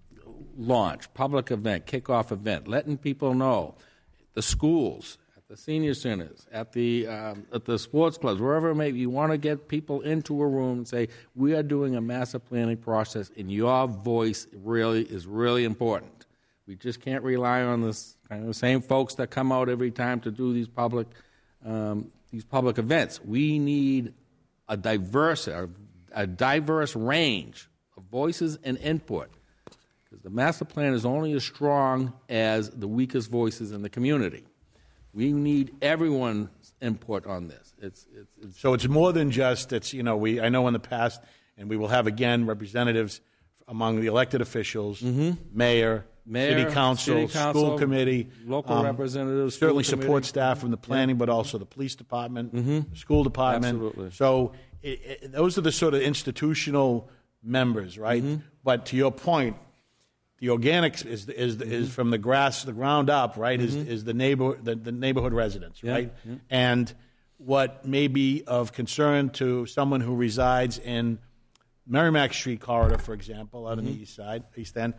launch, 0.56 1.12
public 1.14 1.50
event, 1.50 1.86
kickoff 1.86 2.32
event, 2.32 2.68
letting 2.68 2.96
people 2.98 3.34
know, 3.34 3.74
the 4.34 4.42
schools, 4.42 5.18
at 5.36 5.46
the 5.48 5.56
senior 5.56 5.94
centers, 5.94 6.46
at 6.52 6.72
the 6.72 7.06
um, 7.06 7.46
at 7.52 7.64
the 7.64 7.78
sports 7.78 8.16
clubs, 8.16 8.40
wherever 8.40 8.70
it 8.70 8.74
may 8.74 8.90
be, 8.90 9.00
you 9.00 9.10
want 9.10 9.32
to 9.32 9.38
get 9.38 9.68
people 9.68 10.00
into 10.00 10.40
a 10.40 10.46
room 10.46 10.78
and 10.78 10.88
say, 10.88 11.08
we 11.34 11.54
are 11.54 11.62
doing 11.62 11.96
a 11.96 12.00
master 12.00 12.38
planning 12.38 12.76
process, 12.76 13.30
and 13.36 13.50
your 13.50 13.86
voice 13.86 14.46
really 14.52 15.02
is 15.02 15.26
really 15.26 15.64
important. 15.64 16.26
We 16.66 16.76
just 16.76 17.00
can't 17.00 17.22
rely 17.22 17.62
on 17.62 17.82
this 17.82 18.16
kind 18.28 18.40
of 18.40 18.48
the 18.48 18.54
same 18.54 18.80
folks 18.80 19.16
that 19.16 19.30
come 19.30 19.52
out 19.52 19.68
every 19.68 19.90
time 19.90 20.20
to 20.20 20.30
do 20.30 20.52
these 20.54 20.68
public 20.68 21.06
um, 21.64 22.10
these 22.30 22.44
public 22.44 22.78
events. 22.78 23.22
We 23.22 23.58
need 23.58 24.14
a 24.68 24.76
diverse 24.76 25.46
a, 25.46 25.68
a 26.12 26.26
diverse 26.26 26.96
range 26.96 27.68
of 27.96 28.04
voices 28.04 28.58
and 28.64 28.78
input 28.78 29.30
because 30.14 30.22
the 30.22 30.31
master 30.31 30.64
plan 30.64 30.94
is 30.94 31.05
only 31.05 31.33
as 31.33 31.44
strong 31.44 32.12
as 32.29 32.70
the 32.70 32.87
weakest 32.88 33.31
voices 33.31 33.72
in 33.72 33.83
the 33.83 33.88
community. 33.88 34.44
We 35.12 35.33
need 35.33 35.74
everyone's 35.83 36.48
input 36.81 37.27
on 37.27 37.48
this. 37.48 37.74
It's, 37.81 38.07
it's, 38.14 38.31
it's 38.42 38.61
so 38.61 38.74
it's 38.74 38.88
more 38.88 39.12
than 39.12 39.31
just 39.31 39.72
it's 39.72 39.92
you 39.92 40.03
know 40.03 40.16
we 40.16 40.40
I 40.40 40.48
know 40.48 40.66
in 40.66 40.72
the 40.72 40.81
past 40.81 41.20
and 41.57 41.68
we 41.68 41.77
will 41.77 41.88
have 41.88 42.07
again 42.07 42.46
representatives 42.46 43.20
among 43.66 44.00
the 44.00 44.07
elected 44.07 44.40
officials, 44.40 45.00
mm-hmm. 45.00 45.33
mayor, 45.53 46.05
Mayor, 46.27 46.59
city 46.59 46.72
council, 46.72 47.14
city 47.14 47.33
council, 47.33 47.62
school 47.62 47.79
committee, 47.79 48.29
local 48.44 48.77
um, 48.77 48.85
representatives, 48.85 49.59
certainly 49.59 49.85
school 49.85 50.00
support 50.00 50.22
committee. 50.22 50.29
staff 50.29 50.59
from 50.59 50.70
the 50.70 50.77
planning, 50.77 51.16
but 51.16 51.29
also 51.29 51.59
the 51.59 51.66
police 51.66 51.94
department, 51.94 52.53
the 52.53 52.85
school 52.96 53.24
department. 53.24 53.77
Absolutely. 53.77 54.11
So 54.11 54.53
it, 54.83 55.00
it, 55.22 55.33
those 55.33 55.59
are 55.59 55.62
the 55.62 55.72
sort 55.72 55.94
of 55.94 56.03
institutional 56.03 57.09
members, 57.42 57.98
right? 57.98 58.24
But 58.64 58.87
to 58.87 58.96
your 58.96 59.12
point, 59.12 59.57
the 60.44 60.50
organics 60.50 61.07
is 61.07 61.26
is 61.28 61.61
is 61.61 61.87
mm-hmm. 61.87 61.87
from 61.87 62.11
the 62.11 62.18
grass, 62.18 62.64
the 62.64 62.72
ground 62.72 63.09
up, 63.09 63.37
right? 63.38 63.59
Is 63.59 63.74
mm-hmm. 63.74 63.90
is 63.90 64.04
the 64.04 64.12
neighbor 64.12 64.59
the, 64.62 64.74
the 64.74 64.92
neighborhood 64.92 65.33
residents, 65.33 65.83
right? 65.83 66.14
Mm-hmm. 66.14 66.37
And 66.50 66.94
what 67.38 67.87
may 67.87 68.09
be 68.09 68.44
of 68.46 68.72
concern 68.72 69.30
to 69.30 69.64
someone 69.64 70.02
who 70.02 70.14
resides 70.14 70.78
in 70.78 71.18
Merrimack 71.87 72.35
Street 72.35 72.61
corridor, 72.61 72.98
for 72.98 73.14
example, 73.14 73.66
out 73.66 73.78
on 73.78 73.87
the 73.87 73.90
east 73.90 74.14
side, 74.14 74.44
east 74.57 74.76
end, 74.76 74.94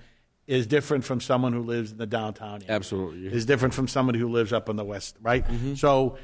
is 0.47 0.65
different 0.65 1.03
from 1.03 1.21
someone 1.21 1.53
who 1.53 1.61
lives 1.61 1.91
in 1.91 1.97
the 1.97 2.07
downtown 2.07 2.63
area. 2.63 2.75
Absolutely. 2.75 3.27
Is 3.27 3.45
different 3.45 3.75
from 3.75 3.87
somebody 3.87 4.17
who 4.17 4.29
lives 4.29 4.51
up 4.51 4.67
in 4.67 4.77
the 4.77 4.83
west, 4.83 5.15
right? 5.21 5.45
So 5.75 6.17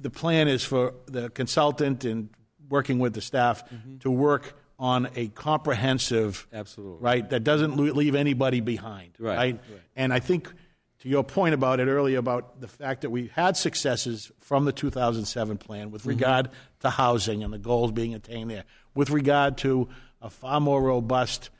the 0.00 0.10
plan 0.10 0.46
is 0.46 0.62
for 0.62 0.94
the 1.06 1.28
consultant 1.30 2.04
and 2.04 2.30
working 2.68 3.00
with 3.00 3.14
the 3.14 3.20
staff 3.20 3.64
to 4.00 4.10
work 4.12 4.59
on 4.80 5.10
a 5.14 5.28
comprehensive, 5.28 6.46
Absolutely. 6.52 6.98
right, 7.02 7.30
that 7.30 7.44
doesn't 7.44 7.76
leave 7.76 8.14
anybody 8.14 8.60
behind, 8.60 9.12
Right, 9.18 9.36
right? 9.36 9.54
right. 9.70 9.80
And 9.94 10.12
I 10.12 10.20
think 10.20 10.50
to 11.00 11.08
your 11.08 11.22
point 11.22 11.54
about 11.54 11.80
it 11.80 11.86
earlier 11.86 12.18
about 12.18 12.60
the 12.60 12.66
fact 12.68 13.02
that 13.02 13.10
we 13.10 13.28
had 13.28 13.56
successes 13.56 14.32
from 14.40 14.64
the 14.64 14.72
2007 14.72 15.58
plan 15.58 15.84
Mm-hmm. 15.86 15.92
with 15.92 16.06
regard 16.06 16.48
to 16.80 16.90
housing 16.90 17.44
and 17.44 17.52
the 17.52 17.58
goals 17.58 17.92
being 17.92 18.14
attained 18.14 18.50
there, 18.50 18.64
with 18.94 19.10
regard 19.10 19.58
to 19.58 19.88
a 20.22 20.30
far 20.30 20.60
more 20.60 20.82
robust 20.82 21.50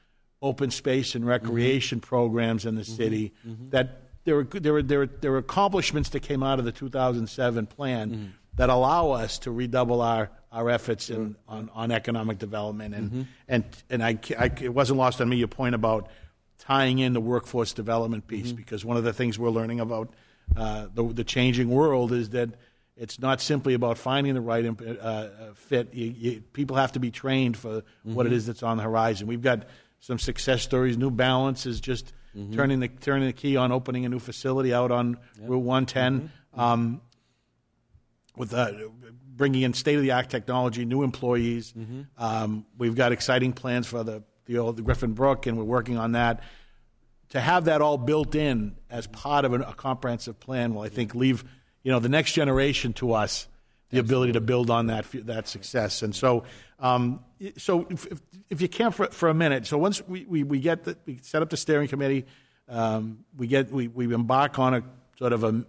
open 0.42 0.70
space 0.70 1.14
and 1.14 1.26
recreation 1.26 1.98
Mm-hmm. 2.00 2.09
programs 2.09 2.64
in 2.64 2.74
the 2.74 2.85
city, 2.85 3.33
that 3.68 4.02
there 4.24 4.37
were, 4.37 4.44
there, 4.44 4.72
were, 4.72 4.83
there, 4.83 4.98
were, 5.00 5.06
there 5.06 5.30
were 5.33 5.38
accomplishments 5.38 6.09
that 6.11 6.20
came 6.20 6.42
out 6.42 6.59
of 6.59 6.64
the 6.64 6.72
2007 6.72 7.66
plan 7.66 8.11
Mm-hmm. 8.11 8.24
That 8.56 8.68
allow 8.70 9.10
us 9.12 9.38
to 9.40 9.50
redouble 9.50 10.00
our, 10.02 10.30
our 10.52 10.68
efforts 10.70 11.08
in, 11.10 11.36
on, 11.48 11.70
on 11.74 11.90
economic 11.90 12.38
development. 12.38 12.94
And, 12.94 13.10
Mm-hmm. 13.10 13.22
and, 13.48 13.64
and 13.88 14.02
I, 14.02 14.18
I, 14.38 14.50
it 14.60 14.74
wasn't 14.74 14.98
lost 14.98 15.20
on 15.20 15.28
me 15.28 15.36
your 15.36 15.48
point 15.48 15.74
about 15.74 16.08
tying 16.58 16.98
in 16.98 17.12
the 17.14 17.20
workforce 17.20 17.72
development 17.72 18.26
piece, 18.26 18.48
Mm-hmm. 18.48 18.56
because 18.56 18.84
one 18.84 18.96
of 18.96 19.04
the 19.04 19.12
things 19.12 19.38
we're 19.38 19.50
learning 19.50 19.80
about 19.80 20.10
uh, 20.56 20.88
the, 20.92 21.04
the 21.04 21.24
changing 21.24 21.70
world 21.70 22.12
is 22.12 22.30
that 22.30 22.50
it's 22.96 23.18
not 23.18 23.40
simply 23.40 23.72
about 23.74 23.96
finding 23.96 24.34
the 24.34 24.40
right 24.42 24.66
uh, 24.66 24.84
uh, 25.02 25.28
fit. 25.54 25.94
You, 25.94 26.06
you, 26.18 26.40
people 26.52 26.76
have 26.76 26.92
to 26.92 27.00
be 27.00 27.10
trained 27.10 27.56
for 27.56 27.82
what 28.02 28.24
Mm-hmm. 28.26 28.26
it 28.26 28.32
is 28.32 28.46
that's 28.46 28.62
on 28.62 28.76
the 28.76 28.82
horizon. 28.82 29.26
We've 29.26 29.40
got 29.40 29.62
some 30.00 30.18
success 30.18 30.62
stories. 30.62 30.98
New 30.98 31.10
Balance 31.10 31.64
is 31.66 31.80
just 31.80 32.12
turning 32.54 32.78
the 32.80 32.88
turning 32.88 33.26
the 33.26 33.32
key 33.32 33.56
on 33.56 33.72
opening 33.72 34.04
a 34.04 34.08
new 34.08 34.18
facility 34.20 34.72
out 34.74 34.90
on 34.92 35.16
Route 35.40 35.58
110. 35.62 36.30
Um, 36.54 37.00
with 38.37 38.55
uh, 38.55 38.73
bringing 39.37 39.62
in 39.62 39.75
state 39.75 39.97
of 39.97 40.03
the 40.03 40.12
art 40.12 40.31
technology, 40.31 40.85
new 40.85 41.03
employees. 41.03 41.73
Um, 42.19 42.66
we've 42.79 42.95
got 42.95 43.12
exciting 43.12 43.53
plans 43.53 43.87
for 43.87 44.05
the 44.05 44.23
the 44.47 44.59
old 44.59 44.77
the 44.77 44.83
Griffin 44.83 45.12
Brook, 45.12 45.47
and 45.47 45.57
we're 45.57 45.64
working 45.64 45.97
on 45.99 46.12
that. 46.12 46.43
To 47.31 47.40
have 47.40 47.66
that 47.66 47.81
all 47.81 47.97
built 47.97 48.35
in 48.35 48.77
as 48.90 49.07
part 49.07 49.45
of 49.45 49.53
an, 49.53 49.62
a 49.62 49.73
comprehensive 49.73 50.40
plan 50.40 50.75
will, 50.75 50.83
I 50.83 50.88
think, 50.88 51.14
leave 51.14 51.45
you 51.83 51.93
know 51.93 52.01
the 52.01 52.09
next 52.09 52.33
generation 52.33 52.93
to 52.95 53.12
us 53.12 53.47
the 53.90 53.99
ability 53.99 54.33
to 54.33 54.40
build 54.40 54.71
on 54.71 54.87
that 54.87 55.07
that 55.12 55.49
success. 55.49 56.03
And 56.03 56.14
so, 56.14 56.45
um, 56.79 57.25
so 57.57 57.87
if, 57.90 58.07
if, 58.07 58.21
if 58.49 58.61
you 58.62 58.69
can 58.69 58.93
for, 58.93 59.07
for 59.09 59.29
a 59.29 59.35
minute, 59.35 59.66
so 59.66 59.79
once 59.79 60.01
we, 60.07 60.25
we, 60.25 60.45
we 60.45 60.61
get 60.61 60.85
the, 60.85 60.97
we 61.07 61.19
set 61.23 61.43
up 61.43 61.51
the 61.51 61.57
steering 61.57 61.88
committee, 61.88 62.27
um, 62.69 63.25
we 63.37 63.47
get 63.47 63.71
we, 63.71 63.88
we 63.88 64.12
embark 64.14 64.59
on 64.59 64.75
a 64.75 64.83
sort 65.19 65.33
of 65.33 65.45
a 65.45 65.64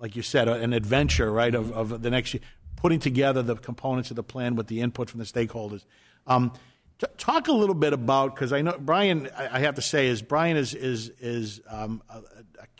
like 0.00 0.16
you 0.16 0.22
said, 0.22 0.48
an 0.48 0.72
adventure, 0.72 1.30
right, 1.30 1.54
of, 1.54 1.72
of 1.72 2.02
the 2.02 2.10
next 2.10 2.34
year, 2.34 2.40
putting 2.76 2.98
together 2.98 3.42
the 3.42 3.54
components 3.54 4.10
of 4.10 4.16
the 4.16 4.22
plan 4.22 4.56
with 4.56 4.66
the 4.66 4.80
input 4.80 5.10
from 5.10 5.18
the 5.20 5.26
stakeholders. 5.26 5.84
Um, 6.26 6.52
t- 6.98 7.06
talk 7.18 7.48
a 7.48 7.52
little 7.52 7.74
bit 7.74 7.92
about 7.92 8.34
because 8.34 8.52
I 8.52 8.62
know 8.62 8.76
Brian. 8.78 9.28
I, 9.36 9.56
I 9.56 9.60
have 9.60 9.74
to 9.74 9.82
say 9.82 10.08
is 10.08 10.22
Brian 10.22 10.56
is 10.56 10.74
is 10.74 11.10
is 11.20 11.60
um, 11.68 12.02
a, 12.08 12.22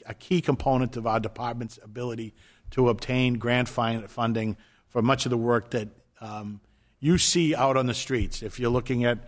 a, 0.06 0.14
key 0.14 0.40
component 0.40 0.96
of 0.96 1.06
our 1.06 1.20
department's 1.20 1.78
ability 1.82 2.34
to 2.70 2.88
obtain 2.88 3.34
grant 3.34 3.68
fin- 3.68 4.08
funding 4.08 4.56
for 4.88 5.02
much 5.02 5.26
of 5.26 5.30
the 5.30 5.38
work 5.38 5.70
that 5.70 5.88
um, 6.20 6.60
you 6.98 7.18
see 7.18 7.54
out 7.54 7.76
on 7.76 7.86
the 7.86 7.94
streets. 7.94 8.42
If 8.42 8.58
you're 8.58 8.70
looking 8.70 9.04
at 9.04 9.18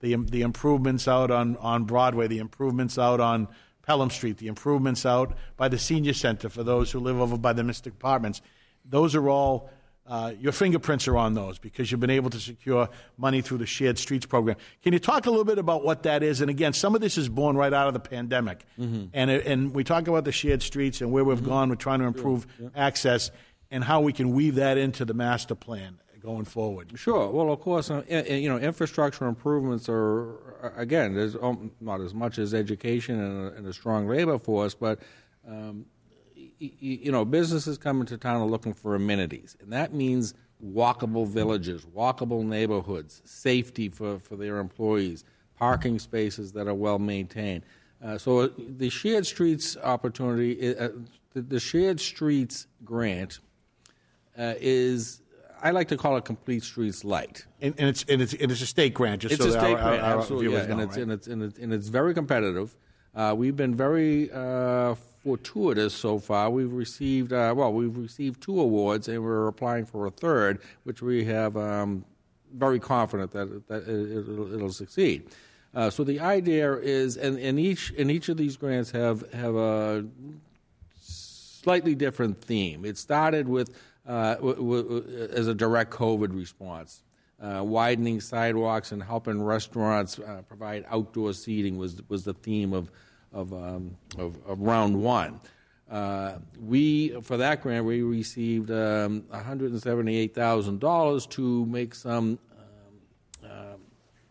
the 0.00 0.14
the 0.16 0.42
improvements 0.42 1.08
out 1.08 1.30
on, 1.30 1.56
on 1.56 1.84
Broadway, 1.84 2.26
the 2.26 2.38
improvements 2.38 2.98
out 2.98 3.20
on 3.20 3.48
Pelham 3.88 4.10
Street, 4.10 4.36
the 4.36 4.48
improvements 4.48 5.06
out 5.06 5.34
by 5.56 5.66
the 5.66 5.78
senior 5.78 6.12
center 6.12 6.50
for 6.50 6.62
those 6.62 6.92
who 6.92 7.00
live 7.00 7.18
over 7.18 7.38
by 7.38 7.54
the 7.54 7.64
Mystic 7.64 7.94
Apartments, 7.94 8.42
those 8.84 9.14
are 9.14 9.30
all 9.30 9.70
uh, 10.06 10.32
your 10.38 10.52
fingerprints 10.52 11.08
are 11.08 11.16
on 11.16 11.32
those 11.32 11.58
because 11.58 11.90
you've 11.90 12.00
been 12.00 12.10
able 12.10 12.28
to 12.28 12.38
secure 12.38 12.90
money 13.16 13.40
through 13.40 13.58
the 13.58 13.66
Shared 13.66 13.98
Streets 13.98 14.26
program. 14.26 14.56
Can 14.82 14.92
you 14.92 14.98
talk 14.98 15.24
a 15.24 15.30
little 15.30 15.44
bit 15.44 15.58
about 15.58 15.84
what 15.84 16.02
that 16.02 16.22
is? 16.22 16.42
And 16.42 16.50
again, 16.50 16.74
some 16.74 16.94
of 16.94 17.00
this 17.00 17.16
is 17.16 17.30
born 17.30 17.56
right 17.56 17.72
out 17.72 17.88
of 17.88 17.94
the 17.94 18.00
pandemic, 18.00 18.64
mm-hmm. 18.78 19.06
and 19.14 19.30
it, 19.30 19.46
and 19.46 19.74
we 19.74 19.84
talk 19.84 20.06
about 20.06 20.24
the 20.24 20.32
Shared 20.32 20.62
Streets 20.62 21.00
and 21.00 21.10
where 21.10 21.24
we've 21.24 21.38
mm-hmm. 21.38 21.48
gone. 21.48 21.68
We're 21.70 21.76
trying 21.76 22.00
to 22.00 22.06
improve 22.06 22.46
access 22.76 23.30
and 23.70 23.82
how 23.82 24.02
we 24.02 24.12
can 24.12 24.32
weave 24.32 24.56
that 24.56 24.76
into 24.76 25.06
the 25.06 25.14
master 25.14 25.54
plan 25.54 25.98
going 26.20 26.44
forward. 26.44 26.92
Sure. 26.96 27.30
Well, 27.30 27.52
of 27.52 27.60
course, 27.60 27.90
uh, 27.90 28.02
you 28.28 28.48
know, 28.48 28.58
infrastructure 28.58 29.26
improvements 29.26 29.88
are, 29.88 30.30
are- 30.62 30.72
again, 30.76 31.14
there's 31.14 31.36
um, 31.36 31.70
not 31.80 32.00
as 32.00 32.14
much 32.14 32.38
as 32.38 32.54
education 32.54 33.20
and 33.20 33.52
a, 33.52 33.56
and 33.56 33.66
a 33.66 33.72
strong 33.72 34.06
labor 34.08 34.38
force, 34.38 34.74
but, 34.74 34.98
um, 35.48 35.86
y- 36.36 36.52
you 36.80 37.12
know, 37.12 37.24
businesses 37.24 37.78
come 37.78 38.00
into 38.00 38.16
town 38.18 38.40
are 38.40 38.46
looking 38.46 38.74
for 38.74 38.94
amenities, 38.94 39.56
and 39.60 39.72
that 39.72 39.92
means 39.94 40.34
walkable 40.64 41.26
villages, 41.26 41.84
walkable 41.86 42.44
neighborhoods, 42.44 43.22
safety 43.24 43.88
for, 43.88 44.18
for 44.18 44.36
their 44.36 44.58
employees, 44.58 45.24
parking 45.56 45.98
spaces 45.98 46.52
that 46.52 46.66
are 46.66 46.74
well 46.74 46.98
maintained. 46.98 47.62
Uh, 48.04 48.16
so 48.18 48.40
uh, 48.40 48.48
the 48.76 48.88
shared 48.90 49.26
streets 49.26 49.76
opportunity, 49.76 50.76
uh, 50.76 50.88
the, 51.32 51.42
the 51.42 51.60
shared 51.60 52.00
streets 52.00 52.66
grant 52.84 53.38
uh, 54.38 54.54
is 54.60 55.20
I 55.62 55.70
like 55.70 55.88
to 55.88 55.96
call 55.96 56.16
it 56.16 56.24
complete 56.24 56.62
streets 56.62 57.04
light. 57.04 57.46
And, 57.60 57.74
and 57.78 57.88
it's 57.88 58.04
and 58.08 58.22
it's 58.22 58.34
and 58.34 58.50
it's 58.50 58.60
a 58.60 58.66
state 58.66 58.94
grant, 58.94 59.22
just 59.22 59.34
It's 59.34 59.42
so 59.42 59.48
a 59.48 59.52
state 59.52 59.74
our, 59.74 59.82
grant, 59.82 60.02
our, 60.02 60.14
our 60.14 60.18
absolutely, 60.20 60.52
yeah, 60.52 60.60
and 60.60 60.76
know, 60.76 60.84
it's 60.84 60.96
right? 60.96 61.02
and 61.02 61.12
it's 61.12 61.26
and 61.26 61.42
it's 61.42 61.58
and 61.58 61.72
it's 61.72 61.88
very 61.88 62.14
competitive. 62.14 62.76
Uh, 63.14 63.34
we've 63.36 63.56
been 63.56 63.74
very 63.74 64.30
uh, 64.32 64.94
fortuitous 65.24 65.94
so 65.94 66.18
far. 66.18 66.50
We've 66.50 66.72
received 66.72 67.32
uh, 67.32 67.54
well, 67.56 67.72
we've 67.72 67.96
received 67.96 68.42
two 68.42 68.60
awards, 68.60 69.08
and 69.08 69.22
we're 69.22 69.48
applying 69.48 69.86
for 69.86 70.06
a 70.06 70.10
third, 70.10 70.60
which 70.84 71.02
we 71.02 71.24
have 71.24 71.56
um, 71.56 72.04
very 72.54 72.78
confident 72.78 73.32
that 73.32 73.66
that 73.68 73.88
it, 73.88 74.28
it'll, 74.28 74.54
it'll 74.54 74.72
succeed. 74.72 75.28
Uh, 75.74 75.90
so 75.90 76.02
the 76.02 76.18
idea 76.20 76.74
is, 76.74 77.16
and, 77.16 77.38
and 77.38 77.58
each 77.58 77.92
and 77.98 78.10
each 78.10 78.28
of 78.28 78.36
these 78.36 78.56
grants 78.56 78.90
have 78.92 79.30
have 79.32 79.54
a 79.54 80.04
slightly 81.00 81.94
different 81.94 82.40
theme. 82.40 82.84
It 82.84 82.96
started 82.96 83.48
with 83.48 83.70
uh, 84.08 84.34
w- 84.36 84.56
w- 84.56 85.28
as 85.32 85.46
a 85.46 85.54
direct 85.54 85.92
COVID 85.92 86.34
response. 86.34 87.02
Uh, 87.40 87.62
widening 87.62 88.20
sidewalks 88.20 88.90
and 88.90 89.00
helping 89.00 89.40
restaurants 89.40 90.18
uh, 90.18 90.42
provide 90.48 90.84
outdoor 90.90 91.32
seating 91.32 91.78
was 91.78 92.02
was 92.08 92.24
the 92.24 92.34
theme 92.34 92.72
of 92.72 92.90
of, 93.32 93.52
um, 93.52 93.96
of, 94.18 94.36
of 94.46 94.60
round 94.60 95.00
one. 95.00 95.38
Uh, 95.88 96.34
we 96.60 97.10
for 97.22 97.36
that 97.36 97.62
grant 97.62 97.84
we 97.84 98.02
received 98.02 98.70
um, 98.72 99.22
one 99.28 99.44
hundred 99.44 99.70
and 99.70 99.80
seventy 99.80 100.16
eight 100.16 100.34
thousand 100.34 100.80
dollars 100.80 101.26
to 101.26 101.64
make 101.66 101.94
some 101.94 102.40
um, 103.44 103.50
um, 103.50 103.80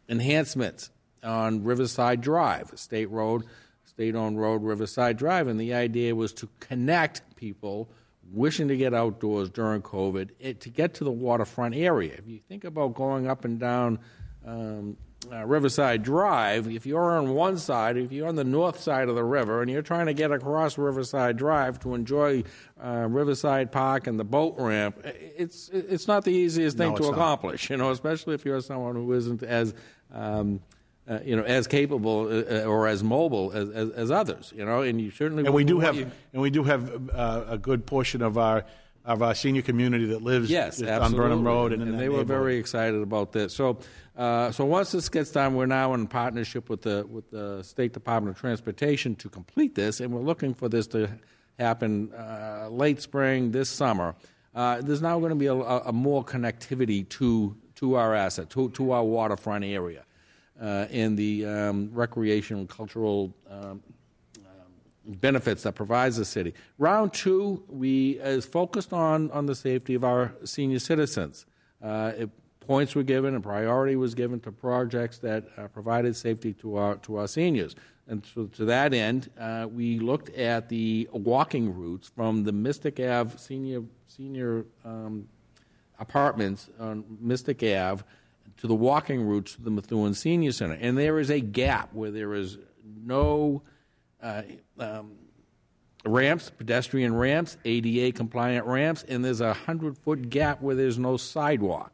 enhancements 0.10 0.90
on 1.24 1.64
Riverside 1.64 2.20
Drive, 2.22 2.72
state 2.76 3.10
road, 3.10 3.44
state-owned 3.86 4.40
road, 4.40 4.64
Riverside 4.64 5.18
Drive, 5.18 5.48
and 5.48 5.60
the 5.60 5.74
idea 5.74 6.14
was 6.14 6.34
to 6.34 6.50
connect 6.60 7.36
people 7.36 7.90
wishing 8.32 8.68
to 8.68 8.78
get 8.78 8.94
outdoors 8.94 9.50
during 9.50 9.82
COVID 9.82 10.32
it, 10.40 10.62
to 10.62 10.70
get 10.70 10.96
to 10.96 11.04
the 11.04 11.12
waterfront 11.12 11.76
area. 11.76 12.14
If 12.18 12.28
you 12.28 12.40
think 12.48 12.64
about 12.64 12.94
going 12.94 13.28
up 13.28 13.46
and 13.46 13.60
down 13.60 14.00
um, 14.46 14.98
uh, 15.32 15.46
Riverside 15.46 16.04
Drive, 16.04 16.68
if 16.70 16.86
you're 16.86 17.18
on 17.18 17.34
one 17.34 17.58
side, 17.58 17.98
if 17.98 18.12
you're 18.12 18.28
on 18.28 18.36
the 18.36 18.44
north 18.44 18.80
side 18.80 19.10
of 19.10 19.16
the 19.16 19.24
river, 19.24 19.62
and 19.62 19.70
you're 19.72 19.82
trying 19.82 20.06
to 20.06 20.14
get 20.14 20.32
across 20.32 20.78
Riverside 20.78 21.38
Drive 21.38 21.80
to 21.82 21.96
enjoy 21.96 22.44
uh, 22.82 23.08
Riverside 23.10 23.72
Park 23.72 24.08
and 24.08 24.20
the 24.20 24.24
boat 24.24 24.56
ramp, 24.58 25.00
it's 25.04 25.70
it's 25.70 26.08
not 26.08 26.24
the 26.24 26.32
easiest 26.32 26.78
thing 26.78 26.92
No, 26.92 26.96
to 26.98 27.04
it's 27.04 27.12
not. 27.12 27.18
accomplish. 27.18 27.70
You 27.70 27.78
know, 27.78 27.92
especially 27.92 28.36
if 28.36 28.46
you're 28.46 28.62
someone 28.62 28.96
who 28.96 29.12
isn't 29.14 29.42
as 29.44 29.74
um, 30.14 30.62
uh, 31.08 31.20
you 31.24 31.36
know, 31.36 31.44
as 31.44 31.68
capable 31.68 32.28
uh, 32.28 32.64
or 32.64 32.88
as 32.88 33.04
mobile 33.04 33.52
as, 33.54 33.70
as, 33.70 33.90
as 33.92 34.12
others, 34.12 34.54
you 34.56 34.66
know, 34.66 34.82
and 34.82 35.00
you 35.00 35.12
certainly 35.12 35.46
and 35.46 35.54
we 35.54 35.64
do 35.64 35.80
have 35.80 35.96
you- 35.96 36.12
and 36.34 36.42
we 36.42 36.50
do 36.50 36.64
have 36.64 37.10
uh, 37.12 37.46
a 37.48 37.58
good 37.58 37.86
portion 37.86 38.22
of 38.22 38.38
our 38.38 38.66
of 39.06 39.22
our 39.22 39.34
senior 39.34 39.62
community 39.62 40.06
that 40.08 40.22
lives 40.22 40.50
Yes, 40.50 40.82
on. 40.82 41.14
Burnham 41.14 41.46
Road 41.46 41.72
and, 41.72 41.82
in 41.82 41.92
that 41.94 41.98
they 41.98 42.10
were 42.10 42.26
very 42.26 42.58
excited 42.58 43.02
about 43.02 43.32
this. 43.32 43.54
So, 43.54 43.80
uh, 44.18 44.52
so 44.52 44.66
once 44.66 44.92
this 44.92 45.08
gets 45.08 45.32
done, 45.32 45.56
we're 45.56 45.66
now 45.66 45.94
in 45.94 46.08
partnership 46.08 46.70
with 46.70 46.82
the 46.82 47.08
with 47.10 47.32
the 47.32 47.64
State 47.64 47.94
Department 47.94 48.36
of 48.36 48.42
Transportation 48.42 49.16
to 49.16 49.30
complete 49.30 49.76
this, 49.76 50.02
and 50.02 50.12
we're 50.12 50.22
looking 50.22 50.54
for 50.54 50.68
this 50.68 50.88
to 50.88 51.10
happen 51.58 52.12
uh, 52.14 52.68
late 52.70 53.02
spring 53.02 53.52
this 53.52 53.70
summer. 53.70 54.14
Uh, 54.54 54.82
there's 54.82 55.02
now 55.02 55.20
going 55.20 55.30
to 55.30 55.36
be 55.36 55.46
a, 55.46 55.54
a, 55.54 55.94
more 55.94 56.26
connectivity 56.26 57.08
to 57.08 57.56
to 57.76 57.96
our 57.96 58.14
asset, 58.14 58.50
to 58.50 58.70
to 58.72 58.92
our 58.92 59.04
waterfront 59.04 59.64
area, 59.64 60.02
uh, 60.02 60.04
and 60.60 61.18
the 61.18 61.46
um, 61.46 61.90
recreation 61.94 62.58
and 62.58 62.70
cultural 62.70 63.34
um, 63.50 63.82
benefits 65.06 65.64
that 65.64 65.74
provides 65.76 66.18
the 66.18 66.26
city. 66.26 66.54
Round 66.78 67.14
two, 67.14 67.64
we 67.68 68.20
is 68.20 68.46
focused 68.46 68.94
on 68.94 69.32
on 69.32 69.46
the 69.46 69.56
safety 69.56 69.96
of 69.96 70.04
our 70.04 70.36
senior 70.44 70.80
citizens. 70.80 71.46
Uh, 71.82 72.12
it, 72.18 72.30
points 72.68 72.94
were 72.96 73.04
given 73.04 73.34
and 73.34 73.42
priority 73.42 73.96
was 73.96 74.14
given 74.14 74.40
to 74.42 74.52
projects 74.52 75.20
that 75.20 75.46
uh, 75.58 75.68
provided 75.70 76.16
safety 76.16 76.54
to 76.54 76.76
our 76.76 76.98
to 76.98 77.16
our 77.16 77.28
seniors. 77.28 77.76
And 78.10 78.26
so 78.34 78.46
to 78.46 78.66
that 78.66 78.94
end, 78.94 79.30
uh, 79.40 79.68
we 79.70 80.00
looked 80.00 80.30
at 80.30 80.70
the 80.70 81.10
walking 81.12 81.74
routes 81.74 82.10
from 82.10 82.44
the 82.44 82.52
Mystic 82.52 83.00
Ave 83.00 83.38
senior 83.38 83.84
senior 84.08 84.66
um, 84.86 85.28
apartments 86.00 86.70
on 86.80 87.04
Mystic 87.20 87.64
Ave 87.64 88.04
to 88.58 88.68
the 88.68 88.76
walking 88.76 89.22
routes 89.22 89.56
to 89.56 89.62
the 89.62 89.70
Methuen 89.70 90.14
Senior 90.14 90.52
Center. 90.52 90.78
And 90.80 90.98
there 90.98 91.20
is 91.20 91.30
a 91.30 91.40
gap 91.40 91.94
where 91.94 92.12
there 92.12 92.34
is 92.34 92.58
no 92.84 93.64
uh, 94.22 94.42
um, 94.80 95.14
ramps, 96.06 96.50
pedestrian 96.50 97.14
ramps, 97.16 97.58
ADA 97.66 98.12
compliant 98.16 98.66
ramps, 98.66 99.04
and 99.04 99.24
there's 99.24 99.42
a 99.42 99.48
100 99.48 99.98
foot 99.98 100.30
gap 100.30 100.62
where 100.62 100.76
there's 100.76 100.98
no 100.98 101.18
sidewalk. 101.18 101.94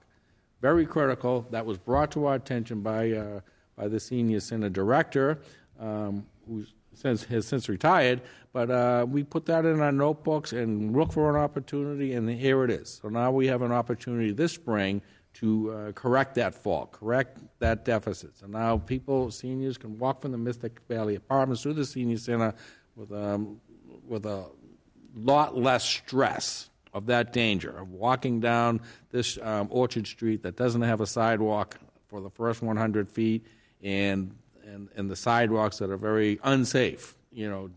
Very 0.61 0.85
critical. 0.85 1.45
That 1.51 1.65
was 1.65 1.77
brought 1.77 2.11
to 2.11 2.25
our 2.25 2.35
attention 2.35 2.81
by, 2.81 3.11
uh, 3.11 3.41
by 3.75 3.89
the 3.89 3.99
Senior 3.99 4.39
Center 4.39 4.69
director, 4.69 5.41
um, 5.79 6.25
who 6.47 6.65
since, 6.93 7.25
has 7.25 7.45
since 7.45 7.67
retired. 7.67 8.21
But 8.53 8.69
uh, 8.69 9.05
we 9.09 9.23
put 9.23 9.45
that 9.47 9.65
in 9.65 9.81
our 9.81 9.91
notebooks 9.91 10.53
and 10.53 10.95
look 10.95 11.11
for 11.11 11.29
an 11.29 11.35
opportunity, 11.35 12.13
and 12.13 12.29
here 12.29 12.63
it 12.63 12.69
is. 12.69 12.99
So 13.01 13.09
now 13.09 13.31
we 13.31 13.47
have 13.47 13.61
an 13.61 13.71
opportunity 13.71 14.31
this 14.31 14.53
spring 14.53 15.01
to 15.35 15.71
uh, 15.71 15.91
correct 15.93 16.35
that 16.35 16.53
fault, 16.53 16.91
correct 16.91 17.39
that 17.59 17.85
deficit. 17.85 18.37
So 18.37 18.47
now 18.47 18.77
people, 18.77 19.31
seniors, 19.31 19.77
can 19.77 19.97
walk 19.97 20.21
from 20.21 20.31
the 20.31 20.37
Mystic 20.37 20.79
Valley 20.87 21.15
Apartments 21.15 21.63
to 21.63 21.73
the 21.73 21.85
senior 21.85 22.17
center 22.17 22.53
with 22.95 23.11
um, 23.11 23.59
with 24.07 24.25
a 24.25 24.45
lot 25.15 25.57
less 25.57 25.83
stress 25.83 26.69
of 26.93 27.07
that 27.07 27.33
danger 27.33 27.75
of 27.75 27.91
walking 27.91 28.39
down 28.39 28.81
this 29.11 29.39
um, 29.41 29.67
Orchard 29.71 30.05
Street 30.05 30.43
that 30.43 30.55
doesn't 30.55 30.81
have 30.81 31.01
a 31.01 31.07
sidewalk 31.07 31.79
for 32.07 32.21
the 32.21 32.29
first 32.29 32.61
100 32.61 33.09
feet, 33.09 33.45
and 33.81 34.35
and 34.65 34.89
and 34.95 35.09
the 35.09 35.15
sidewalks 35.15 35.77
that 35.79 35.89
are 35.89 35.97
very 35.97 36.39
unsafe. 36.43 37.15
You 37.31 37.49
know, 37.49 37.69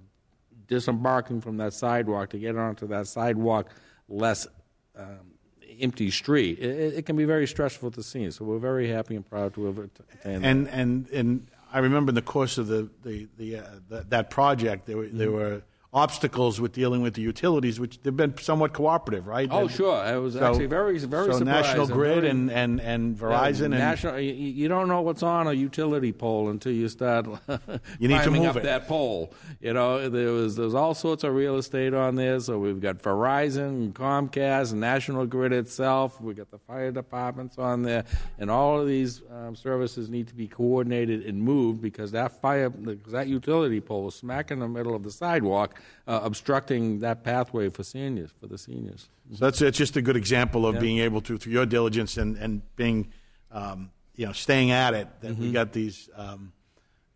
disembarking 0.68 1.40
from 1.40 1.56
that 1.56 1.72
sidewalk 1.72 2.30
to 2.30 2.38
get 2.38 2.56
onto 2.56 2.86
that 2.88 3.06
sidewalk 3.06 3.70
less. 4.08 4.46
Um, 4.94 5.35
empty 5.80 6.10
street. 6.10 6.58
It, 6.58 6.94
it, 6.98 7.06
can 7.06 7.16
be 7.16 7.24
very 7.24 7.46
stressful 7.46 7.90
to 7.92 8.02
see. 8.02 8.30
So 8.30 8.44
we're 8.44 8.58
very 8.58 8.88
happy 8.88 9.16
and 9.16 9.28
proud 9.28 9.54
to 9.54 9.64
have 9.66 9.78
attained 9.78 10.44
and 10.46 10.68
and 10.68 11.08
and 11.10 11.46
I 11.72 11.78
remember 11.80 12.10
in 12.10 12.14
the 12.14 12.22
course 12.22 12.58
of 12.58 12.66
the 12.68 12.88
the, 13.02 13.28
the, 13.36 13.56
uh, 13.58 13.62
the 13.88 14.06
that 14.08 14.30
project 14.30 14.86
there 14.86 14.96
were 14.96 15.06
there 15.08 15.28
Mm-hmm. 15.28 15.36
were 15.36 15.62
obstacles 15.96 16.60
with 16.60 16.72
dealing 16.72 17.00
with 17.00 17.14
the 17.14 17.22
utilities, 17.22 17.80
which 17.80 17.98
they've 18.02 18.14
been 18.14 18.36
somewhat 18.36 18.74
cooperative, 18.74 19.26
right? 19.26 19.48
Oh, 19.50 19.60
And 19.62 19.70
sure. 19.70 19.96
I 19.96 20.18
was 20.18 20.34
so- 20.34 20.44
actually 20.44 20.66
very, 20.66 20.98
very 20.98 21.32
so 21.32 21.38
surprised. 21.38 21.44
National 21.46 21.84
and 21.84 21.92
Grid 21.92 22.14
very- 22.16 22.28
and, 22.28 22.50
and, 22.50 22.80
and 22.82 23.16
Verizon 23.16 23.64
and 23.66 23.78
national. 23.78 24.20
You, 24.20 24.32
you 24.34 24.68
don't 24.68 24.88
know 24.88 25.00
what's 25.00 25.22
on 25.22 25.46
a 25.46 25.54
utility 25.54 26.12
pole 26.12 26.50
until 26.50 26.72
you 26.72 26.88
start 26.90 27.26
You 27.98 28.08
need 28.08 28.22
to 28.24 28.30
move 28.30 28.44
up 28.46 28.56
it. 28.58 28.64
that 28.64 28.86
pole. 28.86 29.32
You 29.60 29.72
know, 29.72 30.10
there 30.10 30.32
was 30.32 30.54
there's 30.56 30.74
all 30.74 30.92
sorts 30.92 31.24
of 31.24 31.34
real 31.34 31.56
estate 31.56 31.94
on 31.94 32.16
there. 32.16 32.40
So 32.40 32.58
we've 32.58 32.80
got 32.80 32.98
Verizon, 32.98 33.68
and 33.68 33.94
Comcast, 33.94 34.72
and 34.72 34.80
National 34.82 35.24
Grid 35.24 35.52
itself. 35.54 36.20
We've 36.20 36.36
got 36.36 36.50
the 36.50 36.58
fire 36.58 36.92
departments 36.92 37.56
on 37.58 37.82
there, 37.82 38.04
and 38.38 38.50
all 38.50 38.78
of 38.78 38.86
these 38.86 39.22
um, 39.32 39.56
services 39.56 40.10
need 40.10 40.28
to 40.28 40.34
be 40.34 40.46
coordinated 40.46 41.24
and 41.24 41.40
moved 41.40 41.80
because 41.80 42.12
that 42.12 42.38
fire, 42.42 42.68
because 42.68 43.12
that 43.12 43.28
utility 43.28 43.80
pole 43.80 44.08
is 44.08 44.14
smack 44.14 44.50
in 44.50 44.58
the 44.58 44.68
middle 44.68 44.94
of 44.94 45.02
the 45.02 45.10
sidewalk, 45.10 45.80
uh, 46.06 46.20
obstructing 46.22 47.00
that 47.00 47.22
pathway 47.24 47.68
for 47.70 47.82
seniors 47.82 48.30
for 48.40 48.46
the 48.46 48.58
seniors. 48.58 49.08
So 49.34 49.44
that's 49.44 49.60
it's 49.62 49.78
just 49.78 49.96
a 49.96 50.02
good 50.02 50.16
example 50.16 50.66
of 50.66 50.78
being 50.78 50.98
able 50.98 51.20
to, 51.22 51.36
through 51.38 51.52
your 51.52 51.66
diligence 51.66 52.16
and 52.16 52.36
and 52.36 52.62
being, 52.76 53.12
um, 53.50 53.90
you 54.14 54.26
know, 54.26 54.32
staying 54.32 54.70
at 54.70 54.94
it. 54.94 55.08
That 55.20 55.36
we 55.36 55.50
got 55.52 55.72
these, 55.72 56.08
um, 56.16 56.52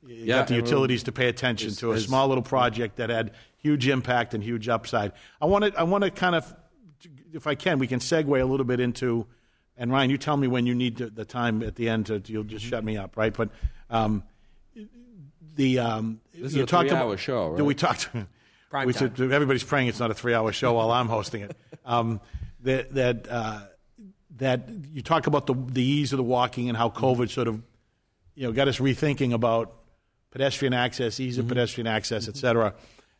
you 0.06 0.14
Mm-hmm. 0.16 0.24
Yeah, 0.28 0.38
got 0.38 0.48
the 0.48 0.54
utilities 0.54 1.02
to 1.04 1.12
pay 1.12 1.28
attention 1.28 1.68
it's- 1.68 1.80
to 1.80 1.92
a 1.92 2.00
small 2.00 2.26
little 2.28 2.42
project 2.42 2.96
that 2.96 3.10
had 3.10 3.32
huge 3.58 3.86
impact 3.86 4.32
and 4.34 4.42
huge 4.42 4.68
upside. 4.68 5.12
I 5.40 5.46
want 5.46 5.64
to 5.66 5.78
I 5.78 5.82
want 5.84 6.04
to 6.04 6.10
kind 6.10 6.34
of, 6.34 6.54
if 7.32 7.46
I 7.46 7.54
can, 7.54 7.78
we 7.78 7.86
can 7.86 8.00
segue 8.00 8.40
a 8.40 8.44
little 8.44 8.64
bit 8.66 8.80
into. 8.80 9.26
And 9.76 9.90
Ryan, 9.92 10.10
you 10.10 10.18
tell 10.18 10.36
me 10.36 10.46
when 10.48 10.66
you 10.66 10.74
need 10.74 10.96
to, 10.98 11.10
the 11.10 11.24
time 11.24 11.62
at 11.62 11.74
the 11.76 11.88
end. 11.88 12.06
To, 12.06 12.20
you'll 12.26 12.44
just 12.44 12.64
Mm-hmm. 12.64 12.70
shut 12.70 12.84
me 12.84 12.96
up, 12.96 13.16
right? 13.16 13.32
But 13.34 13.50
um, 13.90 14.22
the 15.56 15.78
um, 15.78 16.20
This 16.34 16.52
is 16.52 16.56
you 16.56 16.62
a 16.62 16.66
talked 16.66 16.88
three-hour 16.90 17.16
show, 17.16 17.50
Do 17.50 17.62
right? 17.62 17.66
we 17.66 17.74
talk 17.74 17.98
to? 17.98 18.26
Prime 18.70 18.86
time. 18.92 19.32
everybody's 19.32 19.64
praying 19.64 19.88
it's 19.88 19.98
not 19.98 20.10
a 20.10 20.14
three-hour 20.14 20.52
show 20.52 20.74
while 20.74 20.92
I'm 20.92 21.08
hosting 21.08 21.42
it. 21.42 21.56
Um, 21.84 22.20
that 22.60 22.94
that 22.94 23.28
uh, 23.28 23.60
that 24.36 24.68
you 24.92 25.02
talk 25.02 25.26
about 25.26 25.46
the 25.46 25.54
the 25.54 25.82
ease 25.82 26.12
of 26.12 26.18
the 26.18 26.22
walking 26.22 26.68
and 26.68 26.78
how 26.78 26.88
COVID 26.88 27.30
sort 27.30 27.48
of 27.48 27.60
you 28.34 28.46
know 28.46 28.52
got 28.52 28.68
us 28.68 28.78
rethinking 28.78 29.32
about 29.32 29.74
pedestrian 30.30 30.72
access, 30.72 31.18
ease 31.18 31.36
of 31.38 31.48
pedestrian 31.48 31.88
access, 31.88 32.28
et 32.28 32.36
cetera. 32.36 32.74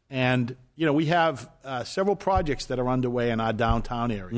And 0.08 0.56
you 0.76 0.86
know 0.86 0.92
we 0.92 1.06
have 1.06 1.50
uh, 1.64 1.82
several 1.84 2.16
projects 2.16 2.66
that 2.66 2.78
are 2.78 2.88
underway 2.88 3.30
in 3.30 3.40
our 3.40 3.52
downtown 3.52 4.10
area, 4.12 4.36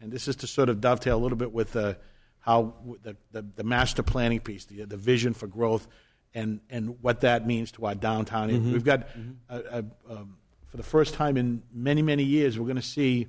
and 0.00 0.12
this 0.12 0.28
is 0.28 0.36
to 0.36 0.46
sort 0.46 0.68
of 0.68 0.80
dovetail 0.80 1.16
a 1.16 1.22
little 1.22 1.38
bit 1.38 1.52
with 1.52 1.72
the 1.72 1.96
how 2.40 2.74
the, 3.02 3.16
the, 3.30 3.42
the 3.56 3.62
master 3.64 4.02
planning 4.02 4.40
piece, 4.40 4.64
the, 4.64 4.84
the 4.84 4.96
vision 4.96 5.32
for 5.32 5.46
growth, 5.46 5.86
and 6.34 6.60
and 6.68 7.00
what 7.00 7.20
that 7.20 7.46
means 7.46 7.72
to 7.72 7.86
our 7.86 7.94
downtown. 7.94 8.50
area. 8.50 8.60
We've 8.60 8.84
got 8.84 9.06
a, 9.48 9.84
a, 10.08 10.12
um, 10.12 10.36
for 10.72 10.78
the 10.78 10.82
first 10.82 11.12
time 11.12 11.36
in 11.36 11.62
many 11.72 12.00
many 12.00 12.24
years, 12.24 12.58
we're 12.58 12.64
going 12.64 12.76
to 12.76 12.82
see 12.82 13.28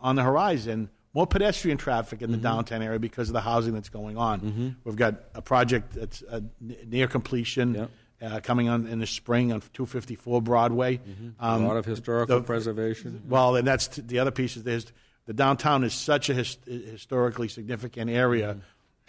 on 0.00 0.16
the 0.16 0.22
horizon 0.22 0.88
more 1.12 1.26
pedestrian 1.26 1.76
traffic 1.76 2.22
in 2.22 2.30
the 2.30 2.38
mm-hmm. 2.38 2.44
downtown 2.44 2.82
area 2.82 2.98
because 2.98 3.28
of 3.28 3.34
the 3.34 3.40
housing 3.40 3.74
that's 3.74 3.90
going 3.90 4.16
on. 4.16 4.40
Mm-hmm. 4.40 4.68
We've 4.84 4.96
got 4.96 5.16
a 5.34 5.42
project 5.42 5.92
that's 5.92 6.22
uh, 6.22 6.40
near 6.60 7.06
completion. 7.06 7.74
Yep. 7.74 7.90
Uh, 8.22 8.38
coming 8.38 8.68
on 8.68 8.86
in 8.86 8.98
the 8.98 9.06
spring 9.06 9.50
on 9.50 9.62
254 9.72 10.42
Broadway. 10.42 10.98
Mm-hmm. 10.98 11.42
Um, 11.42 11.64
a 11.64 11.68
lot 11.68 11.78
of 11.78 11.86
historical 11.86 12.42
preservation. 12.42 13.22
Well, 13.26 13.56
and 13.56 13.66
that's 13.66 13.88
t- 13.88 14.02
the 14.02 14.18
other 14.18 14.30
piece. 14.30 14.58
Is 14.58 14.62
there's, 14.62 14.92
the 15.24 15.32
downtown 15.32 15.84
is 15.84 15.94
such 15.94 16.28
a 16.28 16.34
his, 16.34 16.58
historically 16.66 17.48
significant 17.48 18.10
area 18.10 18.58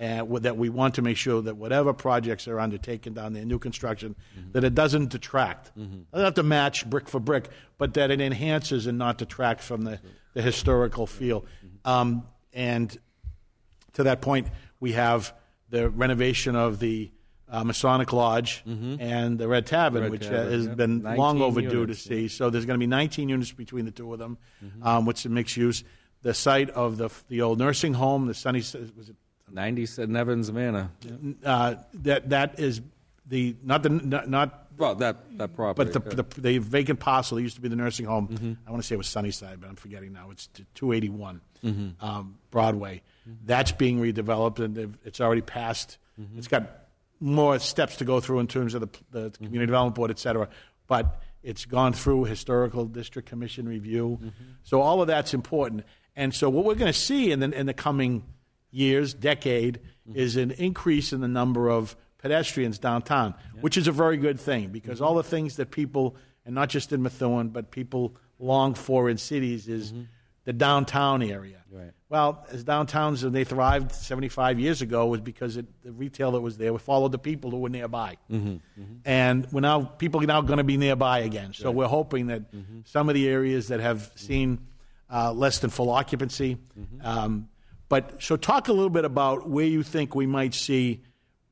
uh, 0.01 0.25
that 0.39 0.57
we 0.57 0.69
want 0.69 0.95
to 0.95 1.01
make 1.01 1.17
sure 1.17 1.41
that 1.41 1.55
whatever 1.55 1.93
projects 1.93 2.47
are 2.47 2.59
undertaken 2.59 3.13
down 3.13 3.33
there, 3.33 3.45
new 3.45 3.59
construction, 3.59 4.15
that 4.53 4.63
it 4.63 4.73
doesn't 4.73 5.09
detract. 5.09 5.71
It 5.75 6.11
doesn't 6.11 6.25
have 6.25 6.33
to 6.35 6.43
match 6.43 6.89
brick 6.89 7.07
for 7.07 7.19
brick, 7.19 7.49
but 7.77 7.93
that 7.93 8.09
it 8.09 8.19
enhances 8.19 8.87
and 8.87 8.97
not 8.97 9.17
detracts 9.19 9.65
from 9.65 9.83
the, 9.83 9.99
the 10.33 10.41
historical 10.41 11.05
feel. 11.05 11.45
Um, 11.85 12.23
and 12.51 12.97
to 13.93 14.03
that 14.03 14.21
point, 14.21 14.47
we 14.79 14.93
have 14.93 15.33
the 15.69 15.89
renovation 15.89 16.55
of 16.55 16.79
the 16.79 17.11
uh, 17.47 17.63
Masonic 17.63 18.11
Lodge 18.13 18.63
and 18.99 19.37
the 19.37 19.47
Red 19.47 19.65
Tavern, 19.65 20.03
Red 20.03 20.11
which 20.11 20.25
uh, 20.25 20.31
Tavern, 20.31 20.51
has 20.51 20.67
yep. 20.67 20.77
been 20.77 21.03
long 21.03 21.41
overdue 21.41 21.81
units, 21.81 22.03
to 22.03 22.07
see. 22.07 22.27
So 22.27 22.49
there's 22.49 22.65
going 22.65 22.79
to 22.79 22.83
be 22.83 22.87
19 22.87 23.29
units 23.29 23.51
between 23.51 23.85
the 23.85 23.91
two 23.91 24.11
of 24.13 24.19
them, 24.19 24.37
um, 24.81 25.05
which 25.05 25.25
is 25.25 25.29
mixed 25.29 25.57
use. 25.57 25.83
The 26.23 26.33
site 26.33 26.69
of 26.69 26.97
the 26.97 27.09
the 27.29 27.41
old 27.41 27.57
nursing 27.59 27.95
home, 27.95 28.27
the 28.27 28.33
Sunny 28.33 28.59
was 28.59 29.09
it 29.09 29.15
90 29.53 29.85
said 29.85 30.09
Nevins 30.09 30.51
Manor. 30.51 30.91
uh, 31.43 31.75
that 31.93 32.29
that 32.29 32.59
is 32.59 32.81
the 33.27 33.55
not 33.63 33.83
the 33.83 33.89
not, 33.89 34.29
not 34.29 34.67
Well, 34.77 34.95
that, 34.95 35.37
that 35.37 35.55
property. 35.55 35.91
but 35.91 36.17
the, 36.17 36.23
the 36.23 36.41
the 36.41 36.57
vacant 36.57 36.99
parcel 36.99 37.37
that 37.37 37.43
used 37.43 37.55
to 37.55 37.61
be 37.61 37.69
the 37.69 37.75
nursing 37.75 38.05
home. 38.05 38.27
Mm-hmm. 38.27 38.53
I 38.67 38.71
want 38.71 38.83
to 38.83 38.87
say 38.87 38.95
it 38.95 38.97
was 38.97 39.07
Sunnyside, 39.07 39.59
but 39.61 39.69
I'm 39.69 39.75
forgetting 39.75 40.13
now. 40.13 40.29
It's 40.31 40.47
t- 40.47 40.65
281 40.75 41.41
mm-hmm. 41.63 42.05
um, 42.05 42.37
Broadway. 42.49 43.01
That's 43.45 43.71
being 43.71 43.99
redeveloped, 43.99 44.59
and 44.59 44.97
it's 45.05 45.21
already 45.21 45.41
passed. 45.41 45.97
Mm-hmm. 46.19 46.39
It's 46.39 46.47
got 46.47 46.69
more 47.19 47.59
steps 47.59 47.97
to 47.97 48.05
go 48.05 48.19
through 48.19 48.39
in 48.39 48.47
terms 48.47 48.73
of 48.73 48.81
the, 48.81 48.89
the 49.11 49.31
community 49.37 49.67
development 49.67 49.95
board, 49.95 50.09
et 50.09 50.19
cetera. 50.19 50.49
But 50.87 51.21
it's 51.43 51.65
gone 51.65 51.93
through 51.93 52.25
historical 52.25 52.85
district 52.85 53.29
commission 53.29 53.67
review. 53.67 54.19
So 54.63 54.81
all 54.81 55.01
of 55.01 55.07
that's 55.07 55.33
important. 55.33 55.85
And 56.15 56.33
so 56.33 56.49
what 56.49 56.65
we're 56.65 56.75
going 56.75 56.91
to 56.91 56.99
see 56.99 57.31
in 57.31 57.39
the 57.39 57.51
in 57.51 57.67
the 57.67 57.73
coming 57.73 58.23
years, 58.71 59.13
decade, 59.13 59.79
is 60.13 60.35
an 60.35 60.51
increase 60.51 61.13
in 61.13 61.21
the 61.21 61.27
number 61.27 61.69
of 61.69 61.95
pedestrians 62.17 62.79
downtown, 62.79 63.33
which 63.61 63.77
is 63.77 63.87
a 63.87 63.91
very 63.91 64.17
good 64.17 64.39
thing 64.39 64.69
because 64.69 65.01
all 65.01 65.15
the 65.15 65.23
things 65.23 65.55
that 65.57 65.71
people, 65.71 66.15
and 66.45 66.55
not 66.55 66.69
just 66.69 66.91
in 66.91 67.01
Methuen, 67.01 67.49
but 67.49 67.71
people 67.71 68.15
long 68.39 68.73
for 68.73 69.09
in 69.09 69.17
cities 69.17 69.67
is 69.67 69.93
the 70.45 70.53
downtown 70.53 71.21
area. 71.21 71.57
Right. 71.71 71.91
Well, 72.09 72.45
as 72.51 72.63
downtowns, 72.65 73.21
they 73.31 73.43
thrived 73.45 73.93
75 73.93 74.59
years 74.59 74.81
ago 74.81 75.05
was 75.07 75.21
because 75.21 75.55
it, 75.55 75.65
the 75.83 75.91
retail 75.93 76.31
that 76.31 76.41
was 76.41 76.57
there 76.57 76.73
we 76.73 76.79
followed 76.79 77.11
the 77.13 77.19
people 77.19 77.51
who 77.51 77.59
were 77.59 77.69
nearby. 77.69 78.17
Mm-hmm, 78.29 78.57
And 79.05 79.47
we're 79.53 79.61
now, 79.61 79.83
people 79.83 80.21
are 80.21 80.25
now 80.25 80.41
going 80.41 80.57
to 80.57 80.63
be 80.65 80.75
nearby 80.77 81.19
again. 81.19 81.53
So 81.53 81.71
we're 81.71 81.87
hoping 81.87 82.27
that 82.27 82.51
Mm-hmm. 82.51 82.79
some 82.85 83.07
of 83.07 83.15
the 83.15 83.29
areas 83.29 83.69
that 83.69 83.79
have 83.79 84.11
seen 84.15 84.59
uh, 85.09 85.31
less 85.31 85.59
than 85.59 85.69
full 85.69 85.89
occupancy. 85.89 86.57
Mm-hmm. 86.77 87.05
Um, 87.07 87.47
but 87.91 88.23
so 88.23 88.37
talk 88.37 88.69
a 88.69 88.71
little 88.71 88.89
bit 88.89 89.03
about 89.03 89.49
where 89.49 89.65
you 89.65 89.83
think 89.83 90.15
we 90.15 90.25
might 90.25 90.53
see 90.53 91.01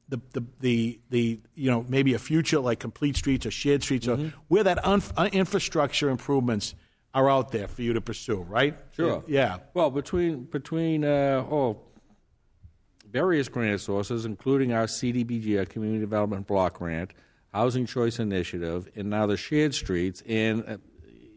the, 0.08 0.21
the, 0.32 0.43
the, 0.62 0.99
the 1.10 1.39
you 1.54 1.69
know, 1.69 1.86
maybe 1.89 2.13
a 2.13 2.17
future 2.19 2.60
like 2.60 2.80
complete 2.80 3.17
streets 3.17 3.45
or 3.45 3.52
shared 3.52 3.84
streets 3.84 4.08
Mm-hmm. 4.08 4.28
or 4.28 4.32
where 4.47 4.63
that 4.63 4.84
un- 4.86 5.04
uh, 5.17 5.28
infrastructure 5.34 6.10
improvements 6.10 6.75
are 7.13 7.30
out 7.30 7.52
there 7.52 7.67
for 7.67 7.82
you 7.82 7.91
to 7.91 7.99
pursue, 7.99 8.38
right? 8.43 8.73
Sure. 8.95 9.21
Yeah. 9.28 9.58
Well, 9.73 9.91
between 9.91 10.45
between 10.45 11.04
uh, 11.04 11.43
oh, 11.52 11.82
various 13.12 13.49
grant 13.49 13.82
sources, 13.82 14.23
including 14.23 14.71
our 14.71 14.86
CDBG, 14.86 15.60
our 15.60 15.65
Community 15.65 15.99
Development 15.99 16.47
Block 16.47 16.80
Grant, 16.80 17.12
Housing 17.54 17.86
Choice 17.86 18.17
Initiative, 18.17 18.88
and 18.95 19.10
now 19.10 19.25
the 19.25 19.36
shared 19.36 19.75
streets, 19.75 20.23
and 20.25 20.63
uh, 20.65 20.78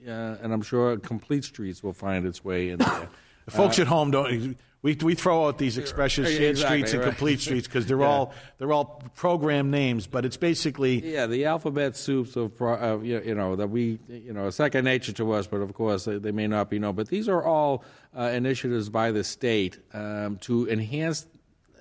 uh, 0.09 0.37
and 0.43 0.53
I'm 0.53 0.63
sure 0.63 0.97
complete 0.99 1.43
streets 1.43 1.83
will 1.83 1.93
find 1.93 2.25
its 2.25 2.45
way 2.45 2.69
in 2.69 2.79
there. 2.79 3.09
The 3.47 3.51
folks 3.51 3.79
at 3.79 3.87
home 3.87 4.11
don't. 4.11 4.57
We, 4.83 4.97
we 4.97 5.15
throw 5.15 5.47
out 5.47 5.59
these 5.59 5.79
expressions, 5.79 6.29
exactly, 6.29 6.55
streets 6.57 6.93
and 6.93 7.03
right. 7.03 7.09
complete 7.09 7.41
streets, 7.41 7.69
because 7.69 7.87
they're 7.87 8.01
Yeah. 8.01 8.07
all 8.09 8.35
they're 8.59 8.73
all 8.73 9.01
program 9.15 9.71
names, 9.71 10.09
but 10.09 10.25
it's 10.25 10.37
basically 10.37 11.13
Yeah, 11.13 11.27
the 11.27 11.45
alphabet 11.45 11.95
soups 11.97 12.35
of 12.35 12.61
uh, 12.61 12.99
you 13.01 13.23
you 13.25 13.35
know 13.37 13.55
that 13.55 13.69
we 13.71 14.01
you 14.09 14.33
know 14.33 14.51
second 14.51 14.85
nature 14.85 15.13
to 15.13 15.33
us, 15.35 15.47
but 15.47 15.59
of 15.59 15.73
course 15.75 16.05
they, 16.07 16.19
they 16.19 16.33
may 16.33 16.49
not 16.49 16.69
be 16.69 16.81
known. 16.81 16.97
But 16.97 17.07
these 17.09 17.29
are 17.29 17.45
all 17.45 17.85
uh, 18.19 18.23
initiatives 18.35 18.89
by 18.89 19.13
the 19.13 19.23
state 19.23 19.79
um, 19.95 20.39
to 20.39 20.69
enhance 20.69 21.29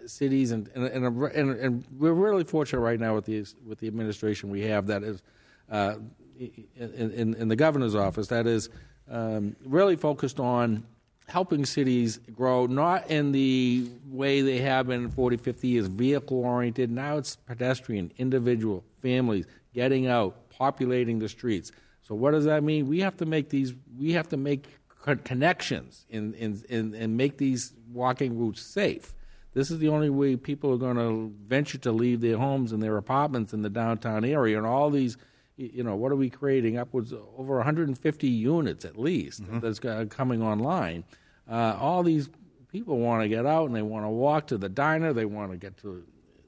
cities, 0.05 0.51
and 0.51 0.69
and, 0.75 0.83
and, 0.85 1.05
a- 1.23 1.25
and 1.39 1.49
and 1.59 1.83
we're 1.97 2.13
really 2.13 2.43
fortunate 2.43 2.81
right 2.81 2.99
now 2.99 3.15
with 3.15 3.25
the 3.25 3.43
with 3.65 3.79
the 3.79 3.87
administration 3.87 4.51
we 4.51 4.61
have 4.61 4.85
that 4.87 5.01
is 5.01 5.23
uh, 5.71 5.95
in, 6.39 7.11
in 7.11 7.33
in 7.33 7.47
the 7.47 7.55
governor's 7.55 7.95
office 7.95 8.27
that 8.27 8.45
is 8.45 8.69
um, 9.09 9.55
really 9.65 9.95
focused 9.95 10.39
on 10.39 10.83
helping 11.31 11.65
cities 11.65 12.19
grow, 12.35 12.65
not 12.65 13.09
in 13.09 13.31
the 13.31 13.89
way 14.07 14.41
they 14.41 14.57
have 14.57 14.87
been 14.87 15.09
40, 15.09 15.37
50 15.37 15.67
years, 15.67 15.87
vehicle 15.87 16.39
oriented. 16.39 16.91
Now 16.91 17.17
it's 17.17 17.37
pedestrian, 17.37 18.11
individual, 18.17 18.83
families, 19.01 19.45
getting 19.73 20.07
out, 20.07 20.49
populating 20.49 21.19
the 21.19 21.29
streets. 21.29 21.71
So 22.01 22.15
what 22.15 22.31
does 22.31 22.43
that 22.45 22.63
mean? 22.63 22.87
We 22.87 22.99
have 22.99 23.15
to 23.17 23.25
make 23.25 23.49
these, 23.49 23.73
we 23.97 24.11
have 24.11 24.27
to 24.29 24.37
make 24.37 24.67
co- 24.89 25.15
connections 25.15 26.05
and, 26.11 26.35
and, 26.35 26.65
and, 26.69 26.93
and 26.93 27.15
make 27.15 27.37
these 27.37 27.73
walking 27.93 28.37
routes 28.37 28.61
safe. 28.61 29.13
This 29.53 29.71
is 29.71 29.79
the 29.79 29.87
only 29.87 30.09
way 30.09 30.35
people 30.35 30.73
are 30.73 30.77
going 30.77 30.97
to 30.97 31.33
venture 31.47 31.77
to 31.79 31.93
leave 31.93 32.19
their 32.19 32.37
homes 32.37 32.73
and 32.73 32.83
their 32.83 32.97
apartments 32.97 33.53
in 33.53 33.61
the 33.61 33.69
downtown 33.69 34.25
area. 34.25 34.57
And 34.57 34.67
all 34.67 34.89
these, 34.89 35.15
you 35.61 35.83
know, 35.83 35.95
what 35.95 36.11
are 36.11 36.15
we 36.15 36.29
creating? 36.29 36.77
Upwards 36.77 37.11
of 37.11 37.21
over 37.37 37.57
150 37.57 38.27
units 38.27 38.85
at 38.85 38.97
least 38.97 39.43
that's 39.61 39.79
coming 39.79 40.41
online. 40.41 41.03
Uh, 41.49 41.77
all 41.79 42.03
these 42.03 42.29
people 42.71 42.97
want 42.97 43.21
to 43.21 43.27
get 43.27 43.45
out 43.45 43.67
and 43.67 43.75
they 43.75 43.81
want 43.81 44.05
to 44.05 44.09
walk 44.09 44.47
to 44.47 44.57
the 44.57 44.69
diner. 44.69 45.13
They 45.13 45.25
want 45.25 45.51
to 45.51 45.57
get 45.57 45.77
to 45.77 46.03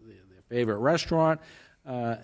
their, 0.06 0.16
favorite 0.50 0.78
restaurant. 0.78 1.42
Uh, 1.86 2.16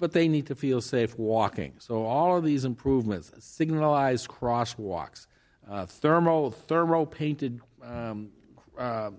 but 0.00 0.10
they 0.12 0.26
need 0.26 0.46
to 0.46 0.56
feel 0.56 0.80
safe 0.80 1.16
walking. 1.18 1.74
So 1.78 2.04
all 2.04 2.36
of 2.36 2.44
these 2.44 2.64
improvements, 2.64 3.30
signalized 3.38 4.26
crosswalks, 4.28 5.28
uh, 5.70 5.86
thermo 5.86 6.50
thermo 6.50 7.04
painted 7.04 7.60
um, 7.82 8.30
uh, 8.76 9.10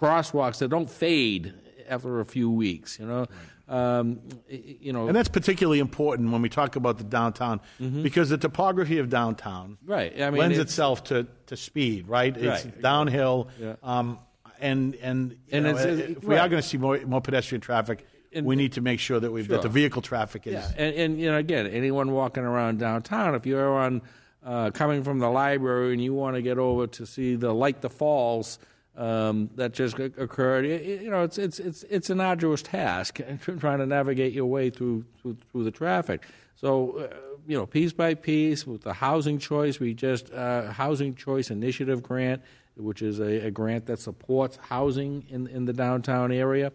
crosswalks 0.00 0.58
that 0.58 0.68
don't 0.68 0.88
fade 0.88 1.54
after 1.88 2.20
a 2.20 2.24
few 2.24 2.50
weeks. 2.50 2.98
You 2.98 3.06
know, 3.06 3.26
um, 3.72 4.20
you 4.48 4.92
know, 4.92 5.06
And 5.08 5.16
that's 5.16 5.28
particularly 5.28 5.78
important 5.80 6.30
when 6.30 6.42
we 6.42 6.48
talk 6.48 6.76
about 6.76 6.98
the 6.98 7.04
downtown 7.04 7.60
because 7.80 8.28
the 8.28 8.38
topography 8.38 8.98
of 8.98 9.08
downtown 9.08 9.78
Mm-hmm. 9.82 9.90
Right. 9.90 10.20
I 10.22 10.30
mean, 10.30 10.40
lends 10.40 10.58
it's- 10.58 10.70
itself 10.72 11.04
to, 11.04 11.26
to 11.46 11.56
speed, 11.56 12.06
right? 12.08 12.36
It's 12.36 12.64
Right. 12.66 12.82
downhill. 12.82 13.48
Yeah. 13.58 13.74
Um, 13.82 14.18
and 14.60 14.94
and, 14.96 15.36
And 15.50 15.64
know, 15.64 15.70
it's- 15.70 15.84
it's- 15.86 16.10
if 16.18 16.24
we 16.24 16.36
are 16.36 16.48
going 16.48 16.62
to 16.62 16.68
see 16.68 16.78
more, 16.78 17.00
more 17.06 17.20
pedestrian 17.20 17.60
traffic, 17.62 18.06
And- 18.32 18.46
we 18.46 18.56
need 18.56 18.72
to 18.74 18.80
make 18.80 19.00
sure 19.00 19.18
that 19.20 19.30
we've 19.32 19.48
that 19.48 19.62
the 19.62 19.68
vehicle 19.68 20.02
traffic 20.02 20.46
is. 20.46 20.52
Yeah, 20.54 20.70
and, 20.76 20.94
and 20.96 21.20
you 21.20 21.30
know, 21.30 21.38
again, 21.38 21.66
anyone 21.66 22.12
walking 22.12 22.44
around 22.44 22.78
downtown, 22.78 23.34
if 23.34 23.46
you're 23.46 23.76
on 23.78 24.02
uh, 24.44 24.70
coming 24.72 25.02
from 25.04 25.18
the 25.20 25.28
library 25.30 25.92
and 25.92 26.02
you 26.02 26.12
want 26.12 26.34
to 26.36 26.42
get 26.42 26.58
over 26.58 26.86
to 26.88 27.06
see 27.06 27.36
the 27.36 27.52
light 27.54 27.80
the 27.80 27.88
falls 27.90 28.58
um, 28.96 29.50
that 29.56 29.72
just 29.72 29.98
occurred, 29.98 30.66
you 30.66 31.10
know, 31.10 31.22
it's 31.22 31.38
it's 31.38 31.58
it's 31.58 31.82
it's 31.84 32.10
an 32.10 32.20
arduous 32.20 32.62
task 32.62 33.20
trying 33.58 33.78
to 33.78 33.86
navigate 33.86 34.32
your 34.32 34.46
way 34.46 34.70
through 34.70 35.04
through, 35.20 35.36
through 35.50 35.64
the 35.64 35.70
traffic. 35.70 36.24
So, 36.56 36.98
uh, 36.98 37.16
you 37.46 37.56
know, 37.56 37.66
piece 37.66 37.92
by 37.92 38.14
piece 38.14 38.66
with 38.66 38.82
the 38.82 38.92
housing 38.92 39.38
choice, 39.38 39.80
we 39.80 39.94
just 39.94 40.32
uh, 40.32 40.70
housing 40.72 41.14
choice 41.14 41.50
initiative 41.50 42.02
grant, 42.02 42.42
which 42.76 43.02
is 43.02 43.18
a, 43.18 43.46
a 43.46 43.50
grant 43.50 43.86
that 43.86 43.98
supports 43.98 44.58
housing 44.68 45.24
in 45.28 45.46
in 45.46 45.64
the 45.64 45.72
downtown 45.72 46.30
area 46.30 46.72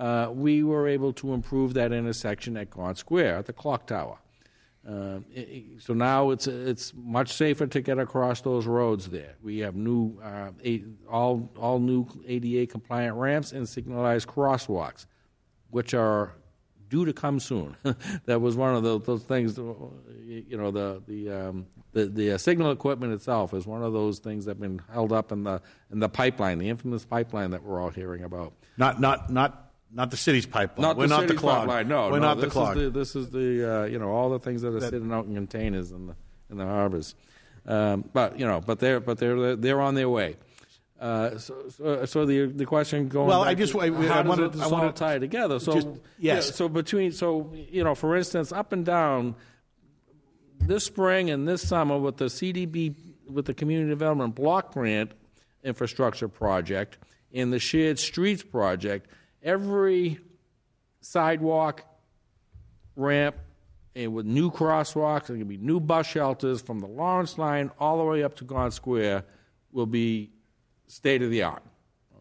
uh, 0.00 0.30
we 0.32 0.64
were 0.64 0.88
able 0.88 1.12
to 1.12 1.34
improve 1.34 1.74
that 1.74 1.92
intersection 1.92 2.56
at 2.56 2.70
Gaunt 2.70 2.96
Square 2.96 3.36
at 3.36 3.46
the 3.46 3.52
clock 3.52 3.86
tower. 3.86 4.18
Um, 4.86 5.26
i- 5.36 5.40
i- 5.40 5.64
so 5.78 5.92
now 5.92 6.30
it's 6.30 6.46
it's 6.46 6.94
much 6.96 7.32
safer 7.34 7.66
to 7.66 7.80
get 7.82 7.98
across 7.98 8.40
those 8.40 8.66
roads 8.66 9.08
there. 9.10 9.34
We 9.42 9.58
have 9.58 9.74
new 9.76 10.18
uh, 10.22 10.50
all 11.10 11.50
all 11.58 11.78
new 11.78 12.06
ADA 12.26 12.66
compliant 12.66 13.16
ramps 13.16 13.52
and 13.52 13.68
signalized 13.68 14.26
crosswalks, 14.26 15.04
which 15.70 15.92
are 15.92 16.32
due 16.88 17.04
to 17.04 17.12
come 17.12 17.40
soon. 17.40 17.76
that 18.24 18.40
was 18.40 18.56
one 18.56 18.74
of 18.74 18.82
those, 18.82 19.02
those 19.04 19.22
things. 19.22 19.58
uh, 19.58 19.62
You 20.26 20.56
know, 20.56 20.70
the 20.70 21.02
the 21.06 21.30
um, 21.30 21.66
the, 21.92 22.06
the 22.06 22.32
uh, 22.32 22.38
signal 22.38 22.70
equipment 22.72 23.12
itself 23.12 23.52
is 23.52 23.66
one 23.66 23.82
of 23.82 23.92
those 23.92 24.18
things 24.18 24.46
that 24.46 24.52
have 24.52 24.60
been 24.60 24.80
held 24.92 25.12
up 25.12 25.30
in 25.30 25.44
the 25.44 25.60
in 25.92 25.98
the 26.00 26.08
pipeline, 26.08 26.58
the 26.58 26.70
infamous 26.70 27.04
pipeline 27.04 27.50
that 27.50 27.62
we're 27.64 27.80
all 27.80 27.90
hearing 27.90 28.24
about. 28.24 28.54
Not 28.78 28.98
not 29.00 29.30
not 29.30 29.69
not 29.92 30.10
the 30.10 30.16
city's 30.16 30.46
pipeline. 30.46 30.82
Not 30.88 30.96
we're 30.96 31.08
the 31.08 31.16
not 31.18 31.28
the 31.28 31.34
clog. 31.34 31.60
pipeline. 31.66 31.88
No, 31.88 32.10
we're 32.10 32.18
no, 32.20 32.28
not 32.28 32.36
the 32.36 32.42
this 32.46 32.52
clog. 32.52 32.76
Is 32.76 32.82
the, 32.84 32.90
this 32.90 33.16
is 33.16 33.30
the 33.30 33.82
uh, 33.82 33.84
you 33.86 33.98
know 33.98 34.10
all 34.10 34.30
the 34.30 34.38
things 34.38 34.62
that 34.62 34.74
are 34.74 34.80
sitting 34.80 35.12
out 35.12 35.26
in 35.26 35.34
containers 35.34 35.90
in 35.90 36.06
the 36.08 36.16
in 36.50 36.56
the 36.58 36.64
harbors. 36.64 37.14
Um, 37.66 38.08
but 38.12 38.38
you 38.38 38.46
know, 38.46 38.60
but 38.60 38.78
they're 38.78 39.00
but 39.00 39.18
they're 39.18 39.56
they're 39.56 39.80
on 39.80 39.94
their 39.94 40.08
way. 40.08 40.36
Uh, 41.00 41.38
so, 41.38 41.54
so, 41.70 42.04
so 42.04 42.26
the 42.26 42.46
the 42.46 42.66
question 42.66 43.08
going. 43.08 43.26
Well, 43.28 43.42
I 43.42 43.54
just- 43.54 43.72
to 43.72 43.80
I- 43.80 43.84
I 43.86 43.88
does 43.90 44.26
wanted- 44.26 44.54
it- 44.54 44.60
I 44.60 44.64
all 44.64 44.70
wanted- 44.70 44.96
tie 44.96 45.14
it 45.14 45.20
together? 45.20 45.58
So 45.58 45.72
just- 45.72 45.88
yes. 46.18 46.46
yeah, 46.48 46.52
so 46.54 46.68
between 46.68 47.12
so 47.12 47.52
you 47.54 47.82
know, 47.84 47.94
for 47.94 48.16
instance, 48.16 48.52
up 48.52 48.72
and 48.72 48.84
down 48.84 49.34
this 50.58 50.84
spring 50.84 51.30
and 51.30 51.48
this 51.48 51.66
summer 51.66 51.98
with 51.98 52.18
the 52.18 52.26
CDB 52.26 52.94
with 53.28 53.46
the 53.46 53.54
Community 53.54 53.88
Development 53.88 54.34
Block 54.34 54.72
Grant 54.74 55.12
infrastructure 55.64 56.28
project 56.28 56.98
and 57.32 57.52
the 57.52 57.58
Shared 57.58 57.98
Streets 57.98 58.42
project, 58.42 59.08
every 59.42 60.18
sidewalk, 61.00 61.84
ramp, 62.96 63.36
and 63.94 64.14
with 64.14 64.26
new 64.26 64.50
crosswalks, 64.50 65.26
there 65.26 65.36
going 65.36 65.40
to 65.40 65.44
be 65.44 65.56
new 65.56 65.80
bus 65.80 66.06
shelters 66.06 66.62
from 66.62 66.78
the 66.80 66.86
Lawrence 66.86 67.38
line 67.38 67.70
all 67.78 67.98
the 67.98 68.04
way 68.04 68.22
up 68.22 68.36
to 68.36 68.44
Gaunt 68.44 68.72
Square 68.72 69.24
will 69.72 69.86
be 69.86 70.30
state 70.86 71.22
of 71.22 71.30
the 71.30 71.42
art. 71.42 71.62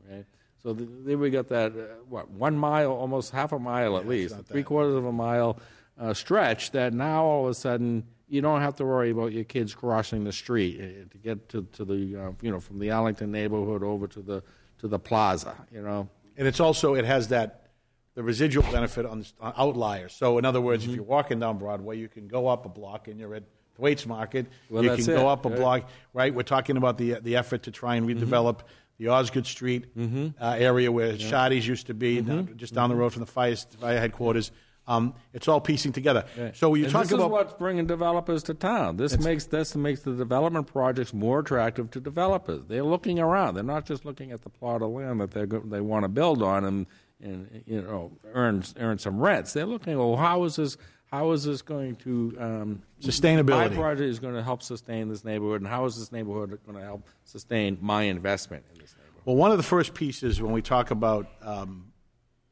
Okay, 0.06 0.26
so 0.64 0.74
th- 0.74 0.90
then 1.06 1.20
we 1.20 1.30
got 1.30 1.48
that 1.50 1.72
uh, 1.72 1.84
what 2.08 2.30
one 2.32 2.58
mile, 2.58 2.92
almost 2.92 3.32
half 3.32 3.52
a 3.52 3.60
mile 3.60 3.98
at 3.98 4.08
least, 4.08 4.36
three 4.48 4.64
quarters 4.64 4.96
of 4.96 5.06
a 5.06 5.12
mile 5.12 5.60
uh, 6.00 6.14
stretch 6.14 6.72
that 6.72 6.94
now 6.94 7.24
all 7.24 7.46
of 7.46 7.52
a 7.52 7.54
sudden 7.54 8.04
you 8.28 8.42
don't 8.42 8.62
have 8.62 8.76
to 8.76 8.86
worry 8.86 9.10
about 9.10 9.32
your 9.32 9.44
kids 9.44 9.74
crossing 9.74 10.24
the 10.24 10.32
street 10.32 10.80
uh, 10.80 11.10
to 11.12 11.18
get 11.18 11.50
to, 11.50 11.68
to 11.74 11.84
the 11.84 12.16
uh, 12.16 12.32
you 12.42 12.52
know 12.52 12.60
from 12.60 12.80
the 12.80 12.92
Arlington 12.92 13.32
neighborhood 13.32 13.84
over 13.84 14.08
to 14.08 14.22
the 14.22 14.44
to 14.80 14.88
the 14.88 15.00
plaza. 15.00 15.56
You 15.72 15.82
know, 15.82 16.10
And 16.40 16.48
it's 16.48 16.62
also 16.62 16.96
it 16.96 17.04
has 17.06 17.28
that 17.28 17.68
the 18.16 18.24
residual 18.24 18.64
benefit 18.72 19.06
on, 19.06 19.26
on 19.40 19.54
outliers. 19.58 20.14
So 20.14 20.38
in 20.40 20.46
other 20.46 20.62
words, 20.62 20.84
Mm-hmm. 20.84 20.92
if 20.92 20.96
you're 20.96 21.06
walking 21.06 21.40
down 21.40 21.58
Broadway, 21.60 21.98
you 21.98 22.08
can 22.08 22.28
go 22.28 22.48
up 22.48 22.66
a 22.66 22.70
block 22.70 23.08
and 23.10 23.20
you're 23.20 23.36
at 23.36 23.44
Thwaites 23.76 24.06
Market. 24.08 24.48
Well, 24.70 24.84
you 24.84 24.96
can 24.96 25.06
go 25.06 25.30
it, 25.30 25.34
up 25.34 25.46
a 25.46 25.50
right. 25.50 25.58
block, 25.60 25.90
right? 26.14 26.34
We're 26.34 26.44
talking 26.44 26.78
about 26.78 26.98
the 26.98 27.20
the 27.22 27.36
effort 27.36 27.64
to 27.64 27.72
try 27.72 27.96
and 27.98 28.08
Mm-hmm. 28.10 28.24
redevelop 28.24 28.60
the 28.98 29.10
Osgood 29.10 29.46
Street 29.46 29.86
uh, 29.98 30.56
area 30.58 30.92
where 30.92 31.18
shoddy's 31.20 31.68
used 31.68 31.88
to 31.88 31.94
be, 31.94 32.18
Mm-hmm. 32.18 32.28
down- 32.28 32.54
just 32.58 32.74
down 32.74 32.90
the 32.90 32.96
road 32.96 33.12
from 33.14 33.20
the 33.22 33.32
fire, 33.32 33.56
fire 33.56 34.00
headquarters. 34.00 34.52
Um, 34.90 35.14
it's 35.34 35.48
all 35.48 35.62
piecing 35.62 35.94
together. 35.94 36.26
So 36.56 36.74
you 36.74 36.86
and 36.86 36.92
talk 36.92 37.04
this 37.04 37.12
about 37.12 37.26
is 37.28 37.32
what's 37.32 37.54
bringing 37.54 37.86
developers 37.86 38.42
to 38.44 38.56
town. 38.56 38.98
This 38.98 39.18
makes 39.20 39.46
this 39.46 39.76
makes 39.76 40.02
the 40.02 40.14
development 40.14 40.68
projects 40.68 41.14
more 41.14 41.40
attractive 41.40 41.92
to 41.92 42.00
developers. 42.00 42.66
They're 42.68 42.84
looking 42.84 43.20
around. 43.20 43.54
They're 43.54 43.64
not 43.64 43.86
just 43.86 44.04
looking 44.04 44.32
at 44.32 44.42
the 44.42 44.50
plot 44.50 44.82
of 44.82 44.90
land 44.90 45.22
that 45.22 45.32
they 45.32 45.46
they 45.46 45.82
want 45.82 46.04
to 46.04 46.10
build 46.10 46.42
on 46.42 46.66
and 46.66 46.88
and 47.22 47.64
you 47.68 47.82
know 47.82 48.12
earn 48.34 48.64
earn 48.78 48.98
some 48.98 49.20
rents. 49.20 49.54
They're 49.54 49.68
looking, 49.68 49.98
well, 49.98 50.16
how 50.16 50.44
is 50.44 50.56
this? 50.56 50.76
how 51.12 51.32
is 51.32 51.44
this 51.44 51.62
going 51.62 51.96
to 51.98 52.36
um, 52.40 52.84
Sustainability. 53.02 53.70
My 53.72 53.76
project 53.76 54.10
is 54.10 54.20
going 54.20 54.36
to 54.36 54.44
help 54.44 54.62
sustain 54.62 55.10
this 55.10 55.24
neighborhood, 55.24 55.62
and 55.62 55.70
how 55.70 55.86
is 55.86 55.98
this 55.98 56.12
neighborhood 56.12 56.60
going 56.66 56.78
to 56.78 56.84
help 56.84 57.08
sustain 57.24 57.78
my 57.82 58.04
investment 58.04 58.64
in 58.72 58.80
this 58.80 58.96
neighborhood? 58.96 59.22
Well, 59.26 59.36
one 59.36 59.52
of 59.52 59.58
the 59.58 59.64
first 59.64 59.94
pieces 59.94 60.42
when 60.42 60.52
we 60.52 60.62
talk 60.62 60.92
about, 60.92 61.28
um, 61.42 61.92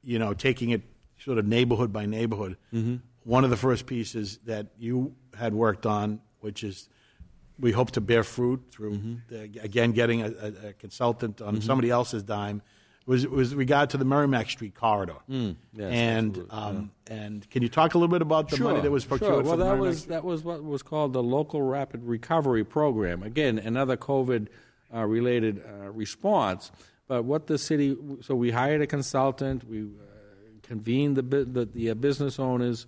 you 0.02 0.18
know, 0.18 0.34
taking 0.34 0.72
it 0.72 0.82
sort 1.28 1.38
of 1.38 1.46
neighborhood 1.46 1.92
by 1.92 2.06
neighborhood, 2.06 2.56
one 3.24 3.44
of 3.44 3.50
the 3.50 3.58
first 3.58 3.86
pieces 3.86 4.40
that 4.46 4.68
you 4.80 5.14
had 5.38 5.54
worked 5.54 5.86
on, 5.86 6.22
which 6.40 6.64
is 6.64 6.88
we 7.60 7.72
hope 7.74 7.92
to 7.92 8.02
bear 8.02 8.24
fruit 8.24 8.62
through, 8.72 8.94
the, 9.30 9.42
again, 9.62 9.92
getting 9.92 10.22
a, 10.22 10.28
a, 10.28 10.68
a 10.70 10.74
consultant 10.74 11.42
on 11.42 11.60
somebody 11.62 11.90
else's 11.90 12.24
dime, 12.24 12.62
was 13.06 13.28
was 13.28 13.54
regard 13.56 13.90
to 13.90 13.98
the 13.98 14.06
Merrimack 14.06 14.50
Street 14.50 14.76
corridor. 14.76 15.20
yes, 15.28 15.52
and 15.80 16.46
um, 16.50 16.92
and 17.08 17.50
can 17.50 17.62
you 17.64 17.70
talk 17.70 17.94
a 17.94 17.98
little 17.98 18.14
bit 18.18 18.22
about 18.22 18.50
the 18.50 18.58
money 18.64 18.80
that 18.82 18.92
was 18.92 19.06
procured 19.06 19.34
Sure. 19.34 19.44
Well, 19.44 19.58
that 19.58 19.66
Merrimack 19.66 19.82
was 19.88 19.98
Street? 20.00 20.10
that 20.16 20.24
was 20.24 20.44
what 20.44 20.64
was 20.64 20.82
called 20.84 21.12
the 21.14 21.24
local 21.24 21.62
rapid 21.62 22.04
recovery 22.06 22.64
program. 22.64 23.22
Again, 23.24 23.60
another 23.60 23.98
COVID 23.98 24.48
uh, 24.96 25.06
related 25.06 25.62
uh, 25.66 25.90
response. 25.92 26.72
But 27.08 27.24
what 27.24 27.48
the 27.48 27.58
city 27.58 27.96
so 28.22 28.36
we 28.36 28.52
hired 28.52 28.82
a 28.82 28.88
consultant. 28.88 29.64
We 29.68 29.88
convened 30.68 31.16
the 31.18 31.22
the, 31.22 31.66
the 31.66 31.90
uh, 31.92 31.94
business 31.94 32.40
owners 32.40 32.86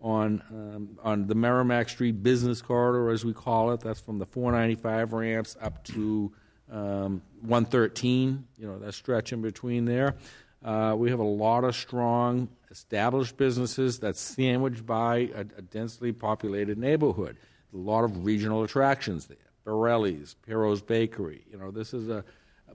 on 0.00 0.42
um, 0.50 0.98
on 1.02 1.26
the 1.26 1.34
Merrimack 1.34 1.88
Street 1.88 2.22
business 2.22 2.62
corridor, 2.62 3.10
as 3.10 3.24
we 3.24 3.32
call 3.32 3.72
it. 3.72 3.80
That's 3.80 4.00
from 4.00 4.18
the 4.18 4.26
495 4.26 5.12
ramps 5.12 5.56
up 5.60 5.84
to 5.84 6.32
um, 6.70 7.22
113. 7.42 8.46
You 8.58 8.66
know 8.66 8.78
that 8.78 8.92
stretch 8.92 9.32
in 9.32 9.42
between 9.42 9.84
there. 9.84 10.16
Uh, 10.64 10.94
we 10.96 11.10
have 11.10 11.20
a 11.20 11.24
lot 11.24 11.64
of 11.64 11.76
strong 11.76 12.48
established 12.70 13.36
businesses 13.36 13.98
that's 13.98 14.20
sandwiched 14.20 14.84
by 14.84 15.30
a, 15.34 15.40
a 15.40 15.62
densely 15.62 16.12
populated 16.12 16.78
neighborhood. 16.78 17.36
A 17.72 17.76
lot 17.76 18.04
of 18.04 18.24
regional 18.24 18.64
attractions 18.64 19.26
there. 19.26 19.36
Borelli's, 19.64 20.34
Piero's 20.46 20.80
Bakery. 20.80 21.44
You 21.50 21.58
know 21.58 21.70
this 21.70 21.92
is 21.92 22.08
a, 22.08 22.24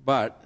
but 0.04 0.44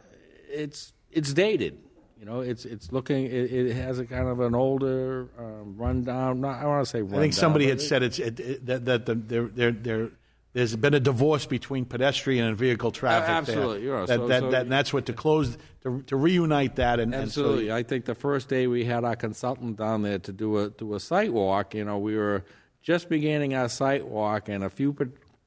it's 0.50 0.94
it's 1.12 1.34
dated. 1.34 1.80
You 2.26 2.32
know, 2.32 2.40
it's 2.40 2.66
it's 2.66 2.92
looking. 2.92 3.26
It, 3.26 3.54
it 3.54 3.76
has 3.76 4.00
a 4.00 4.06
kind 4.06 4.28
of 4.28 4.40
an 4.40 4.56
older 4.56 5.28
um, 5.38 5.76
rundown. 5.78 6.42
Not, 6.42 6.60
I 6.60 6.66
want 6.66 6.84
to 6.84 6.90
say. 6.90 7.02
Rundown, 7.04 7.20
I 7.20 7.22
think 7.22 7.34
somebody 7.36 7.68
had 7.68 7.78
it- 7.78 7.82
said 7.82 8.02
it's 8.02 8.18
it, 8.18 8.66
that 8.66 8.86
that 8.86 9.06
the, 9.06 9.14
there 9.14 9.44
there 9.46 9.72
there 9.72 10.10
there's 10.54 10.76
been 10.76 10.96
a 10.96 11.00
divorce 11.00 11.46
between 11.46 11.86
pedestrian 11.86 12.48
and 12.48 12.58
vehicle 12.58 12.90
traffic. 12.92 13.28
there. 13.28 13.36
absolutely, 13.36 13.86
yeah. 13.88 14.06
That, 14.08 14.08
So- 14.08 14.28
that, 14.28 14.40
so- 14.42 14.50
that, 14.52 14.62
and 14.64 14.72
that's 14.72 14.92
what 14.92 15.06
to 15.06 15.14
close 15.14 15.56
to, 15.84 16.02
to 16.08 16.16
reunite 16.16 16.78
that 16.78 17.00
and 17.00 17.14
and 17.14 17.32
so- 17.32 17.42
Absolutely. 17.42 17.72
I 17.72 17.84
think 17.84 18.06
the 18.06 18.16
first 18.16 18.50
day 18.50 18.66
we 18.66 18.86
had 18.86 19.04
our 19.04 19.16
consultant 19.16 19.78
down 19.78 20.02
there 20.02 20.18
to 20.18 20.32
do 20.32 20.58
a 20.58 20.72
do 20.72 20.96
a 20.96 21.00
site 21.00 21.32
walk, 21.32 21.76
you 21.76 21.86
know, 21.86 22.00
we 22.00 22.16
were 22.18 22.44
just 22.82 23.08
beginning 23.08 23.54
our 23.54 23.70
site 23.70 24.08
walk, 24.08 24.50
and 24.50 24.64
a 24.64 24.70
few 24.72 24.94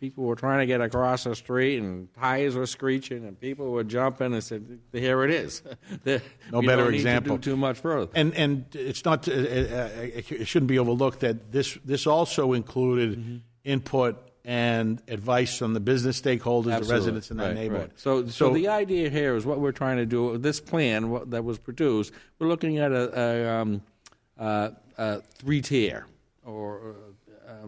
people 0.01 0.25
were 0.25 0.37
trying 0.37 0.61
to 0.61 0.67
get 0.67 0.81
across 0.81 1.25
the 1.25 1.35
street, 1.35 1.79
and 1.79 2.13
tires 2.15 2.55
were 2.55 2.67
screeching, 2.67 3.25
and 3.25 3.39
people 3.41 3.71
were 3.71 3.85
jumping, 3.85 4.33
and 4.33 4.43
said, 4.43 4.79
"Here 4.93 5.25
it 5.25 5.31
is." 5.31 5.63
No 6.53 6.63
better 6.63 6.91
example. 6.91 7.37
To 7.37 7.43
do 7.43 7.51
too 7.53 7.57
much 7.57 7.79
further. 7.79 8.11
And 8.15 8.35
and 8.35 8.65
it's 8.75 9.05
not 9.05 9.29
uh, 9.29 9.33
uh, 9.33 9.89
it 9.95 10.47
shouldn't 10.47 10.69
be 10.69 10.79
overlooked 10.79 11.21
that 11.21 11.53
this 11.53 11.79
this 11.85 12.07
also 12.07 12.53
included 12.53 13.19
Mm-hmm. 13.19 13.37
input 13.65 14.17
and 14.45 15.03
advice 15.09 15.59
from 15.59 15.75
the 15.75 15.81
business 15.81 16.19
stakeholders, 16.21 16.87
the 16.87 16.93
residents 16.95 17.31
in 17.31 17.37
that 17.37 17.49
Right, 17.49 17.55
neighborhood. 17.55 17.91
right. 17.91 18.01
So, 18.01 18.27
so, 18.29 18.55
the 18.55 18.69
idea 18.69 19.11
here 19.11 19.37
is 19.37 19.45
what 19.45 19.61
we're 19.61 19.73
trying 19.73 19.99
to 19.99 20.07
do. 20.07 20.39
This 20.39 20.59
plan 20.59 21.11
what, 21.11 21.31
that 21.33 21.45
was 21.45 21.59
produced, 21.59 22.13
we're 22.39 22.49
looking 22.49 22.79
at 22.79 22.91
a, 22.91 23.21
a, 23.21 23.49
um, 23.61 23.83
uh, 24.39 24.71
a 24.97 25.21
three 25.21 25.61
tier 25.61 26.07
or 26.47 26.79
uh, 26.79 27.08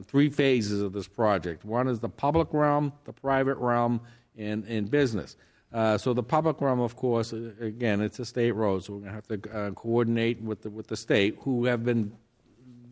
three 0.07 0.31
phases 0.31 0.81
of 0.81 0.93
this 0.93 1.09
project. 1.09 1.65
One 1.65 1.89
is 1.89 2.01
the 2.01 2.09
public 2.09 2.49
realm, 2.53 2.93
the 3.05 3.13
private 3.13 3.59
realm, 3.59 4.01
and, 4.37 4.65
and 4.65 4.91
business. 4.91 5.37
Uh, 5.73 5.97
so 5.97 6.13
the 6.13 6.23
public 6.23 6.61
realm, 6.61 6.81
of 6.81 6.97
course, 6.97 7.33
uh, 7.33 7.53
again, 7.61 8.01
it's 8.01 8.19
a 8.19 8.25
state 8.25 8.53
road, 8.53 8.85
so 8.85 8.95
we're 8.95 9.01
going 9.01 9.11
to 9.11 9.15
have 9.15 9.29
to 9.29 9.57
uh, 9.57 9.71
coordinate 9.73 10.43
with 10.43 10.63
the 10.63 10.71
with 10.71 10.89
the 10.89 10.97
state, 10.97 11.39
who 11.43 11.65
have 11.67 11.85
been 11.85 12.13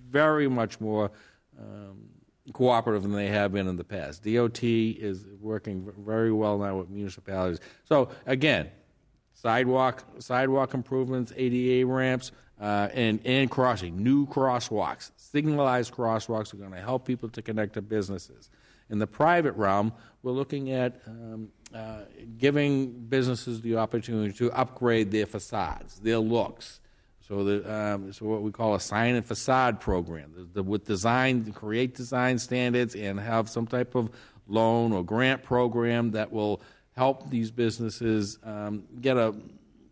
very 0.09 0.49
much 0.49 0.81
more 0.81 1.11
um, 1.59 2.09
cooperative 2.53 3.03
than 3.03 3.13
they 3.13 3.27
have 3.27 3.53
been 3.53 3.67
in 3.67 3.77
the 3.77 3.85
past. 3.85 4.23
DOT 4.23 4.63
is 4.63 5.27
working 5.41 5.93
very 5.99 6.33
well 6.33 6.59
now 6.59 6.77
with 6.77 6.89
municipalities. 6.89 7.59
So 7.85 8.11
again, 8.27 8.71
sidewalk 9.35 10.05
sidewalk 10.21 10.73
improvements, 10.73 11.33
ADA 11.37 11.85
ramps, 11.85 12.31
uh, 12.61 12.89
and 12.95 13.21
and 13.25 13.51
crossing 13.51 14.03
new 14.03 14.27
crosswalks, 14.27 15.11
signalized 15.31 15.93
crosswalks 15.93 16.53
are 16.53 16.57
going 16.57 16.72
to 16.72 16.81
help 16.81 17.07
people 17.07 17.29
to 17.31 17.43
connect 17.43 17.74
to 17.74 17.83
businesses. 17.83 18.51
In 18.91 18.99
the 18.99 19.07
private 19.07 19.53
realm, 19.53 19.93
we're 20.22 20.33
looking 20.33 20.72
at 20.72 21.01
um, 21.07 21.49
uh, 21.74 22.01
giving 22.39 22.93
businesses 23.09 23.61
the 23.61 23.76
opportunity 23.76 24.33
to 24.35 24.51
upgrade 24.53 25.11
their 25.11 25.26
facades, 25.26 26.01
their 26.01 26.18
looks. 26.18 26.81
So 27.20 27.45
the 27.45 27.70
um, 27.70 28.11
so 28.14 28.24
what 28.24 28.41
we 28.41 28.51
call 28.51 28.74
a 28.74 28.81
sign 28.81 29.14
and 29.14 29.24
facade 29.24 29.81
program, 29.81 30.33
the, 30.35 30.45
the, 30.45 30.62
with 30.62 30.87
design, 30.87 31.53
create 31.53 31.95
design 31.95 32.39
standards, 32.39 32.95
and 32.95 33.20
have 33.20 33.51
some 33.51 33.66
type 33.66 33.95
of 33.95 34.09
loan 34.47 34.95
or 34.95 35.05
grant 35.05 35.43
program 35.43 36.12
that 36.12 36.33
will 36.33 36.62
help 36.97 37.29
these 37.29 37.51
businesses 37.51 38.39
um, 38.45 38.85
get 39.03 39.18
a 39.18 39.35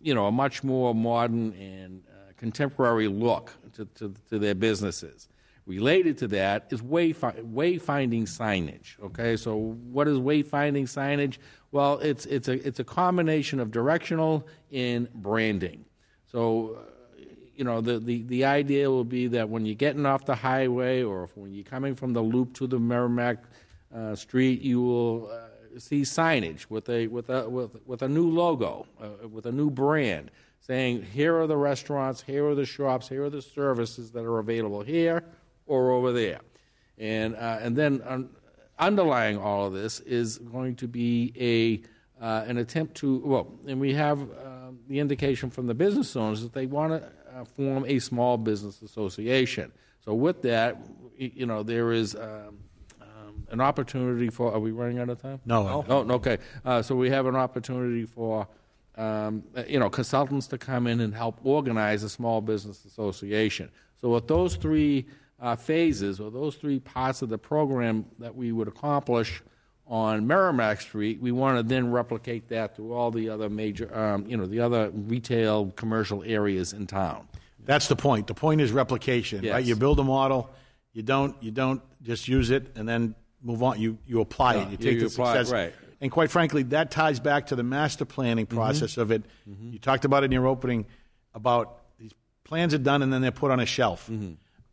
you 0.01 0.15
know 0.15 0.27
a 0.27 0.33
much 0.33 0.65
more 0.65 0.95
modern 0.95 1.53
and 1.53 2.03
uh, 2.09 2.33
contemporary 2.39 3.07
look 3.07 3.53
to, 3.77 3.85
to, 3.99 4.15
to 4.31 4.39
their 4.39 4.55
businesses. 4.55 5.29
Related 5.67 6.17
to 6.19 6.29
that 6.29 6.67
is 6.71 6.81
wayfi- 6.81 7.43
wayfinding 7.53 8.23
signage. 8.23 9.01
Okay, 9.03 9.37
so 9.37 9.57
what 9.91 10.07
is 10.07 10.19
wayfinding 10.19 10.85
signage? 10.85 11.39
Well, 11.73 11.99
it's 11.99 12.25
it's 12.27 12.47
a 12.47 12.67
it's 12.67 12.79
a 12.79 12.85
combination 12.85 13.59
of 13.59 13.73
directional 13.73 14.47
and 14.73 15.13
branding. 15.13 15.85
So, 16.31 16.79
you 17.57 17.65
know, 17.65 17.81
the, 17.81 17.99
the, 17.99 18.23
the 18.23 18.45
idea 18.45 18.89
will 18.91 19.05
be 19.05 19.27
that 19.29 19.49
when 19.49 19.67
you're 19.67 19.75
getting 19.75 20.07
off 20.07 20.25
the 20.25 20.37
highway 20.37 21.03
or 21.03 21.29
when 21.35 21.53
you're 21.53 21.65
coming 21.65 21.95
from 21.97 22.13
the 22.13 22.23
loop 22.23 22.55
to 22.55 22.67
the 22.67 22.79
Merrimack 22.79 23.39
uh, 23.95 24.15
Street, 24.15 24.61
you 24.63 24.81
will 24.83 25.31
uh, 25.33 25.79
see 25.79 26.03
signage 26.03 26.67
with 26.69 26.89
a 26.89 27.09
with 27.09 27.29
a 27.29 27.49
with, 27.49 27.77
with 27.87 28.03
a 28.03 28.09
new 28.09 28.31
logo, 28.31 28.87
uh, 29.01 29.27
with 29.29 29.47
a 29.47 29.53
new 29.53 29.71
brand, 29.71 30.31
saying 30.67 31.03
here 31.03 31.39
are 31.39 31.47
the 31.47 31.57
restaurants, 31.57 32.23
here 32.23 32.47
are 32.47 32.55
the 32.55 32.67
shops, 32.67 33.09
here 33.09 33.25
are 33.25 33.31
the 33.31 33.43
services 33.43 34.11
that 34.13 34.25
are 34.25 34.39
available 34.39 34.83
here 34.83 35.25
or 35.67 35.91
over 35.93 36.13
there, 36.13 36.41
and 36.99 37.35
uh, 37.37 37.59
and 37.61 37.77
then. 37.77 38.03
Um, 38.07 38.31
underlying 38.79 39.39
all 39.39 39.67
of 39.67 39.73
this 39.73 40.01
is 40.01 40.39
going 40.39 40.77
to 40.77 40.89
be 40.89 41.33
a 41.39 42.23
uh, 42.23 42.45
an 42.47 42.57
attempt 42.57 42.95
to 42.97 43.19
well, 43.19 43.53
and 43.67 43.79
we 43.79 43.93
have 43.93 44.23
uh, 44.23 44.71
the 44.89 44.99
indication 44.99 45.51
from 45.51 45.67
the 45.67 45.75
business 45.75 46.17
owners 46.17 46.43
that 46.43 46.53
they 46.53 46.67
want 46.67 46.93
to 46.93 47.09
uh, 47.35 47.45
form 47.45 47.85
a 47.87 47.99
small 47.99 48.39
business 48.39 48.81
association. 48.81 49.71
So 50.03 50.15
with 50.15 50.41
that, 50.43 50.79
you 51.19 51.45
know, 51.45 51.63
there 51.63 51.93
is 51.93 52.15
um, 52.15 52.59
um, 53.03 53.47
an 53.51 53.61
opportunity 53.61 54.31
for. 54.31 54.53
Are 54.53 54.61
we 54.61 54.71
running 54.71 54.99
out 54.99 55.11
of 55.11 55.21
time? 55.21 55.41
No. 55.45 55.85
Oh, 55.89 56.03
no, 56.05 56.15
okay. 56.15 56.39
Uh, 56.65 56.81
so 56.81 56.95
we 56.95 57.11
have 57.11 57.27
an 57.27 57.37
opportunity 57.37 58.07
for. 58.07 58.49
Um, 58.97 59.43
you 59.69 59.79
know, 59.79 59.91
consultants 59.91 60.47
to 60.49 60.59
come 60.59 60.87
in 60.87 61.01
and 61.01 61.15
help 61.15 61.39
organize 61.45 62.03
a 62.03 62.09
small 62.09 62.41
business 62.41 62.85
association. 62.87 63.71
So, 64.01 64.09
with 64.09 64.27
those 64.27 64.57
three 64.57 65.07
uh, 65.39 65.55
phases 65.57 66.19
or 66.19 66.31
those 66.31 66.57
three 66.57 66.79
parts 66.81 67.21
of 67.21 67.29
the 67.29 67.37
program 67.39 68.07
that 68.19 68.35
we 68.35 68.53
would 68.53 68.69
accomplish 68.69 69.43
on 69.87 70.27
Merrimack 70.27 70.81
Street, 70.81 71.21
we 71.21 71.31
want 71.31 71.59
to 71.59 71.63
then 71.63 71.91
replicate 71.93 72.49
that 72.49 72.75
to 72.77 72.95
all 72.95 73.11
the 73.11 73.29
other 73.29 73.49
major, 73.51 73.95
um, 73.97 74.27
you 74.27 74.37
know, 74.37 74.47
the 74.47 74.61
other 74.61 74.91
retail 74.91 75.71
commercial 75.77 76.23
areas 76.25 76.73
in 76.73 76.87
town. 76.87 77.29
That's 77.67 77.89
the 77.89 77.97
point. 77.97 78.27
The 78.29 78.35
point 78.35 78.61
is 78.63 78.73
replication, 78.73 79.47
right? 79.47 79.65
You 79.65 79.77
build 79.77 80.01
a 80.01 80.05
model, 80.05 80.49
you 80.93 81.03
don't 81.03 81.37
you 81.43 81.51
don't 81.51 81.83
just 82.03 82.29
use 82.29 82.51
it 82.51 82.69
and 82.77 82.89
then 82.89 83.15
move 83.43 83.63
on. 83.63 83.79
You 83.79 83.99
you 84.07 84.21
apply 84.23 84.55
it. 84.57 84.65
You 84.65 84.71
you- 84.71 84.77
take 84.79 84.95
you 84.95 85.01
the 85.01 85.07
apply 85.07 85.35
success. 85.37 85.53
right. 85.53 85.75
And 86.01 86.11
quite 86.11 86.31
frankly, 86.31 86.63
that 86.65 86.91
ties 86.91 87.21
back 87.21 87.47
to 87.47 87.57
the 87.57 87.63
master 87.63 88.05
planning 88.05 88.47
Mm-hmm. 88.47 88.57
process 88.57 88.97
of 88.97 89.11
it. 89.11 89.23
You 89.47 89.79
talked 89.79 90.05
about 90.05 90.23
it 90.23 90.27
in 90.27 90.33
your 90.33 90.47
opening 90.47 90.87
about 91.35 91.79
these 91.99 92.13
plans 92.45 92.75
are 92.75 92.79
done 92.79 93.03
and 93.03 93.13
then 93.13 93.23
they're 93.23 93.31
put 93.33 93.51
on 93.51 93.61
a 93.61 93.67
shelf. 93.67 94.11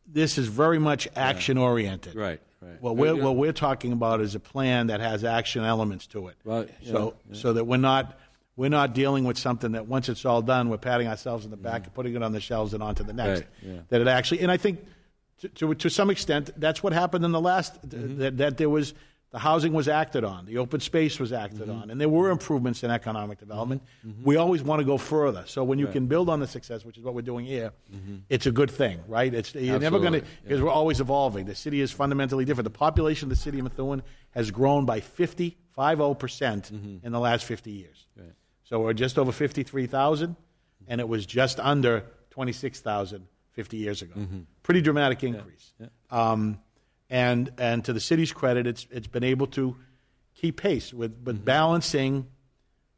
This 0.05 0.37
is 0.37 0.47
very 0.47 0.79
much 0.79 1.07
action 1.15 1.57
oriented. 1.57 2.11
Mm-hmm. 2.11 2.19
Right, 2.19 2.41
right. 2.61 2.81
What 2.81 2.97
we're 2.97 3.15
what 3.15 3.35
we're 3.37 3.53
talking 3.53 3.93
about 3.93 4.19
is 4.21 4.35
a 4.35 4.39
plan 4.39 4.87
that 4.87 4.99
has 4.99 5.23
action 5.23 5.63
elements 5.63 6.07
to 6.07 6.27
it. 6.27 6.35
You 6.45 6.67
so 6.83 6.93
know, 6.93 7.13
so 7.31 7.53
that 7.53 7.65
we're 7.65 7.77
not 7.77 8.19
we're 8.55 8.69
not 8.69 8.93
dealing 8.93 9.23
with 9.23 9.37
something 9.37 9.71
that 9.71 9.87
once 9.87 10.09
it's 10.09 10.25
all 10.25 10.41
done, 10.41 10.69
we're 10.69 10.77
patting 10.77 11.07
ourselves 11.07 11.45
in 11.45 11.51
the 11.51 11.57
back 11.57 11.85
and 11.85 11.93
putting 11.93 12.15
it 12.15 12.21
on 12.21 12.33
the 12.33 12.41
shelves 12.41 12.73
and 12.73 12.83
on 12.83 12.95
to 12.95 13.03
the 13.03 13.13
next. 13.13 13.39
Right, 13.39 13.49
yeah. 13.63 13.79
That 13.89 14.01
it 14.01 14.07
actually, 14.07 14.41
and 14.41 14.51
I 14.51 14.57
think 14.57 14.85
to, 15.39 15.49
to 15.49 15.73
to 15.73 15.89
some 15.89 16.09
extent, 16.09 16.51
that's 16.57 16.83
what 16.83 16.91
happened 16.93 17.23
in 17.25 17.31
the 17.31 17.41
last. 17.41 17.81
Mm-hmm. 17.81 18.19
That 18.19 18.37
that 18.37 18.57
there 18.57 18.69
was 18.69 18.93
the 19.33 19.39
housing 19.39 19.73
was 19.73 19.87
acted 19.87 20.23
on, 20.23 20.45
the 20.45 20.59
open 20.59 20.79
space 20.79 21.19
was 21.19 21.33
acted 21.33 21.61
mm-hmm. 21.61 21.81
on, 21.81 21.89
and 21.89 21.99
there 21.99 22.07
were 22.07 22.29
improvements 22.29 22.83
in 22.83 22.91
economic 22.91 23.39
development. 23.39 23.81
Mm-hmm. 24.05 24.23
We 24.23 24.35
always 24.35 24.61
want 24.61 24.79
to 24.79 24.85
go 24.85 24.99
further. 24.99 25.43
So 25.47 25.63
when 25.63 25.79
you 25.79 25.87
can 25.87 26.05
build 26.05 26.29
on 26.29 26.39
the 26.39 26.45
success, 26.45 26.85
which 26.85 26.99
is 26.99 27.03
what 27.03 27.15
we're 27.15 27.23
doing 27.23 27.43
here, 27.43 27.71
mm-hmm. 27.91 28.17
it's 28.29 28.45
a 28.45 28.51
good 28.51 28.69
thing, 28.69 28.99
right? 29.07 29.33
It's, 29.33 29.55
you're 29.55 29.79
never 29.79 29.97
going 29.97 30.13
to, 30.13 30.19
Absolutely, 30.19 30.43
because 30.43 30.61
we're 30.61 30.69
always 30.69 31.01
evolving. 31.01 31.47
The 31.47 31.55
city 31.55 31.81
is 31.81 31.91
fundamentally 31.91 32.45
different. 32.45 32.65
The 32.65 32.77
population 32.77 33.25
of 33.25 33.31
the 33.31 33.35
city 33.35 33.57
of 33.57 33.63
Methuen 33.63 34.03
has 34.35 34.51
grown 34.51 34.85
by 34.85 34.99
50, 34.99 35.57
50% 35.75 37.01
in 37.03 37.11
the 37.11 37.19
last 37.19 37.45
50 37.45 37.71
years. 37.71 38.05
So 38.65 38.81
we're 38.81 38.93
just 38.93 39.17
over 39.17 39.31
53,000, 39.31 40.35
and 40.87 41.01
it 41.01 41.07
was 41.07 41.25
just 41.25 41.59
under 41.59 42.05
26,000 42.29 43.27
50 43.53 43.77
years 43.77 44.03
ago. 44.03 44.13
Pretty 44.61 44.81
dramatic 44.81 45.23
increase. 45.23 45.73
Um, 46.11 46.59
and, 47.13 47.51
and 47.59 47.85
to 47.85 47.93
the 47.93 47.99
city's 47.99 48.33
credit, 48.33 48.65
it's, 48.65 48.87
it's 48.89 49.05
been 49.05 49.23
able 49.23 49.45
to 49.47 49.77
keep 50.33 50.57
pace 50.57 50.91
with, 50.91 51.15
with 51.23 51.35
mm-hmm. 51.35 51.45
balancing 51.45 52.27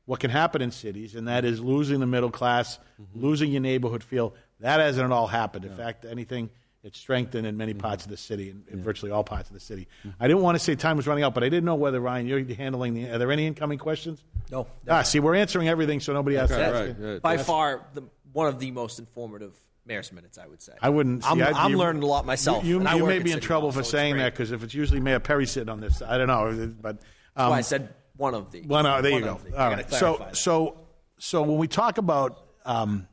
what 0.05 0.21
can 0.21 0.31
happen 0.31 0.61
in 0.61 0.71
cities, 0.71 1.15
and 1.15 1.27
that 1.27 1.43
is 1.43 1.59
losing 1.59 1.99
the 1.99 2.05
middle 2.05 2.31
class, 2.31 2.79
mm-hmm. 3.01 3.25
losing 3.25 3.51
your 3.51 3.59
neighborhood 3.59 4.05
feel. 4.05 4.33
That 4.61 4.79
hasn't 4.79 5.03
at 5.03 5.11
all 5.11 5.27
happened. 5.27 5.65
In 5.65 5.75
fact, 5.75 6.05
anything, 6.05 6.49
it's 6.81 6.97
strengthened 6.97 7.45
in 7.45 7.57
many 7.57 7.73
mm-hmm. 7.73 7.81
parts 7.81 8.05
of 8.05 8.09
the 8.09 8.15
city, 8.15 8.51
in, 8.51 8.63
in 8.71 8.81
virtually 8.81 9.11
all 9.11 9.25
parts 9.25 9.49
of 9.49 9.53
the 9.53 9.59
city. 9.59 9.85
I 10.17 10.29
didn't 10.29 10.43
want 10.43 10.55
to 10.57 10.63
say 10.63 10.75
time 10.75 10.95
was 10.95 11.07
running 11.07 11.25
out, 11.25 11.33
but 11.33 11.43
I 11.43 11.49
didn't 11.49 11.65
know 11.65 11.75
whether, 11.75 11.99
Ryan, 11.99 12.25
you're 12.25 12.41
handling 12.55 12.93
the. 12.93 13.09
Are 13.09 13.17
there 13.17 13.33
any 13.33 13.45
incoming 13.45 13.79
questions? 13.79 14.23
No. 14.49 14.67
Ah, 14.87 15.01
see, 15.01 15.19
we're 15.19 15.35
answering 15.35 15.67
everything 15.67 15.99
so 15.99 16.13
nobody 16.13 16.37
has 16.37 16.49
to 16.51 16.55
Okay, 16.55 16.63
ask. 16.63 16.99
right, 17.01 17.11
right. 17.11 17.21
By 17.21 17.35
far, 17.35 17.85
the, 17.93 18.03
one 18.31 18.47
of 18.47 18.59
the 18.59 18.71
most 18.71 18.97
informative 18.97 19.53
mayor's 19.85 20.11
minutes, 20.11 20.37
I 20.37 20.47
would 20.47 20.61
say. 20.61 20.73
I 20.81 20.89
wouldn't. 20.89 21.23
See, 21.23 21.29
I'm, 21.29 21.41
I, 21.41 21.51
I'm 21.51 21.71
you- 21.71 21.77
learning 21.77 22.03
a 22.03 22.05
lot 22.07 22.25
myself. 22.25 22.63
You, 22.63 22.81
you, 22.81 22.89
you 22.97 23.05
may 23.05 23.19
be 23.19 23.31
in 23.31 23.39
trouble 23.39 23.71
for 23.71 23.83
so 23.83 23.91
saying 23.91 24.17
that 24.17 24.33
because 24.33 24.51
if 24.51 24.63
it's 24.63 24.73
usually 24.73 24.99
Mayor 24.99 25.19
Perry 25.19 25.45
sitting 25.45 25.69
on 25.69 25.79
this, 25.79 26.01
I 26.01 26.17
don't 26.17 26.27
know, 26.27 26.73
but 26.81 26.99
That's 26.99 27.05
um, 27.35 27.49
why 27.51 27.57
I 27.57 27.61
said 27.61 27.93
one 28.17 28.33
of 28.33 28.51
the. 28.51 28.61
Well, 28.61 28.83
no, 28.83 29.01
there 29.01 29.11
one 29.11 29.21
you 29.21 29.27
go. 29.27 29.39
the. 29.49 29.61
All 29.61 29.69
right. 29.71 29.89
So, 29.91 30.17
that. 30.19 30.37
so, 30.37 30.77
so 31.19 31.41
when 31.43 31.57
we 31.57 31.67
talk 31.67 31.97
about 31.97 32.45
um, 32.65 33.07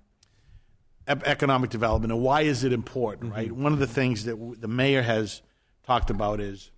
economic 1.07 1.71
development 1.71 2.13
and 2.13 2.23
why 2.23 2.43
is 2.43 2.65
it 2.65 2.73
important, 2.73 3.31
Mm-hmm. 3.33 3.37
right? 3.41 3.53
One 3.53 3.73
of 3.73 3.79
the 3.79 3.87
things 3.87 4.25
that 4.25 4.33
w- 4.33 4.55
the 4.57 4.69
mayor 4.69 5.03
has 5.03 5.43
talked 5.87 6.11
about 6.11 6.41
is 6.41 6.71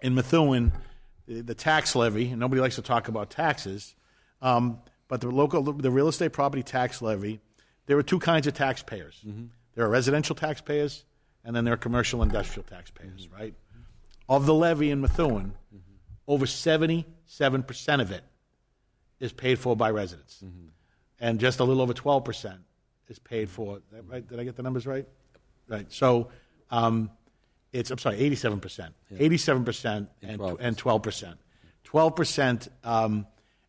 in 0.00 0.14
Methuen, 0.14 0.72
the, 1.26 1.40
the 1.42 1.54
tax 1.54 1.94
levy. 1.94 2.34
Nobody 2.34 2.60
likes 2.60 2.74
to 2.76 2.82
talk 2.82 3.08
about 3.08 3.30
taxes, 3.30 3.94
um, 4.42 4.80
but 5.08 5.20
the 5.20 5.28
local, 5.30 5.62
the 5.62 5.90
real 5.90 6.08
estate 6.08 6.32
property 6.32 6.62
tax 6.62 7.00
levy. 7.00 7.40
There 7.86 7.96
are 7.98 8.02
two 8.02 8.18
kinds 8.18 8.46
of 8.46 8.54
taxpayers. 8.54 9.24
There 9.74 9.84
are 9.84 9.88
residential 9.88 10.34
taxpayers, 10.34 11.04
and 11.44 11.54
then 11.54 11.64
there 11.64 11.74
are 11.74 11.78
commercial 11.78 12.22
industrial 12.22 12.64
taxpayers, 12.68 13.28
right? 13.28 13.54
Of 14.28 14.46
the 14.46 14.54
levy 14.54 14.90
in 14.90 15.00
Methuen, 15.00 15.54
over 16.26 16.46
77% 16.46 17.04
of 18.00 18.10
it 18.10 18.24
is 19.20 19.32
paid 19.32 19.58
for 19.58 19.76
by 19.76 19.90
residents. 19.90 20.42
And 21.20 21.40
just 21.40 21.60
a 21.60 21.64
little 21.64 21.82
over 21.82 21.94
12% 21.94 22.58
is 23.08 23.18
paid 23.18 23.48
for. 23.48 23.80
Right? 24.08 24.26
Did 24.26 24.40
I 24.40 24.44
get 24.44 24.56
the 24.56 24.62
numbers 24.62 24.86
right? 24.86 25.06
Right. 25.68 25.90
So 25.92 26.28
um, 26.70 27.10
it's, 27.72 27.90
I'm 27.90 27.98
sorry, 27.98 28.18
87%. 28.18 28.90
87% 29.14 30.08
and, 30.22 30.40
12%. 30.40 30.56
and 30.60 30.76
12%. 30.76 31.34
12%. 31.84 32.68
Um, 32.84 33.26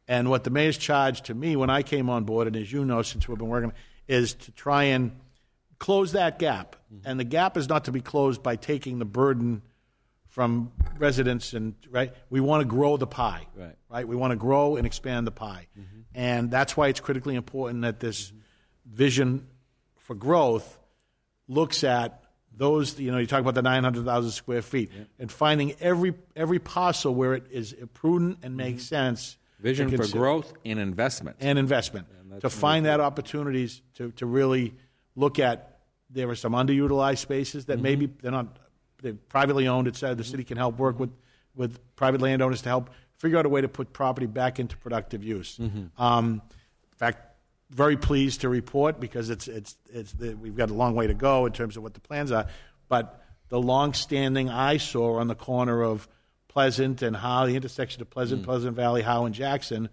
and 0.07 0.29
what 0.29 0.43
the 0.43 0.49
mayor's 0.49 0.77
charged 0.77 1.25
to 1.25 1.33
me 1.33 1.55
when 1.55 1.69
I 1.69 1.83
came 1.83 2.09
on 2.09 2.23
board, 2.23 2.47
and 2.47 2.55
as 2.55 2.71
you 2.71 2.85
know, 2.85 3.01
since 3.01 3.27
we've 3.27 3.37
been 3.37 3.49
working, 3.49 3.73
is 4.07 4.33
to 4.33 4.51
try 4.51 4.85
and 4.85 5.11
close 5.79 6.13
that 6.13 6.39
gap. 6.39 6.75
Mm-hmm. 6.93 7.09
And 7.09 7.19
the 7.19 7.23
gap 7.23 7.57
is 7.57 7.69
not 7.69 7.85
to 7.85 7.91
be 7.91 8.01
closed 8.01 8.41
by 8.41 8.55
taking 8.55 8.99
the 8.99 9.05
burden 9.05 9.61
from 10.27 10.71
residents 10.97 11.53
and 11.53 11.75
right? 11.89 12.13
We 12.29 12.39
want 12.41 12.61
to 12.61 12.67
grow 12.67 12.97
the 12.97 13.07
pie 13.07 13.47
Right. 13.55 13.75
right? 13.89 14.07
we 14.07 14.15
want 14.15 14.31
to 14.31 14.35
grow 14.35 14.75
and 14.75 14.85
expand 14.85 15.25
the 15.25 15.31
pie. 15.31 15.67
Mm-hmm. 15.77 15.99
And 16.13 16.51
that's 16.51 16.77
why 16.77 16.87
it's 16.87 16.99
critically 16.99 17.35
important 17.35 17.81
that 17.81 17.99
this 17.99 18.27
mm-hmm. 18.27 18.37
vision 18.95 19.47
for 19.95 20.15
growth 20.15 20.77
looks 21.47 21.83
at 21.83 22.23
those 22.55 22.99
you 22.99 23.11
know 23.11 23.17
you 23.19 23.27
talk 23.27 23.39
about 23.39 23.53
the 23.53 23.61
900,000 23.61 24.31
square 24.31 24.61
feet 24.61 24.91
and 25.19 25.31
finding 25.31 25.73
every 25.79 26.15
every 26.35 26.59
parcel 26.59 27.13
where 27.13 27.35
it 27.35 27.45
is 27.51 27.75
prudent 27.93 28.39
and 28.43 28.57
makes 28.57 28.83
sense 28.83 29.37
Vision 29.59 29.89
for 29.95 30.07
growth 30.07 30.53
and 30.65 30.79
investment. 30.79 31.37
and 31.39 31.57
investment 31.57 32.07
to 32.41 32.49
find 32.49 32.85
that 32.85 32.99
opportunities 32.99 33.81
to, 33.95 34.11
to 34.13 34.25
really 34.25 34.73
look 35.15 35.39
at 35.39 35.79
there 36.09 36.29
are 36.29 36.35
some 36.35 36.53
underutilized 36.53 37.17
spaces 37.17 37.65
that 37.65 37.79
maybe 37.79 38.07
they're 38.21 38.31
not 38.31 38.57
they're 39.01 39.13
privately 39.13 39.67
owned. 39.67 39.87
It 39.87 39.95
said 39.95 40.17
the 40.17 40.23
city 40.23 40.43
can 40.43 40.57
help 40.57 40.77
work 40.79 40.99
with 40.99 41.11
with 41.55 41.79
private 41.95 42.21
landowners 42.21 42.61
to 42.61 42.69
help 42.69 42.89
figure 43.17 43.37
out 43.37 43.45
a 43.45 43.49
way 43.49 43.61
to 43.61 43.67
put 43.67 43.93
property 43.93 44.27
back 44.27 44.59
into 44.59 44.77
productive 44.77 45.23
use. 45.23 45.59
Um, 45.97 46.41
in 46.91 46.97
fact, 46.97 47.19
very 47.69 47.97
pleased 47.97 48.41
to 48.41 48.49
report 48.49 48.99
because 48.99 49.29
it's 49.29 49.47
it's 49.47 49.75
it's 49.89 50.13
the, 50.13 50.35
we've 50.35 50.55
got 50.55 50.69
a 50.69 50.73
long 50.73 50.95
way 50.95 51.07
to 51.07 51.13
go 51.13 51.45
in 51.45 51.51
terms 51.51 51.77
of 51.77 51.83
what 51.83 51.93
the 51.93 51.99
plans 51.99 52.31
are, 52.31 52.47
but 52.87 53.21
the 53.49 53.59
long-standing 53.59 54.49
eyesore 54.49 55.19
on 55.21 55.27
the 55.27 55.35
corner 55.35 55.81
of 55.81 56.07
Pleasant 56.49 57.01
and 57.01 57.15
Howe, 57.15 57.45
the 57.45 57.55
intersection 57.55 58.01
of 58.01 58.09
Pleasant, 58.09 58.43
Pleasant 58.43 58.75
Valley, 58.75 59.01
Howe, 59.01 59.25
and 59.25 59.33
Jackson, 59.33 59.89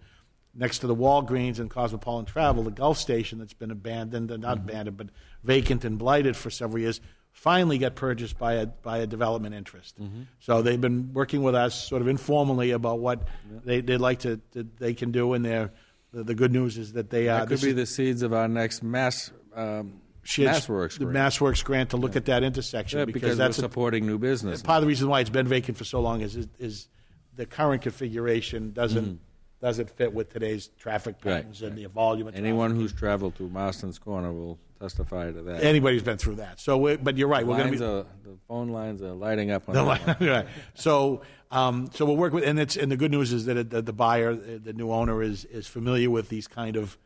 next 0.55 0.79
to 0.79 0.87
the 0.87 0.95
Walgreens 0.95 1.59
and 1.59 1.69
Cosmopolitan 1.69 2.25
Travel, 2.25 2.63
the 2.63 2.71
Gulf 2.71 2.97
Station 2.97 3.39
that's 3.39 3.53
been 3.53 3.71
abandoned, 3.71 4.31
and 4.31 4.41
not 4.41 4.57
mm-hmm. 4.57 4.69
abandoned, 4.69 4.97
but 4.97 5.07
vacant 5.43 5.85
and 5.85 5.97
blighted 5.99 6.35
for 6.35 6.49
several 6.49 6.79
years, 6.79 7.01
finally 7.31 7.77
got 7.77 7.95
purchased 7.95 8.37
by 8.37 8.53
a 8.53 8.65
by 8.65 8.99
a 8.99 9.07
development 9.07 9.53
interest. 9.53 10.01
Mm-hmm. 10.01 10.23
So 10.39 10.61
they've 10.61 10.79
been 10.79 11.13
working 11.13 11.43
with 11.43 11.55
us 11.55 11.87
sort 11.87 12.01
of 12.01 12.07
informally 12.07 12.71
about 12.71 12.99
what 12.99 13.27
they, 13.65 13.81
they'd 13.81 13.97
like 13.97 14.19
to, 14.19 14.39
that 14.51 14.77
they 14.77 14.93
can 14.93 15.11
do, 15.11 15.33
and 15.33 15.45
the, 15.45 15.71
the 16.11 16.35
good 16.35 16.51
news 16.51 16.77
is 16.77 16.93
that 16.93 17.09
they 17.09 17.27
are. 17.27 17.39
That 17.39 17.53
uh, 17.53 17.57
could 17.57 17.61
be 17.61 17.73
the 17.73 17.85
seeds 17.85 18.21
of 18.21 18.33
our 18.33 18.47
next 18.47 18.81
mass 18.81 19.31
um, 19.53 20.01
MassWorks 20.25 20.97
the 20.97 21.05
grant. 21.05 21.17
MassWorks 21.17 21.63
grant 21.63 21.89
to 21.91 21.97
look 21.97 22.15
at 22.15 22.25
that 22.25 22.43
intersection 22.43 22.99
Yeah, 22.99 23.05
because, 23.05 23.21
because, 23.21 23.37
that's 23.37 23.57
we're 23.57 23.65
a, 23.65 23.69
supporting 23.69 24.05
new 24.05 24.17
business. 24.17 24.61
part 24.61 24.77
of 24.77 24.81
the 24.81 24.87
reason 24.87 25.07
why 25.07 25.19
it's 25.19 25.29
been 25.29 25.47
vacant 25.47 25.77
for 25.77 25.83
so 25.83 25.99
long 25.99 26.21
is 26.21 26.35
is, 26.35 26.47
is 26.57 26.87
the 27.35 27.45
current 27.45 27.81
configuration 27.81 28.71
doesn't 28.71 29.05
mm-hmm. 29.05 29.15
Doesn't 29.61 29.89
fit 29.89 30.13
with 30.13 30.31
today's 30.31 30.69
traffic 30.77 31.17
Mm-hmm. 31.19 31.29
Right, 31.29 31.35
patterns 31.37 31.61
and 31.61 31.77
the 31.77 31.85
volume. 31.85 32.27
Of 32.27 32.35
Anyone 32.35 32.71
traffic. 32.71 32.81
who's 32.81 32.93
traveled 32.93 33.35
through 33.35 33.49
Marston's 33.49 33.97
Corner 33.99 34.31
will 34.31 34.59
testify 34.79 35.31
to 35.31 35.41
that. 35.43 35.63
anybody's 35.63 36.03
been 36.03 36.17
through 36.17 36.35
that. 36.35 36.59
So, 36.59 36.77
we 36.77 36.97
but 36.97 37.17
you're 37.17 37.27
right. 37.29 37.45
We're 37.47 37.57
going 37.57 37.71
to 37.71 37.77
be. 37.79 37.83
are, 37.83 38.03
the 38.23 38.37
phone 38.47 38.69
lines 38.69 39.01
are 39.01 39.13
lighting 39.13 39.51
up 39.51 39.67
on 39.69 39.75
The 39.75 39.83
line- 39.91 40.17
right. 40.21 40.47
So, 40.73 41.21
um, 41.51 41.89
so 41.93 42.05
we'll 42.05 42.17
work 42.17 42.33
with, 42.33 42.43
and 42.43 42.59
it's 42.59 42.75
and 42.75 42.91
the 42.91 42.97
good 42.97 43.11
news 43.11 43.31
is 43.31 43.45
that 43.45 43.55
it, 43.57 43.69
that 43.69 43.85
the 43.85 43.93
buyer, 43.93 44.33
the 44.35 44.73
new 44.73 44.91
owner, 44.91 45.21
is 45.23 45.45
is 45.45 45.67
familiar 45.67 46.09
with 46.09 46.29
these 46.29 46.47
kind 46.47 46.75
of 46.75 46.97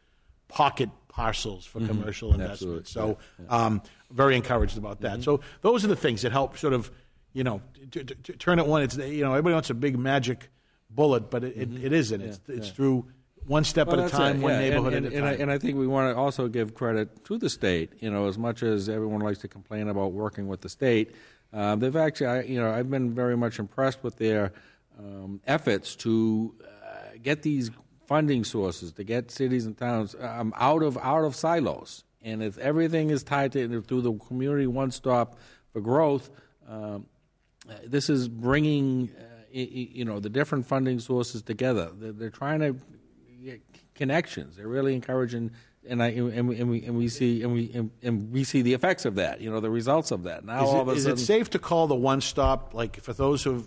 pocket 0.48 0.90
parcels 1.08 1.66
for 1.66 1.80
commercial 1.86 2.34
investment. 2.34 2.88
So, 2.88 3.18
um, 3.50 3.82
very 4.12 4.36
encouraged 4.36 4.78
about 4.78 5.02
that. 5.02 5.22
So, 5.24 5.42
those 5.62 5.86
are 5.86 5.88
the 5.90 5.96
things 5.96 6.24
that 6.24 6.32
help 6.32 6.58
sort 6.58 6.74
of, 6.74 6.90
you 7.34 7.44
know, 7.44 7.62
t- 7.92 8.04
t- 8.04 8.16
t- 8.24 8.34
turn 8.34 8.58
it 8.58 8.66
one. 8.66 8.82
It's 8.82 8.98
you 8.98 9.24
know, 9.24 9.32
everybody 9.32 9.54
wants 9.54 9.70
a 9.70 9.76
big 9.76 9.98
magic 10.00 10.50
bullet, 10.90 11.30
but 11.30 11.44
it, 11.44 11.58
it, 11.58 11.86
it 11.86 11.94
isn't. 11.94 12.22
It's 12.22 12.40
it's 12.48 12.70
through 12.70 13.06
one 13.46 13.64
step 13.64 13.88
Well, 13.88 14.02
at 14.02 14.08
a 14.08 14.10
time, 14.10 14.38
it, 14.38 14.44
one 14.44 14.54
yeah. 14.54 14.60
neighborhood 14.60 14.94
and, 14.94 15.06
at 15.06 15.12
a 15.12 15.16
time. 15.16 15.28
And 15.28 15.38
I, 15.38 15.42
and 15.42 15.52
I 15.52 15.58
think 15.58 15.78
we 15.78 15.88
want 15.88 16.14
to 16.14 16.20
also 16.20 16.48
give 16.48 16.76
credit 16.76 17.26
to 17.26 17.38
the 17.38 17.50
state. 17.50 17.94
You 18.00 18.12
know, 18.12 18.28
as 18.28 18.38
much 18.38 18.64
as 18.64 18.90
everyone 18.90 19.22
likes 19.22 19.40
to 19.40 19.48
complain 19.48 19.88
about 19.88 20.12
working 20.12 20.48
with 20.48 20.62
the 20.62 20.70
state, 20.70 21.16
uh, 21.54 21.76
they've 21.76 21.96
actually, 21.96 22.28
I, 22.28 22.42
you 22.42 22.60
know, 22.60 22.72
I've 22.72 22.90
been 22.90 23.14
very 23.14 23.38
much 23.38 23.60
impressed 23.60 24.04
with 24.04 24.18
their 24.18 24.52
um, 24.98 25.42
efforts 25.48 25.96
to 25.98 26.54
uh, 26.64 27.18
get 27.22 27.42
these 27.42 27.72
funding 28.06 28.44
sources 28.44 28.92
to 28.94 29.04
get 29.04 29.32
cities 29.32 29.66
and 29.66 29.78
towns 29.78 30.16
um, 30.20 30.54
out 30.58 30.84
of 30.84 30.98
out 30.98 31.24
of 31.24 31.36
silos. 31.36 32.04
And 32.22 32.44
if 32.44 32.58
everything 32.58 33.12
is 33.12 33.24
tied 33.24 33.54
to 33.54 33.82
through 33.82 34.02
the 34.02 34.14
community 34.14 34.68
one 34.68 34.92
stop 34.92 35.38
for 35.72 35.82
growth. 35.82 36.30
Um, 36.68 37.06
this 37.86 38.10
is 38.10 38.28
bringing 38.28 39.12
you 39.52 40.06
know 40.06 40.20
the 40.20 40.30
different 40.30 40.66
funding 40.68 41.00
sources 41.00 41.42
together. 41.42 41.90
They're, 41.94 42.12
they're 42.12 42.30
trying 42.30 42.60
to 42.60 42.76
get 43.44 43.62
connections. 43.96 44.56
They're 44.58 44.68
really 44.68 44.96
encouraging, 44.96 45.52
and 45.88 46.02
I 46.04 46.08
and 46.10 46.48
we, 46.48 46.58
and 46.60 46.70
we, 46.70 46.84
and 46.84 46.98
we 46.98 47.08
see 47.10 47.44
and 47.44 47.54
we 47.54 47.72
and, 47.74 47.92
and 48.02 48.32
we 48.32 48.44
see 48.44 48.62
the 48.62 48.74
effects 48.74 49.06
of 49.06 49.16
that. 49.16 49.42
You 49.42 49.50
know 49.52 49.60
the 49.60 49.70
results 49.70 50.12
of 50.12 50.24
that. 50.24 50.46
Now 50.46 50.64
Is, 50.64 50.70
all 50.70 50.78
it, 50.78 50.82
of 50.82 50.88
a 50.90 50.92
is 50.92 51.04
sudden, 51.04 51.18
it 51.18 51.22
safe 51.22 51.50
to 51.52 51.60
call 51.60 51.88
the 51.88 51.96
one 51.96 52.22
stop 52.22 52.74
like 52.74 53.02
for 53.02 53.14
those 53.14 53.44
who 53.44 53.66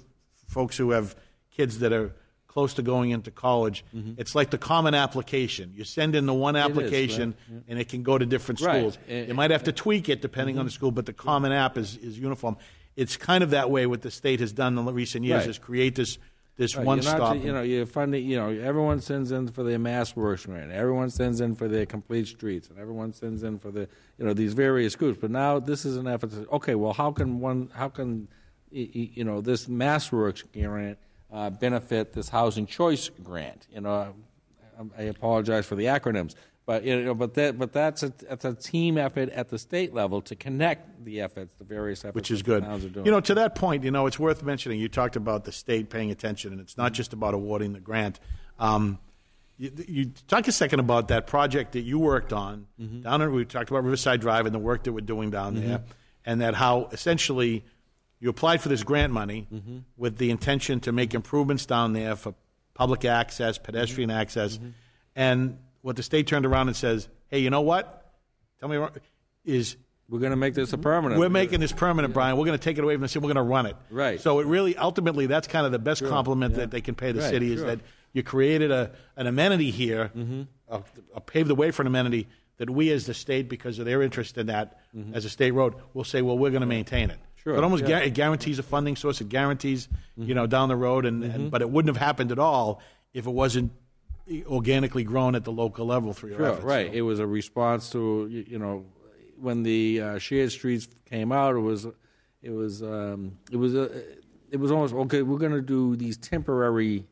folks 0.49 0.77
who 0.77 0.91
have 0.91 1.15
kids 1.51 1.79
that 1.81 1.93
are 1.93 2.13
close 2.47 2.75
to 2.75 2.83
going 2.83 3.11
into 3.13 3.31
college? 3.31 3.83
It's 4.19 4.35
like 4.35 4.51
the 4.51 4.59
common 4.59 4.95
application. 4.95 5.73
You 5.75 5.85
send 5.85 6.15
in 6.15 6.27
the 6.27 6.35
one 6.35 6.55
Mm-hmm. 6.55 6.71
is, 6.71 6.79
application, 6.79 7.35
and 7.67 7.79
it 7.79 7.89
can 7.89 8.03
go 8.03 8.19
to 8.19 8.27
different 8.27 8.59
schools. 8.59 8.99
Eh, 9.09 9.25
you 9.25 9.33
might 9.35 9.51
have 9.51 9.63
to 9.65 9.73
tweak 9.73 10.11
it 10.11 10.21
depending 10.21 10.59
on 10.59 10.67
the 10.67 10.71
school, 10.71 10.91
but 10.91 11.07
the 11.07 11.15
common 11.15 11.51
app 11.51 11.79
is, 11.79 11.97
is 11.97 12.19
uniform. 12.19 12.59
It's 12.97 13.17
kind 13.17 13.43
of 13.43 13.51
that 13.51 13.71
way. 13.71 13.87
What 13.87 14.03
the 14.03 14.11
state 14.11 14.41
has 14.41 14.53
done 14.53 14.79
in 14.79 14.85
the 14.85 14.93
recent 14.93 15.25
years 15.25 15.41
Right. 15.43 15.51
is 15.51 15.59
create 15.59 15.95
this 15.95 16.19
this 16.59 16.77
Right, 16.77 16.85
one 16.85 16.99
you're 16.99 17.05
not- 17.07 17.17
stop. 17.17 17.37
You 17.43 17.51
know, 17.53 17.63
you're 17.63 17.87
funding. 17.87 18.27
You 18.27 18.37
know, 18.37 18.51
everyone 18.51 19.01
sends 19.01 19.33
in 19.33 19.49
for 19.49 19.63
their 19.63 19.79
MassWorks 19.79 20.45
grant. 20.47 20.71
Everyone 20.71 21.09
sends 21.09 21.41
in 21.41 21.55
for 21.55 21.67
their 21.67 21.87
complete 21.87 22.27
streets, 22.29 22.69
and 22.69 22.79
everyone 22.79 23.15
sends 23.15 23.43
in 23.43 23.59
for 23.59 23.71
the 23.71 23.89
you 24.19 24.25
know 24.27 24.35
these 24.35 24.53
various 24.53 24.95
groups. 24.95 25.19
But 25.19 25.31
now 25.31 25.59
this 25.59 25.87
is 25.87 25.97
an 25.97 26.07
effort 26.07 26.31
to 26.33 26.47
okay, 26.51 26.75
well, 26.75 26.93
how 26.93 27.11
can 27.11 27.41
one? 27.41 27.71
How 27.73 27.89
can 27.89 28.29
you 28.71 29.25
know 29.25 29.41
this 29.41 29.67
MassWorks 29.67 30.45
grant 30.53 30.99
uh, 31.33 31.49
benefit 31.51 32.13
this 32.13 32.29
housing 32.29 32.67
choice 32.67 33.09
grant. 33.23 33.67
You 33.73 33.81
know, 33.81 34.15
I, 34.79 35.01
I 35.01 35.03
apologize 35.05 35.65
for 35.65 35.75
the 35.77 35.87
acronyms, 35.87 36.35
but 36.65 36.85
you 36.85 37.03
know, 37.05 37.15
but 37.15 37.35
that 37.35 37.59
but 37.59 37.73
that's 37.73 38.03
a 38.03 38.13
that's 38.29 38.45
a 38.45 38.55
team 38.55 38.97
effort 38.99 39.29
at 39.31 39.49
the 39.49 39.59
state 39.59 39.93
level 39.93 40.21
to 40.23 40.37
connect 40.37 41.05
the 41.05 41.21
efforts, 41.21 41.53
the 41.59 41.65
various 41.65 42.01
efforts, 42.05 42.15
which 42.15 42.31
is 42.31 42.39
that 42.41 42.45
good. 42.45 42.63
The 42.63 42.67
towns 42.67 42.85
are 42.85 42.89
doing. 42.89 43.07
You 43.07 43.13
know, 43.13 43.21
to 43.21 43.35
that 43.35 43.55
point, 43.55 43.83
you 43.85 43.91
know, 43.91 44.07
it's 44.07 44.19
worth 44.19 44.43
mentioning. 44.43 44.79
You 44.79 44.89
talked 44.89 45.17
about 45.17 45.45
the 45.45 45.53
state 45.53 45.91
paying 45.91 46.11
attention, 46.11 46.53
and 46.53 46.61
it's 46.61 46.77
not 46.77 46.93
just 46.93 47.13
about 47.13 47.35
awarding 47.35 47.73
the 47.73 47.81
grant. 47.81 48.21
Um, 48.59 48.99
you, 49.59 49.71
you 49.89 50.13
talk 50.29 50.47
a 50.49 50.53
second 50.53 50.81
about 50.81 51.09
that 51.09 51.27
project 51.27 51.73
that 51.73 51.81
you 51.83 51.99
worked 51.99 52.33
on 52.33 52.67
Mm-hmm. 52.81 53.03
down 53.03 53.23
in. 53.23 53.33
We 53.33 53.45
talked 53.45 53.71
about 53.71 53.83
Riverside 53.85 54.21
Drive 54.21 54.47
and 54.47 54.55
the 54.55 54.59
work 54.61 54.85
that 54.85 54.93
we're 54.93 55.01
doing 55.01 55.31
down 55.31 55.55
there, 55.57 55.79
Mm-hmm. 55.79 55.93
and 56.27 56.41
that 56.41 56.55
how 56.55 56.89
essentially 56.93 57.65
you 58.21 58.31
applied 58.31 58.61
for 58.63 58.69
this 58.69 58.85
grant 58.85 59.13
money 59.13 59.49
Mm-hmm. 59.53 59.79
with 59.97 60.17
the 60.19 60.31
intention 60.31 60.79
to 60.81 60.93
make 60.93 61.13
improvements 61.13 61.67
down 61.67 61.93
there 61.93 62.15
for 62.15 62.35
public 62.75 63.05
access, 63.05 63.59
pedestrian 63.59 64.11
Mm-hmm. 64.11 64.19
access, 64.21 64.59
and 65.17 65.59
what 65.83 65.97
the 65.97 66.03
state 66.03 66.27
turned 66.27 66.47
around 66.47 66.69
and 66.69 66.77
says, 66.77 67.09
"Hey, 67.29 67.41
you 67.41 67.51
know 67.51 67.61
what? 67.61 68.11
Tell 68.61 68.69
me 68.69 68.79
is 69.45 69.77
we're 70.09 70.19
going 70.21 70.31
to 70.31 70.37
make 70.37 70.55
this 70.55 70.73
a 70.73 70.79
permanent. 70.79 71.19
We're 71.21 71.29
making 71.29 71.61
this 71.61 71.73
permanent, 71.73 72.13
Brian. 72.15 72.37
We're 72.37 72.45
going 72.47 72.59
to 72.59 72.63
take 72.63 72.79
it 72.79 72.85
away 72.85 72.95
from 72.95 73.03
the 73.03 73.09
city. 73.09 73.21
We're 73.23 73.33
going 73.33 73.45
to 73.45 73.51
run 73.51 73.67
it. 73.67 73.77
Right. 73.91 74.21
So 74.21 74.41
it 74.41 74.47
really, 74.47 74.77
ultimately, 74.77 75.27
that's 75.27 75.49
kind 75.49 75.65
of 75.67 75.73
the 75.73 75.79
best 75.79 76.05
compliment 76.07 76.55
that 76.57 76.71
they 76.71 76.81
can 76.81 76.95
pay 76.95 77.13
the 77.13 77.21
Right, 77.21 77.31
city 77.31 77.53
is 77.53 77.59
sure. 77.61 77.67
that 77.69 77.81
you 78.13 78.23
created 78.23 78.71
a, 78.71 78.91
an 79.17 79.27
amenity 79.27 79.71
here, 79.71 80.11
Mm-hmm. 80.17 80.43
uh, 80.71 80.81
uh, 81.15 81.21
paved 81.21 81.49
the 81.49 81.55
way 81.55 81.71
for 81.71 81.83
an 81.83 81.87
amenity 81.87 82.29
that 82.59 82.69
we 82.69 82.91
as 82.93 83.07
the 83.07 83.15
state, 83.15 83.49
because 83.49 83.79
of 83.79 83.87
their 83.87 84.03
interest 84.03 84.37
in 84.39 84.47
that 84.47 84.79
as 85.15 85.25
a 85.25 85.31
state 85.31 85.53
road, 85.53 85.75
will 85.95 86.05
say, 86.05 86.21
well, 86.23 86.37
we're 86.39 86.51
going 86.51 86.61
to 86.61 86.67
maintain 86.67 87.09
it. 87.11 87.15
Mm-hmm. 87.17 87.43
Sure, 87.43 87.55
So 87.55 87.59
it 87.59 87.65
almost 87.65 87.85
yeah. 87.89 87.99
Mm-hmm. 87.99 88.07
it 88.09 88.15
guarantees 88.15 88.59
a 88.59 88.63
funding 88.63 88.95
source. 88.97 89.21
It 89.21 89.29
guarantees, 89.31 89.89
you 90.17 90.35
know, 90.35 90.47
down 90.47 90.69
the 90.69 90.77
road, 90.77 91.07
and, 91.07 91.25
and 91.25 91.51
but 91.51 91.63
it 91.63 91.71
wouldn't 91.71 91.93
have 91.97 92.01
happened 92.05 92.31
at 92.31 92.39
all 92.39 92.81
if 93.15 93.27
it 93.27 93.31
wasn't 93.31 93.73
organically 94.47 95.05
grown 95.05 95.35
at 95.35 95.45
the 95.45 95.53
local 95.53 95.87
level 95.87 96.13
through 96.13 96.31
your 96.31 96.39
Sure, 96.39 96.47
efforts. 96.49 96.65
right. 96.65 96.89
So- 96.89 96.95
It 96.95 97.03
was 97.03 97.19
a 97.21 97.27
response 97.27 97.91
to 97.91 98.27
you, 98.31 98.59
know 98.59 98.85
when 99.39 99.63
the 99.65 100.01
uh, 100.01 100.19
shared 100.19 100.51
streets 100.53 100.89
came 101.05 101.33
out. 101.33 101.55
It 101.57 101.61
was 101.61 101.87
it 102.43 102.51
was 102.51 102.83
um, 102.83 103.39
it 103.51 103.57
was 103.57 103.75
a, 103.75 103.85
it 104.51 104.59
was 104.59 104.71
almost 104.71 104.95
okay. 104.95 105.23
We're 105.23 105.39
going 105.39 105.53
to 105.53 105.63
do 105.63 105.97
these 105.97 106.17
temporary 106.17 107.05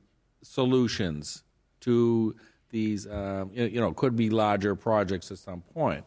solutions 0.43 1.43
to 1.81 2.35
these 2.71 3.07
um, 3.07 3.51
you 3.55 3.64
you 3.66 3.81
know 3.81 3.93
could 3.93 4.16
be 4.16 4.31
larger 4.31 4.75
projects 4.75 5.31
at 5.31 5.39
some 5.39 5.61
point. 5.75 6.05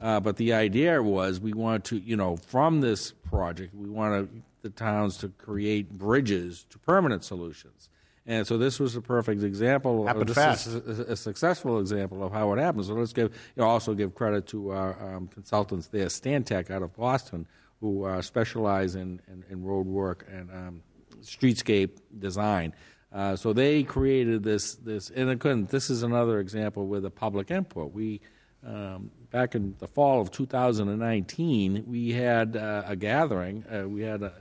Uh, 0.00 0.20
but 0.20 0.36
the 0.36 0.52
idea 0.52 1.02
was 1.02 1.40
we 1.40 1.52
want 1.52 1.84
to 1.84 1.96
you 1.98 2.16
know 2.16 2.36
from 2.36 2.80
this 2.80 3.12
project 3.12 3.74
we 3.74 3.88
want 3.88 4.12
to, 4.30 4.42
the 4.62 4.70
towns 4.70 5.16
to 5.18 5.28
create 5.28 5.90
bridges 5.90 6.64
to 6.70 6.78
permanent 6.78 7.22
solutions. 7.24 7.88
And 8.26 8.46
so 8.46 8.56
this 8.56 8.80
was 8.80 8.96
a 8.96 9.02
perfect 9.02 9.42
example. 9.42 10.06
Happened 10.06 10.28
this 10.28 10.34
fast. 10.34 10.66
Is 10.66 10.98
a, 10.98 11.12
a 11.12 11.16
successful 11.16 11.78
example 11.78 12.22
of 12.22 12.32
how 12.32 12.52
it 12.54 12.58
happens. 12.58 12.86
So 12.86 12.94
let's 12.94 13.12
give 13.12 13.30
you 13.54 13.62
know, 13.62 13.68
also 13.68 13.92
give 13.92 14.14
credit 14.14 14.46
to 14.48 14.70
our 14.70 15.16
um, 15.16 15.28
consultants 15.28 15.88
there, 15.88 16.06
Stantec 16.06 16.70
out 16.70 16.82
of 16.82 16.96
Boston, 16.96 17.46
who 17.80 18.04
uh, 18.04 18.22
specialize 18.22 18.94
in, 18.94 19.20
in, 19.28 19.44
in 19.50 19.62
road 19.62 19.86
work 19.86 20.26
and 20.30 20.50
um, 20.50 20.82
streetscape 21.20 21.98
design. 22.18 22.72
Uh, 23.12 23.36
so 23.36 23.52
they 23.52 23.82
created 23.82 24.42
this 24.42 24.74
this 24.74 25.10
and 25.10 25.38
couldn't, 25.38 25.68
this 25.68 25.88
is 25.88 26.02
another 26.02 26.40
example 26.40 26.86
with 26.86 27.04
a 27.04 27.10
public 27.10 27.50
input. 27.50 27.92
We 27.92 28.20
um, 28.66 29.10
back 29.30 29.54
in 29.54 29.74
the 29.78 29.86
fall 29.86 30.20
of 30.20 30.30
2019, 30.30 31.84
we 31.86 32.12
had 32.12 32.56
uh, 32.56 32.82
a 32.86 32.96
gathering. 32.96 33.64
Uh, 33.70 33.86
we 33.86 34.02
had 34.02 34.22
a, 34.22 34.32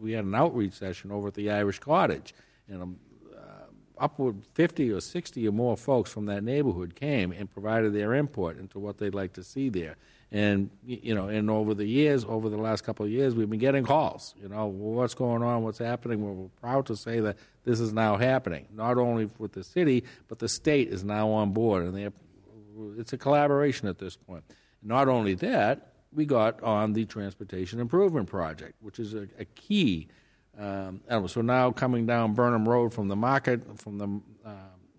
we 0.00 0.12
had 0.12 0.24
an 0.24 0.34
outreach 0.34 0.74
session 0.74 1.10
over 1.10 1.28
at 1.28 1.34
the 1.34 1.50
Irish 1.50 1.80
Cottage, 1.80 2.34
and 2.68 2.96
upward 4.02 4.36
50 4.54 4.90
or 4.90 5.00
60 5.00 5.48
or 5.48 5.52
more 5.52 5.76
folks 5.76 6.10
from 6.10 6.26
that 6.26 6.42
neighborhood 6.42 6.94
came 6.96 7.30
and 7.30 7.48
provided 7.48 7.94
their 7.94 8.12
input 8.14 8.58
into 8.58 8.78
what 8.78 8.98
they'd 8.98 9.14
like 9.14 9.32
to 9.34 9.44
see 9.44 9.68
there. 9.68 9.96
And 10.32 10.70
you 10.84 11.14
know, 11.14 11.28
and 11.28 11.50
over 11.50 11.74
the 11.74 11.84
years, 11.84 12.24
over 12.24 12.48
the 12.48 12.56
last 12.56 12.84
couple 12.84 13.04
of 13.04 13.12
years, 13.12 13.34
we've 13.34 13.50
been 13.50 13.60
getting 13.60 13.84
calls. 13.84 14.34
You 14.42 14.48
know, 14.48 14.66
what's 14.66 15.14
going 15.14 15.42
on? 15.42 15.62
What's 15.62 15.78
happening? 15.78 16.22
We're 16.22 16.48
proud 16.60 16.86
to 16.86 16.96
say 16.96 17.20
that 17.20 17.36
this 17.64 17.80
is 17.80 17.92
now 17.92 18.16
happening, 18.16 18.66
not 18.72 18.98
only 18.98 19.30
with 19.38 19.52
the 19.52 19.62
city, 19.62 20.04
but 20.28 20.38
the 20.38 20.48
state 20.48 20.88
is 20.88 21.04
now 21.04 21.28
on 21.28 21.52
board, 21.52 21.84
and 21.84 21.94
they're, 21.94 22.12
it's 22.98 23.12
a 23.12 23.18
collaboration 23.18 23.88
at 23.88 23.98
this 23.98 24.16
point. 24.16 24.42
Not 24.82 25.06
only 25.06 25.34
that, 25.34 25.92
we 26.12 26.24
got 26.24 26.62
on 26.62 26.94
the 26.94 27.04
transportation 27.04 27.78
improvement 27.78 28.28
project, 28.28 28.74
which 28.80 28.98
is 28.98 29.14
a, 29.14 29.28
a 29.38 29.44
key 29.44 30.08
um, 30.58 31.28
so 31.28 31.40
now 31.40 31.70
coming 31.70 32.06
down 32.06 32.34
Burnham 32.34 32.68
Road 32.68 32.92
from 32.92 33.08
the 33.08 33.16
market, 33.16 33.80
from 33.80 33.98
the 33.98 34.20
uh, 34.44 34.52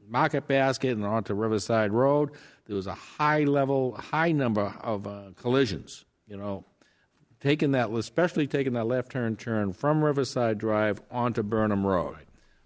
Market 0.07 0.47
Basket 0.47 0.91
and 0.91 1.05
onto 1.05 1.33
Riverside 1.33 1.91
Road, 1.91 2.31
there 2.65 2.75
was 2.75 2.87
a 2.87 2.93
high 2.93 3.43
level, 3.43 3.95
high 3.95 4.31
number 4.31 4.73
of 4.81 5.05
uh, 5.05 5.31
collisions. 5.35 6.05
You 6.27 6.37
know, 6.37 6.65
taking 7.39 7.71
that, 7.71 7.91
especially 7.91 8.47
taking 8.47 8.73
that 8.73 8.85
left 8.85 9.11
turn 9.11 9.35
turn 9.35 9.73
from 9.73 10.03
Riverside 10.03 10.57
Drive 10.57 11.01
onto 11.11 11.43
Burnham 11.43 11.85
Road. 11.85 12.17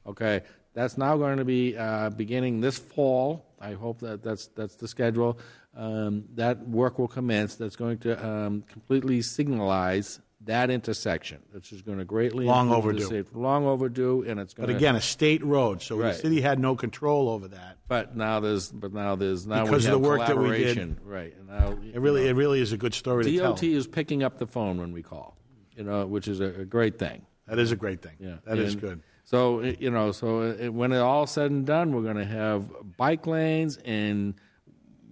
Okay, 0.05 0.41
that's 0.73 0.97
now 0.97 1.17
going 1.17 1.37
to 1.37 1.45
be 1.45 1.75
uh, 1.75 2.09
beginning 2.11 2.61
this 2.61 2.77
fall. 2.77 3.45
I 3.59 3.73
hope 3.73 3.99
that 3.99 4.23
that's 4.23 4.47
that's 4.47 4.75
the 4.75 4.87
schedule. 4.87 5.39
Um, 5.75 6.25
that 6.35 6.67
work 6.67 6.97
will 6.99 7.07
commence. 7.07 7.55
That's 7.55 7.75
going 7.75 7.97
to 7.99 8.25
um, 8.25 8.63
completely 8.63 9.21
signalize 9.21 10.19
that 10.45 10.69
intersection, 10.69 11.39
which 11.51 11.73
is 11.73 11.81
going 11.81 11.97
to 11.97 12.05
greatly 12.05 12.45
Long 12.45 12.71
overdue. 12.71 13.01
safe- 13.05 13.33
long 13.33 13.65
overdue, 13.65 14.23
and 14.27 14.39
it's 14.39 14.53
going 14.53 14.67
But 14.67 14.73
to. 14.73 14.77
again, 14.77 14.95
a 14.95 15.01
state 15.01 15.43
road, 15.43 15.81
so 15.81 15.97
Right. 15.97 16.13
the 16.13 16.19
city 16.19 16.41
had 16.41 16.59
no 16.59 16.75
control 16.75 17.27
over 17.29 17.47
that. 17.49 17.77
but 17.87 18.15
now 18.15 18.39
there's, 18.39 18.69
but 18.71 18.93
now 18.93 19.15
there's 19.15 19.47
now 19.47 19.63
Because 19.65 19.85
we 19.87 19.93
of 19.93 20.01
the 20.01 20.07
work 20.07 20.19
that 20.27 20.37
we 20.37 20.49
did. 20.57 20.97
right? 21.05 21.33
And 21.37 21.47
now 21.47 21.77
It 21.93 21.99
really, 21.99 22.27
it 22.27 22.33
really 22.35 22.59
is 22.61 22.71
a 22.73 22.77
good 22.77 22.93
story 22.93 23.23
to 23.23 23.37
tell. 23.37 23.53
DOT 23.53 23.63
is 23.73 23.87
picking 23.87 24.23
up 24.23 24.37
the 24.37 24.45
phone 24.47 24.77
when 24.77 24.91
we 24.93 25.01
call, 25.01 25.37
you 25.75 25.83
know, 25.83 26.05
which 26.05 26.27
is 26.27 26.39
a, 26.39 26.45
a 26.61 26.65
great 26.65 26.99
thing. 26.99 27.25
That 27.47 27.59
is 27.59 27.71
a 27.71 27.75
great 27.77 28.01
thing. 28.01 28.15
Yeah, 28.19 28.35
that 28.45 28.59
is 28.59 28.73
And 28.73 28.81
good. 28.81 29.01
So 29.23 29.61
you 29.61 29.89
know, 29.89 30.11
so 30.11 30.41
it, 30.43 30.69
when 30.73 30.91
it 30.93 30.99
all 30.99 31.25
said 31.27 31.49
and 31.51 31.65
done, 31.65 31.93
we're 31.93 32.03
going 32.03 32.17
to 32.17 32.25
have 32.25 32.69
bike 32.97 33.25
lanes 33.25 33.77
and 33.85 34.35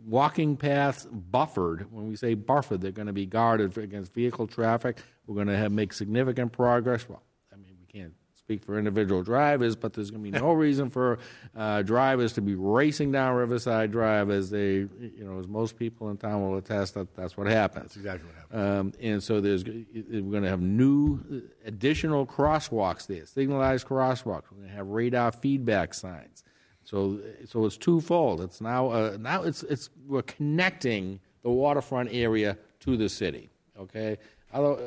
walking 0.06 0.56
paths 0.58 1.08
buffered. 1.12 1.92
When 1.92 2.08
we 2.08 2.16
say 2.16 2.34
buffered, 2.34 2.82
they're 2.82 2.92
going 2.92 3.08
to 3.08 3.14
be 3.14 3.26
guarded 3.26 3.78
against 3.78 4.14
vehicle 4.14 4.48
traffic. 4.48 5.00
We're 5.28 5.36
going 5.36 5.48
to 5.48 5.58
have 5.58 5.72
make 5.72 5.94
significant 5.94 6.52
progress. 6.52 7.08
Well, 7.10 7.24
I 7.52 7.56
mean, 7.56 7.76
we 7.80 7.86
can't 7.86 8.14
speak 8.46 8.64
for 8.64 8.78
individual 8.78 9.24
drivers, 9.24 9.76
but 9.76 9.94
there's 9.94 10.12
going 10.12 10.24
to 10.24 10.32
be 10.32 10.40
no 10.40 10.54
reason 10.54 10.92
for 10.92 11.18
uh, 11.56 11.82
drivers 11.82 12.34
to 12.34 12.42
be 12.42 12.54
racing 12.54 13.12
down 13.12 13.36
Riverside 13.36 13.92
Drive 13.92 14.30
as 14.30 14.52
they, 14.52 14.74
you 14.74 15.24
know, 15.24 15.40
as 15.40 15.48
most 15.48 15.80
people 15.80 16.12
in 16.12 16.18
town 16.18 16.44
will 16.44 16.58
attest 16.58 16.94
that 16.94 17.16
that's 17.16 17.36
what 17.36 17.48
happens. 17.48 17.86
That's 17.86 17.98
exactly 17.98 18.30
what 18.30 18.36
happens. 18.36 18.80
Um, 18.80 18.94
and 19.02 19.24
so 19.24 19.42
there's 19.42 19.66
we're 19.66 20.22
going 20.22 20.44
to 20.44 20.50
have 20.50 20.62
new 20.62 21.20
uh, 21.32 21.68
additional 21.68 22.28
crosswalks 22.28 23.08
there, 23.08 23.26
signalized 23.26 23.88
crosswalks. 23.88 24.44
We're 24.52 24.58
going 24.58 24.70
to 24.70 24.76
have 24.76 24.88
radar 24.88 25.32
feedback 25.32 25.96
signs. 25.96 26.44
So 26.86 27.20
so 27.46 27.66
it's 27.66 27.78
twofold. 27.78 28.40
It's 28.42 28.62
now 28.62 28.90
uh, 28.90 29.18
now 29.20 29.44
it's 29.44 29.64
it's 29.64 29.90
we're 30.08 30.22
connecting 30.22 31.20
the 31.44 31.50
waterfront 31.50 32.10
area 32.14 32.58
to 32.82 32.96
the 32.96 33.10
city. 33.10 33.50
Okay, 33.78 34.18
Although, 34.54 34.76
uh, 34.76 34.80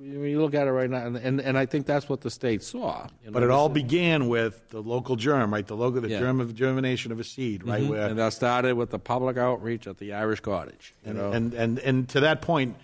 when 0.00 0.24
you 0.24 0.40
look 0.42 0.52
at 0.54 0.66
it 0.66 0.72
right 0.72 0.90
now, 0.90 1.06
and, 1.06 1.16
and, 1.16 1.40
and 1.40 1.56
I 1.56 1.64
think 1.64 1.86
that's 1.86 2.08
what 2.08 2.22
the 2.22 2.30
state 2.30 2.60
saw. 2.64 3.06
you 3.22 3.26
know, 3.28 3.32
But 3.34 3.44
it 3.44 3.50
all 3.50 3.68
is- 3.68 3.72
began 3.74 4.26
with 4.28 4.68
the 4.70 4.82
local 4.82 5.14
germ, 5.14 5.52
right? 5.54 5.64
The 5.64 5.76
local, 5.76 6.00
the 6.00 6.08
Yeah. 6.08 6.18
germ 6.18 6.40
of 6.40 6.54
germination 6.56 7.12
of 7.12 7.20
a 7.20 7.24
seed, 7.24 7.64
right? 7.64 7.86
Where 7.88 8.08
and 8.08 8.18
that 8.18 8.32
started 8.32 8.74
with 8.74 8.90
the 8.90 8.98
public 8.98 9.36
outreach 9.36 9.86
at 9.86 9.98
the 9.98 10.12
Irish 10.12 10.40
Cottage. 10.40 10.92
You 11.04 11.10
and, 11.10 11.18
know, 11.18 11.30
and 11.30 11.54
and 11.54 11.78
and 11.78 12.08
to 12.08 12.20
that 12.20 12.42
point, 12.42 12.76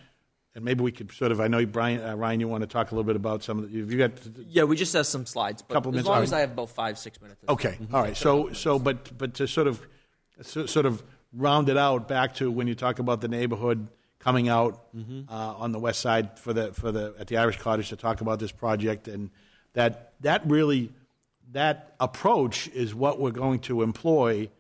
and 0.55 0.65
maybe 0.65 0.83
we 0.83 0.93
could 0.93 1.13
sort 1.13 1.33
of. 1.33 1.41
I 1.41 1.49
know 1.49 1.65
Brian, 1.67 2.03
uh, 2.03 2.17
Ryan, 2.17 2.41
you 2.41 2.49
want 2.49 2.63
to 2.63 2.67
talk 2.67 2.91
a 2.91 2.95
little 2.95 3.05
bit 3.07 3.17
about 3.17 3.43
some 3.43 3.59
of 3.59 3.71
the. 3.71 3.81
Have 3.81 3.93
you 3.93 3.99
got? 3.99 4.13
Yeah, 4.49 4.65
we 4.65 4.77
just 4.77 4.93
have 4.95 5.07
some 5.07 5.27
slides, 5.27 5.63
but 5.63 5.75
Couple 5.75 5.91
as 5.91 5.95
minutes, 5.95 6.09
long 6.09 6.23
as. 6.23 6.33
I 6.33 6.41
have 6.41 6.53
about 6.53 6.71
five, 6.71 6.99
six 6.99 7.21
minutes. 7.21 7.41
Okay, 7.49 7.79
all 7.93 8.03
right. 8.03 8.17
So 8.17 8.53
so, 8.53 8.79
but 8.79 9.17
but 9.17 9.35
to 9.35 9.47
sort 9.47 9.67
of 9.67 9.87
so, 10.43 10.67
sort 10.67 10.87
of 10.87 11.03
round 11.33 11.69
it 11.69 11.77
out 11.77 12.09
back 12.09 12.35
to 12.37 12.51
when 12.51 12.67
you 12.67 12.75
talk 12.75 12.99
about 12.99 13.21
the 13.21 13.29
neighborhood 13.29 13.89
coming 14.19 14.49
out 14.49 14.89
uh, 14.97 15.33
on 15.33 15.73
the 15.73 15.79
west 15.79 16.01
side 16.01 16.39
for 16.39 16.53
the 16.53 16.73
for 16.73 16.91
the 16.91 17.15
at 17.19 17.29
the 17.29 17.37
Irish 17.37 17.59
Cottage 17.59 17.91
to 17.91 17.97
talk 17.97 18.21
about 18.21 18.39
this 18.39 18.53
project 18.53 19.07
and 19.09 19.31
that 19.75 20.15
that 20.21 20.43
really 20.47 20.93
that 21.53 21.95
approach 21.99 22.69
is 22.69 22.95
what 22.95 23.19
we're 23.19 23.31
going 23.31 23.59
to 23.61 23.83
employ 23.83 24.51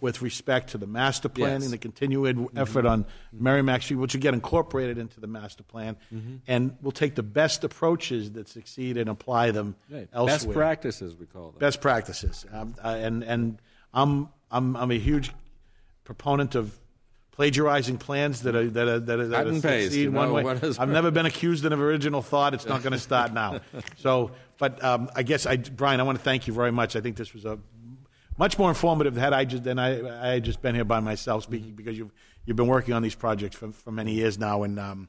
with 0.00 0.22
respect 0.22 0.70
to 0.70 0.78
the 0.78 0.86
master 0.86 1.28
planning, 1.28 1.62
Yes. 1.62 1.70
the 1.72 1.78
continued 1.78 2.48
effort 2.56 2.86
on 2.86 3.04
Merrimack 3.32 3.82
Street, 3.82 3.96
which 3.96 4.14
will 4.14 4.20
get 4.22 4.32
incorporated 4.32 4.96
into 4.96 5.18
the 5.20 5.26
master 5.26 5.64
plan, 5.64 5.96
and 6.46 6.76
we'll 6.80 6.92
take 6.92 7.16
the 7.16 7.22
best 7.24 7.64
approaches 7.64 8.32
that 8.32 8.48
succeed 8.48 8.96
and 8.96 9.10
apply 9.10 9.50
them 9.50 9.74
Right. 9.90 10.08
elsewhere 10.12 10.38
best 10.38 10.50
practices, 10.52 11.16
we 11.16 11.26
call 11.26 11.50
them. 11.50 11.58
best 11.58 11.80
practices. 11.80 12.46
Um, 12.52 12.74
uh, 12.82 12.88
and 12.88 13.24
and 13.24 13.58
I'm 13.92 14.28
I'm 14.50 14.76
I'm 14.76 14.90
a 14.92 14.98
huge 14.98 15.32
proponent 16.04 16.54
of 16.54 16.78
plagiarizing 17.36 17.98
plans 17.98 18.42
that 18.42 18.56
are 18.56 18.68
that 18.70 18.88
are 18.88 19.00
that 19.00 19.20
are, 19.20 19.28
that 19.28 19.46
are 19.46 19.60
succeed 19.60 20.08
one 20.08 20.32
way. 20.32 20.44
I've 20.78 20.88
never 20.88 21.10
been 21.10 21.26
accused 21.26 21.64
of 21.64 21.80
original 21.80 22.22
thought. 22.22 22.54
It's 22.54 22.66
not 22.66 22.82
going 22.82 22.94
to 22.94 22.98
start 22.98 23.32
now. 23.32 23.60
So, 23.98 24.30
but 24.58 24.82
um, 24.82 25.10
I 25.14 25.22
guess 25.22 25.46
I, 25.46 25.56
Brian, 25.56 26.00
I 26.00 26.02
want 26.02 26.18
to 26.18 26.24
thank 26.24 26.46
you 26.46 26.54
very 26.54 26.72
much. 26.72 26.96
I 26.96 27.00
think 27.00 27.16
this 27.16 27.34
was 27.34 27.44
a 27.44 27.58
much 28.38 28.58
more 28.58 28.68
informative 28.68 29.16
had 29.16 29.32
I 29.32 29.44
just 29.44 29.64
than 29.64 29.78
I 29.78 30.28
I 30.28 30.34
had 30.34 30.44
just 30.44 30.62
been 30.62 30.74
here 30.74 30.84
by 30.84 31.00
myself 31.00 31.44
speaking 31.44 31.74
because 31.74 31.96
you've 31.98 32.12
you've 32.44 32.56
been 32.56 32.66
working 32.66 32.94
on 32.94 33.02
these 33.02 33.14
projects 33.14 33.56
for 33.56 33.72
for 33.72 33.92
many 33.92 34.12
years 34.14 34.38
now 34.38 34.62
and. 34.62 34.78
Um, 34.78 35.08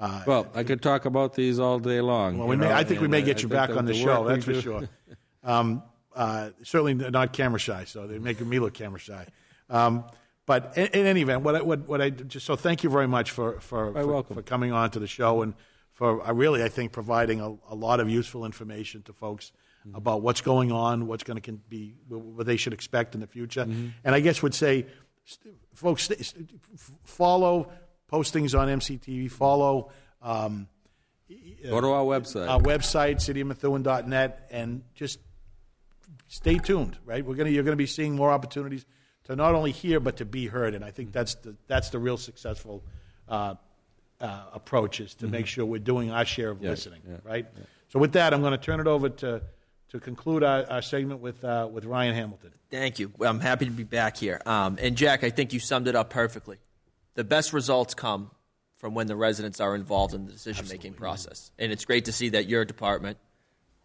uh, 0.00 0.22
Well, 0.26 0.46
I 0.54 0.62
could 0.62 0.80
talk 0.80 1.06
about 1.06 1.34
these 1.34 1.58
all 1.58 1.80
day 1.80 2.00
long. 2.00 2.38
well, 2.38 2.46
we 2.46 2.54
may, 2.54 2.72
I 2.72 2.84
think 2.84 3.00
we 3.00 3.08
may 3.08 3.20
get 3.20 3.42
you 3.42 3.48
back 3.48 3.70
on 3.70 3.84
the, 3.84 3.92
work 3.94 4.00
show. 4.00 4.28
That's 4.28 4.44
for 4.44 4.60
sure. 4.60 4.88
Um, 5.44 5.82
uh, 6.14 6.50
certainly 6.62 6.94
not 6.94 7.32
camera 7.32 7.58
shy, 7.58 7.84
so 7.84 8.06
they're 8.06 8.20
making 8.20 8.48
me 8.48 8.58
look 8.58 8.74
camera 8.74 8.98
shy. 9.00 9.26
Um, 9.70 10.04
but 10.48 10.72
in, 10.76 10.86
in 10.88 11.06
any 11.06 11.20
event, 11.20 11.42
what 11.42 11.54
I, 11.54 11.62
what, 11.62 11.86
what 11.88 12.00
I 12.00 12.10
just 12.10 12.44
so 12.46 12.56
thank 12.56 12.82
you 12.82 12.90
very 12.90 13.06
much 13.06 13.30
for 13.30 13.60
for, 13.60 13.92
for, 13.92 14.06
welcome. 14.06 14.34
for 14.34 14.42
coming 14.42 14.72
on 14.72 14.90
to 14.90 14.98
the 14.98 15.06
show 15.06 15.42
and 15.42 15.54
for 15.92 16.26
uh, 16.26 16.32
really 16.32 16.64
I 16.64 16.68
think 16.68 16.90
providing 16.90 17.40
a, 17.40 17.50
a 17.70 17.76
lot 17.76 18.00
of 18.00 18.08
useful 18.10 18.44
information 18.44 19.02
to 19.02 19.12
folks 19.12 19.52
Mm-hmm. 19.86 19.94
about 19.96 20.22
what's 20.22 20.40
going 20.40 20.72
on, 20.72 21.06
what's 21.06 21.22
going 21.22 21.40
to 21.40 21.52
be 21.52 21.94
what 22.08 22.44
they 22.46 22.56
should 22.56 22.72
expect 22.72 23.14
in 23.14 23.20
the 23.20 23.28
future, 23.28 23.64
Mm-hmm. 23.64 23.88
and 24.04 24.12
I 24.12 24.18
guess 24.18 24.42
would 24.42 24.52
say, 24.54 24.86
st- 25.24 25.54
folks, 25.72 26.02
st- 26.02 26.26
st- 26.26 26.50
follow 27.04 27.70
postings 28.10 28.58
on 28.58 28.66
MCTV, 28.80 29.30
follow. 29.30 29.92
Um, 30.20 30.66
Go 31.62 31.80
to 31.80 31.86
our 31.92 32.02
website. 32.04 32.48
our 32.50 32.58
website, 32.60 33.18
citymethuen.net, 33.22 34.48
and 34.50 34.82
just 34.96 35.20
stay 36.26 36.58
tuned. 36.58 36.98
Right, 37.04 37.24
we're 37.24 37.36
gonna 37.36 37.50
you're 37.50 37.62
gonna 37.64 37.76
be 37.76 37.86
seeing 37.86 38.16
more 38.16 38.32
opportunities 38.32 38.84
to 39.24 39.36
not 39.36 39.54
only 39.54 39.72
hear 39.72 40.00
but 40.00 40.16
to 40.18 40.24
be 40.24 40.46
heard, 40.46 40.74
and 40.74 40.84
I 40.84 40.90
think 40.90 41.12
that's 41.12 41.34
the 41.36 41.56
that's 41.66 41.90
the 41.90 41.98
real 41.98 42.16
successful 42.16 42.82
uh, 43.28 43.54
uh, 44.20 44.42
approach 44.52 45.00
is 45.00 45.14
to 45.16 45.26
make 45.26 45.46
sure 45.46 45.64
we're 45.64 45.78
doing 45.78 46.10
our 46.10 46.24
share 46.24 46.50
of 46.50 46.62
listening. 46.62 47.00
Right. 47.24 47.46
So 47.88 47.98
with 47.98 48.12
that, 48.12 48.34
I'm 48.34 48.40
going 48.40 48.52
to 48.52 48.58
turn 48.58 48.80
it 48.80 48.86
over 48.86 49.08
to 49.08 49.42
to 49.90 50.00
conclude 50.00 50.42
our, 50.42 50.70
our 50.70 50.82
segment 50.82 51.20
with 51.20 51.44
uh, 51.44 51.68
with 51.70 51.84
Ryan 51.84 52.14
Hamilton. 52.14 52.52
Thank 52.70 52.98
you. 52.98 53.12
I'm 53.20 53.40
happy 53.40 53.64
to 53.64 53.70
be 53.70 53.84
back 53.84 54.16
here. 54.16 54.40
Um, 54.44 54.78
and 54.80 54.96
Jack, 54.96 55.24
I 55.24 55.30
think 55.30 55.52
you 55.52 55.60
summed 55.60 55.88
it 55.88 55.96
up 55.96 56.10
perfectly. 56.10 56.58
The 57.14 57.24
best 57.24 57.52
results 57.52 57.94
come 57.94 58.30
from 58.76 58.94
when 58.94 59.06
the 59.06 59.16
residents 59.16 59.60
are 59.60 59.74
involved 59.74 60.14
in 60.14 60.26
the 60.26 60.32
decision 60.32 60.66
making 60.68 60.94
process. 60.94 61.50
And 61.58 61.72
it's 61.72 61.84
great 61.84 62.04
to 62.04 62.12
see 62.12 62.30
that 62.30 62.46
your 62.46 62.64
department 62.64 63.18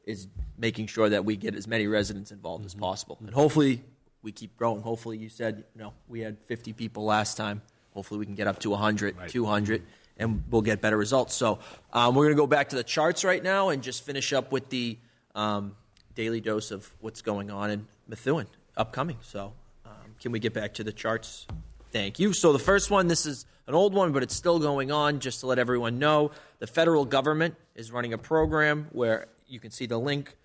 is 0.06 0.28
making 0.58 0.88
sure 0.88 1.10
that 1.10 1.26
we 1.26 1.36
get 1.36 1.56
as 1.56 1.68
many 1.68 1.88
residents 1.88 2.32
involved 2.32 2.66
as 2.66 2.76
possible. 2.76 3.18
And 3.22 3.34
hopefully 3.34 3.82
we 4.24 4.32
keep 4.32 4.56
growing. 4.58 4.82
Hopefully 4.82 5.18
you 5.18 5.30
said, 5.30 5.66
you 5.76 5.82
know, 5.82 5.94
we 6.08 6.22
had 6.22 6.38
50 6.48 6.74
people 6.74 7.04
last 7.04 7.38
time. 7.38 7.62
Hopefully 7.94 8.20
we 8.20 8.26
can 8.26 8.36
get 8.36 8.48
up 8.48 8.60
to 8.60 8.72
100, 8.72 9.16
200, 9.28 9.84
and 10.18 10.44
we'll 10.50 10.62
get 10.62 10.82
better 10.82 10.98
results. 10.98 11.36
So 11.36 11.60
um, 11.92 12.16
we're 12.16 12.26
going 12.26 12.36
to 12.36 12.42
go 12.42 12.48
back 12.48 12.70
to 12.70 12.76
the 12.76 12.84
charts 12.84 13.24
right 13.24 13.44
now 13.44 13.70
and 13.70 13.84
just 13.84 14.04
finish 14.04 14.34
up 14.34 14.52
with 14.52 14.70
the 14.70 14.98
um, 15.36 15.76
daily 16.16 16.42
dose 16.42 16.72
of 16.72 16.90
what's 17.02 17.22
going 17.22 17.52
on 17.52 17.70
in 17.70 17.88
Methuen 18.08 18.48
upcoming. 18.76 19.18
So 19.22 19.54
um, 19.86 20.16
can 20.20 20.32
we 20.32 20.40
get 20.40 20.54
back 20.54 20.74
to 20.76 20.84
the 20.84 20.94
charts? 20.94 21.46
Thank 21.92 22.18
you. 22.18 22.34
So 22.34 22.54
the 22.54 22.60
first 22.60 22.90
one, 22.90 23.08
this 23.08 23.26
is 23.26 23.46
an 23.68 23.76
old 23.76 23.94
one, 23.94 24.12
but 24.12 24.24
it's 24.24 24.36
still 24.36 24.58
going 24.58 24.92
on. 24.92 25.20
Just 25.20 25.42
to 25.42 25.48
let 25.48 25.60
everyone 25.60 26.00
know, 26.00 26.32
the 26.60 26.68
federal 26.68 27.06
government 27.06 27.56
is 27.76 27.92
running 27.92 28.14
a 28.14 28.18
program 28.18 28.88
where 28.92 29.28
you 29.48 29.60
can 29.60 29.70
see 29.70 29.86
the 29.86 30.00
link 30.00 30.36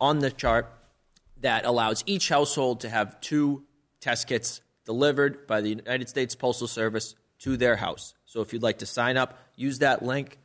on 0.00 0.18
the 0.18 0.30
chart 0.30 0.70
that 1.40 1.64
allows 1.64 2.02
each 2.06 2.28
household 2.28 2.80
to 2.80 2.88
have 2.88 3.20
two 3.20 3.64
test 4.00 4.26
kits 4.26 4.60
delivered 4.84 5.46
by 5.46 5.60
the 5.60 5.68
United 5.68 6.08
States 6.08 6.34
Postal 6.34 6.66
Service 6.66 7.14
to 7.40 7.56
their 7.56 7.76
house. 7.76 8.14
So 8.24 8.40
if 8.40 8.52
you'd 8.52 8.62
like 8.62 8.78
to 8.78 8.86
sign 8.86 9.16
up, 9.16 9.38
use 9.54 9.78
that 9.78 10.04
link. 10.04 10.38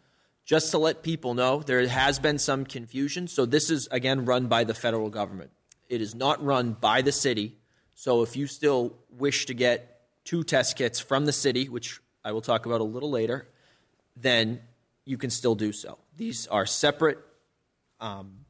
Just 0.46 0.72
to 0.72 0.78
let 0.78 1.04
people 1.04 1.34
know, 1.34 1.62
there 1.62 1.88
has 1.88 2.20
been 2.20 2.38
some 2.38 2.66
confusion. 2.66 3.28
So 3.28 3.46
this 3.46 3.70
is, 3.70 3.88
again, 3.92 4.26
run 4.26 4.48
by 4.48 4.66
the 4.66 4.74
federal 4.74 5.10
government. 5.10 5.52
It 5.88 6.02
is 6.02 6.14
not 6.14 6.44
run 6.44 6.74
by 6.74 7.02
the 7.02 7.12
city. 7.12 7.56
So 7.96 8.22
if 8.22 8.36
you 8.36 8.48
still 8.48 8.96
wish 9.10 9.46
to 9.46 9.54
get 9.54 10.02
two 10.26 10.44
test 10.44 10.78
kits 10.78 11.00
from 11.00 11.26
the 11.26 11.32
city, 11.32 11.70
which 11.70 12.00
I 12.26 12.32
will 12.34 12.42
talk 12.42 12.66
about 12.66 12.82
a 12.82 12.86
little 12.86 13.10
later, 13.10 13.48
then 14.16 14.62
you 15.06 15.18
can 15.18 15.30
still 15.30 15.56
do 15.56 15.72
so. 15.72 15.98
These 16.18 16.48
are 16.48 16.66
separate 16.66 17.20
um, 18.00 18.43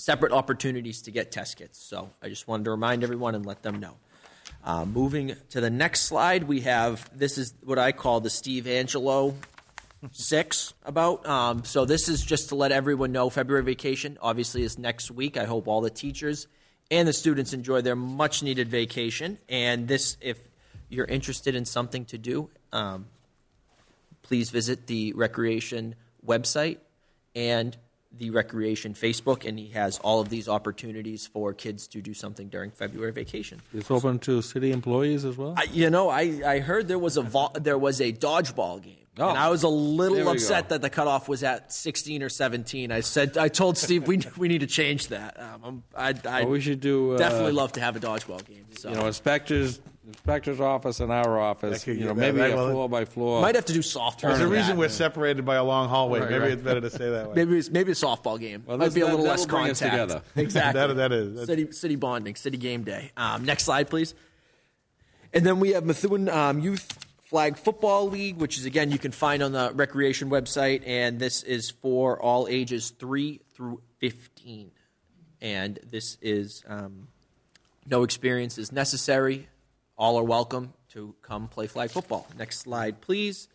separate 0.00 0.32
opportunities 0.32 1.02
to 1.02 1.10
get 1.10 1.30
test 1.30 1.58
kits. 1.58 1.78
So 1.78 2.10
I 2.22 2.28
just 2.28 2.48
wanted 2.48 2.64
to 2.64 2.70
remind 2.70 3.04
everyone 3.04 3.34
and 3.34 3.44
let 3.44 3.62
them 3.62 3.80
know. 3.80 3.96
Uh, 4.64 4.84
moving 4.84 5.36
to 5.50 5.60
the 5.60 5.70
next 5.70 6.02
slide, 6.02 6.44
we 6.44 6.60
have 6.60 7.08
this 7.16 7.38
is 7.38 7.54
what 7.62 7.78
I 7.78 7.92
call 7.92 8.20
the 8.20 8.30
Steve 8.30 8.66
Angelo 8.66 9.34
six 10.12 10.72
about. 10.84 11.26
Um, 11.26 11.64
so 11.64 11.84
this 11.84 12.08
is 12.08 12.22
just 12.22 12.48
to 12.48 12.54
let 12.54 12.72
everyone 12.72 13.12
know 13.12 13.28
February 13.28 13.62
vacation 13.62 14.16
obviously 14.22 14.62
is 14.62 14.78
next 14.78 15.10
week. 15.10 15.36
I 15.36 15.44
hope 15.44 15.68
all 15.68 15.82
the 15.82 15.90
teachers 15.90 16.46
and 16.90 17.06
the 17.06 17.12
students 17.12 17.52
enjoy 17.52 17.82
their 17.82 17.96
much 17.96 18.42
needed 18.42 18.68
vacation. 18.68 19.38
And 19.48 19.86
this, 19.86 20.16
if 20.22 20.38
you're 20.88 21.06
interested 21.06 21.54
in 21.54 21.66
something 21.66 22.06
to 22.06 22.18
do, 22.18 22.48
um, 22.72 23.06
please 24.22 24.50
visit 24.50 24.86
the 24.86 25.12
recreation 25.12 25.94
website 26.26 26.78
and 27.34 27.76
the 28.16 28.30
recreation 28.30 28.92
Facebook, 28.94 29.48
and 29.48 29.58
he 29.58 29.68
has 29.68 29.98
all 29.98 30.20
of 30.20 30.28
these 30.28 30.48
opportunities 30.48 31.26
for 31.26 31.52
kids 31.54 31.86
to 31.88 32.02
do 32.02 32.12
something 32.12 32.48
during 32.48 32.70
February 32.70 33.12
vacation. 33.12 33.62
It's 33.72 33.90
open 33.90 34.18
to 34.20 34.42
city 34.42 34.72
employees 34.72 35.24
as 35.24 35.36
well. 35.36 35.54
I, 35.56 35.64
you 35.72 35.90
know, 35.90 36.08
I, 36.10 36.40
I 36.44 36.58
heard 36.58 36.88
there 36.88 36.98
was 36.98 37.16
a 37.16 37.22
vo- 37.22 37.52
there 37.54 37.78
was 37.78 38.00
a 38.00 38.12
dodgeball 38.12 38.82
game, 38.82 38.96
Oh. 39.18 39.28
and 39.28 39.38
I 39.38 39.48
was 39.48 39.62
a 39.64 39.68
little 39.68 40.28
upset 40.28 40.68
go. 40.68 40.74
that 40.74 40.82
the 40.82 40.90
cutoff 40.90 41.28
was 41.28 41.42
at 41.42 41.72
16 41.72 42.22
or 42.22 42.28
17. 42.28 42.90
I 42.92 43.00
said 43.00 43.36
I 43.38 43.48
told 43.48 43.76
Steve 43.78 44.06
we 44.08 44.20
we 44.36 44.48
need 44.48 44.60
to 44.60 44.66
change 44.66 45.08
that. 45.08 45.38
Um, 45.40 45.82
I 45.96 46.14
I 46.28 46.42
Well, 46.42 46.50
we 46.52 46.60
should 46.60 46.80
do, 46.80 47.14
uh, 47.14 47.18
definitely 47.18 47.52
love 47.52 47.72
to 47.72 47.80
have 47.80 47.96
a 47.96 48.00
dodgeball 48.00 48.44
game. 48.46 48.64
So 48.76 48.88
you 48.90 48.94
know, 48.96 49.06
inspectors, 49.06 49.80
inspector's 50.06 50.60
office 50.60 51.00
and 51.00 51.12
our 51.12 51.38
office. 51.38 51.80
That 51.80 51.84
could 51.84 51.98
You 51.98 52.06
know, 52.06 52.14
get- 52.14 52.20
maybe 52.20 52.38
that- 52.38 52.52
a 52.52 52.56
well, 52.56 52.70
floor 52.70 52.88
by 52.88 53.04
floor. 53.04 53.42
might 53.42 53.54
have 53.54 53.66
to 53.66 53.72
do 53.72 53.80
softball. 53.80 54.20
There's 54.22 54.40
a 54.40 54.44
for 54.44 54.48
reason 54.48 54.68
that. 54.70 54.76
we're 54.78 54.88
separated 54.88 55.44
by 55.44 55.56
a 55.56 55.64
long 55.64 55.88
hallway. 55.88 56.20
Right, 56.20 56.30
Maybe 56.30 56.40
right. 56.42 56.50
it's 56.52 56.62
better 56.62 56.80
to 56.80 56.90
say 56.90 57.10
that 57.10 57.28
way. 57.28 57.34
Maybe 57.36 57.58
it's, 57.58 57.70
maybe 57.70 57.92
a 57.92 57.94
softball 57.94 58.40
game. 58.40 58.64
Well, 58.66 58.78
Might 58.78 58.86
this- 58.86 58.94
be 58.94 59.00
a 59.02 59.04
that- 59.04 59.10
little 59.10 59.24
that'll 59.26 59.38
less 59.38 59.46
bring 59.46 59.70
us 59.70 59.80
contact. 59.80 60.08
together. 60.08 60.22
Exactly. 60.36 60.80
That- 60.80 60.94
that 60.96 61.12
is. 61.12 61.28
That's- 61.34 61.46
city 61.46 61.72
city 61.72 61.96
bonding, 61.96 62.34
city 62.34 62.56
game 62.56 62.82
day. 62.82 63.12
Um, 63.16 63.44
next 63.44 63.64
slide, 63.64 63.88
please. 63.90 64.14
And 65.32 65.44
then 65.46 65.60
we 65.60 65.70
have 65.74 65.84
Methuen 65.84 66.28
um, 66.28 66.58
Youth 66.60 66.92
Flag 67.24 67.56
Football 67.56 68.08
League, 68.08 68.38
which 68.38 68.58
is 68.58 68.64
again 68.64 68.90
you 68.90 68.98
can 68.98 69.12
find 69.12 69.42
on 69.42 69.52
the 69.52 69.70
recreation 69.74 70.30
website, 70.30 70.82
and 70.86 71.20
this 71.20 71.42
is 71.44 71.70
for 71.70 72.20
all 72.20 72.48
ages 72.48 72.90
three 72.98 73.40
through 73.54 73.80
fifteen. 73.98 74.72
And 75.42 75.78
this 75.88 76.18
is 76.20 76.64
um, 76.66 77.06
no 77.86 78.02
experience 78.02 78.58
is 78.58 78.72
necessary. 78.72 79.48
All 80.00 80.18
are 80.18 80.24
welcome 80.24 80.72
to 80.94 81.14
come 81.20 81.46
play 81.46 81.66
flag 81.66 81.90
football. 81.90 82.26
Next 82.38 82.60
slide, 82.60 83.02
please. 83.02 83.48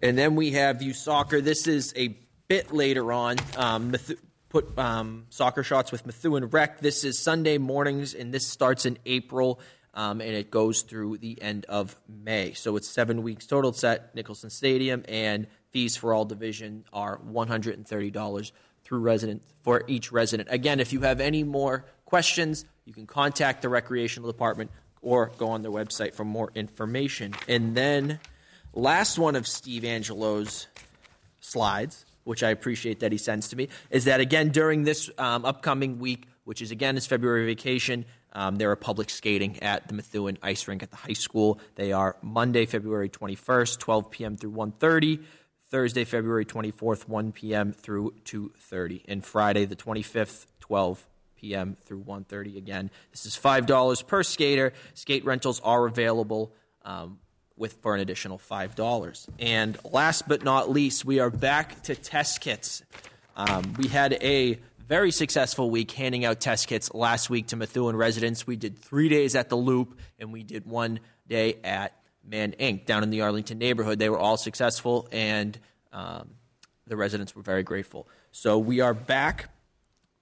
And 0.00 0.16
then 0.16 0.36
we 0.36 0.52
have 0.52 0.80
youth 0.80 0.94
soccer. 0.94 1.40
This 1.40 1.66
is 1.66 1.92
a 1.96 2.16
bit 2.46 2.72
later 2.72 3.12
on. 3.12 3.38
Um, 3.56 3.92
put 4.50 4.78
um, 4.78 5.26
soccer 5.30 5.64
shots 5.64 5.90
with 5.90 6.06
Methuen 6.06 6.46
Rec. 6.46 6.78
This 6.78 7.02
is 7.02 7.18
Sunday 7.18 7.58
mornings, 7.58 8.14
and 8.14 8.32
this 8.32 8.46
starts 8.46 8.86
in 8.86 8.98
April, 9.04 9.58
um, 9.94 10.20
and 10.20 10.30
it 10.30 10.48
goes 10.48 10.82
through 10.82 11.18
the 11.18 11.42
end 11.42 11.64
of 11.64 11.96
May. 12.08 12.52
So 12.52 12.76
it's 12.76 12.88
seven 12.88 13.24
weeks 13.24 13.44
total. 13.44 13.74
At 13.82 14.14
Nicholson 14.14 14.50
Stadium, 14.50 15.02
and 15.08 15.48
fees 15.72 15.96
for 15.96 16.14
all 16.14 16.24
division 16.24 16.84
are 16.92 17.18
one 17.24 17.48
hundred 17.48 17.78
and 17.78 17.84
thirty 17.84 18.12
dollars 18.12 18.52
through 18.84 19.00
resident 19.00 19.42
for 19.64 19.82
each 19.88 20.12
resident. 20.12 20.50
Again, 20.52 20.78
if 20.78 20.92
you 20.92 21.00
have 21.00 21.20
any 21.20 21.42
more 21.42 21.84
questions, 22.04 22.64
you 22.84 22.92
can 22.92 23.08
contact 23.08 23.62
the 23.62 23.68
recreational 23.68 24.30
department 24.30 24.70
or 25.04 25.30
go 25.38 25.50
on 25.50 25.62
their 25.62 25.70
website 25.70 26.14
for 26.14 26.24
more 26.24 26.50
information. 26.54 27.34
And 27.46 27.76
then 27.76 28.18
last 28.72 29.18
one 29.18 29.36
of 29.36 29.46
Steve 29.46 29.84
Angelo's 29.84 30.66
slides, 31.40 32.04
which 32.24 32.42
I 32.42 32.50
appreciate 32.50 33.00
that 33.00 33.12
he 33.12 33.18
sends 33.18 33.48
to 33.50 33.56
me, 33.56 33.68
is 33.90 34.06
that 34.06 34.20
again 34.20 34.48
during 34.48 34.82
this 34.82 35.10
um, 35.18 35.44
upcoming 35.44 35.98
week, 35.98 36.26
which 36.44 36.60
is 36.62 36.70
again 36.70 36.96
is 36.96 37.06
February 37.06 37.46
vacation, 37.46 38.06
um, 38.32 38.56
there 38.56 38.70
are 38.70 38.76
public 38.76 39.10
skating 39.10 39.62
at 39.62 39.86
the 39.86 39.94
Methuen 39.94 40.38
Ice 40.42 40.66
Rink 40.66 40.82
at 40.82 40.90
the 40.90 40.96
high 40.96 41.12
school. 41.12 41.60
They 41.76 41.92
are 41.92 42.16
Monday, 42.20 42.66
February 42.66 43.08
21st, 43.08 43.78
12 43.78 44.10
p.m. 44.10 44.36
through 44.36 44.52
1:30. 44.52 45.22
Thursday, 45.70 46.04
February 46.04 46.44
24th, 46.44 47.08
1 47.08 47.32
p.m. 47.32 47.72
through 47.72 48.14
2:30, 48.24 49.02
and 49.06 49.24
Friday 49.24 49.64
the 49.64 49.76
25th, 49.76 50.46
12 50.60 51.04
p.m. 51.36 51.76
through 51.84 52.02
1:30. 52.02 52.56
Again, 52.56 52.90
this 53.10 53.26
is 53.26 53.36
five 53.36 53.66
dollars 53.66 54.02
per 54.02 54.22
skater. 54.22 54.72
Skate 54.94 55.24
rentals 55.24 55.60
are 55.60 55.86
available. 55.86 56.52
Um, 56.84 57.18
with 57.56 57.74
for 57.82 57.94
an 57.94 58.00
additional 58.00 58.38
five 58.38 58.74
dollars. 58.74 59.28
And 59.38 59.78
last 59.84 60.26
but 60.26 60.42
not 60.42 60.70
least, 60.70 61.04
we 61.04 61.20
are 61.20 61.30
back 61.30 61.82
to 61.82 61.94
test 61.94 62.40
kits. 62.40 62.82
Um, 63.36 63.74
we 63.78 63.88
had 63.88 64.14
a 64.14 64.58
very 64.88 65.10
successful 65.10 65.70
week 65.70 65.90
handing 65.92 66.24
out 66.24 66.40
test 66.40 66.68
kits 66.68 66.92
last 66.92 67.30
week 67.30 67.48
to 67.48 67.56
Methuen 67.56 67.96
residents. 67.96 68.46
We 68.46 68.56
did 68.56 68.78
three 68.78 69.08
days 69.08 69.34
at 69.34 69.48
the 69.48 69.56
Loop, 69.56 69.98
and 70.18 70.32
we 70.32 70.42
did 70.42 70.66
one 70.66 71.00
day 71.26 71.56
at 71.64 71.96
Man 72.26 72.52
Inc. 72.52 72.86
down 72.86 73.02
in 73.02 73.10
the 73.10 73.22
Arlington 73.22 73.58
neighborhood. 73.58 73.98
They 73.98 74.08
were 74.08 74.18
all 74.18 74.36
successful, 74.36 75.08
and 75.10 75.58
um, 75.92 76.30
the 76.86 76.96
residents 76.96 77.34
were 77.34 77.42
very 77.42 77.62
grateful. 77.62 78.08
So 78.32 78.58
we 78.58 78.80
are 78.80 78.94
back 78.94 79.48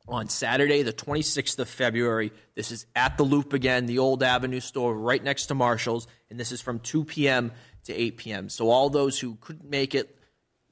on 0.08 0.28
Saturday, 0.28 0.82
the 0.82 0.92
26th 0.92 1.58
of 1.58 1.68
February. 1.68 2.32
This 2.54 2.70
is 2.70 2.86
at 2.94 3.16
the 3.16 3.22
Loop 3.22 3.52
again, 3.52 3.86
the 3.86 3.98
old 3.98 4.22
Avenue 4.22 4.60
store 4.60 4.94
right 4.94 5.22
next 5.22 5.46
to 5.46 5.54
Marshall's, 5.54 6.06
and 6.30 6.38
this 6.38 6.52
is 6.52 6.60
from 6.60 6.80
2 6.80 7.04
p.m. 7.04 7.52
to 7.84 7.94
8 7.94 8.16
p.m. 8.16 8.48
So 8.48 8.70
all 8.70 8.90
those 8.90 9.18
who 9.18 9.36
couldn't 9.40 9.68
make 9.68 9.94
it 9.94 10.18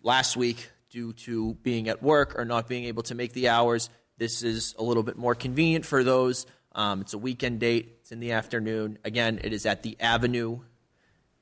last 0.03 0.37
week 0.37 0.71
due 0.91 1.13
to 1.13 1.55
being 1.63 1.89
at 1.89 2.03
work 2.03 2.39
or 2.39 2.45
not 2.45 2.69
being 2.69 2.85
able 2.85 3.05
to 3.05 3.15
make 3.15 3.33
the 3.33 3.49
hours, 3.49 3.89
this 4.19 4.43
is 4.43 4.75
a 4.79 4.83
little 4.83 5.03
bit 5.03 5.17
more 5.17 5.35
convenient 5.35 5.87
for 5.87 6.03
those. 6.03 6.47
Um, 6.73 7.01
it's 7.01 7.15
a 7.15 7.19
weekend 7.19 7.61
date. 7.61 7.99
It's 8.01 8.13
in 8.13 8.21
the 8.21 8.33
afternoon. 8.33 8.99
Again, 9.05 9.41
it 9.43 9.53
is 9.53 9.67
at 9.67 9.83
the 9.83 9.97
Avenue 10.01 10.61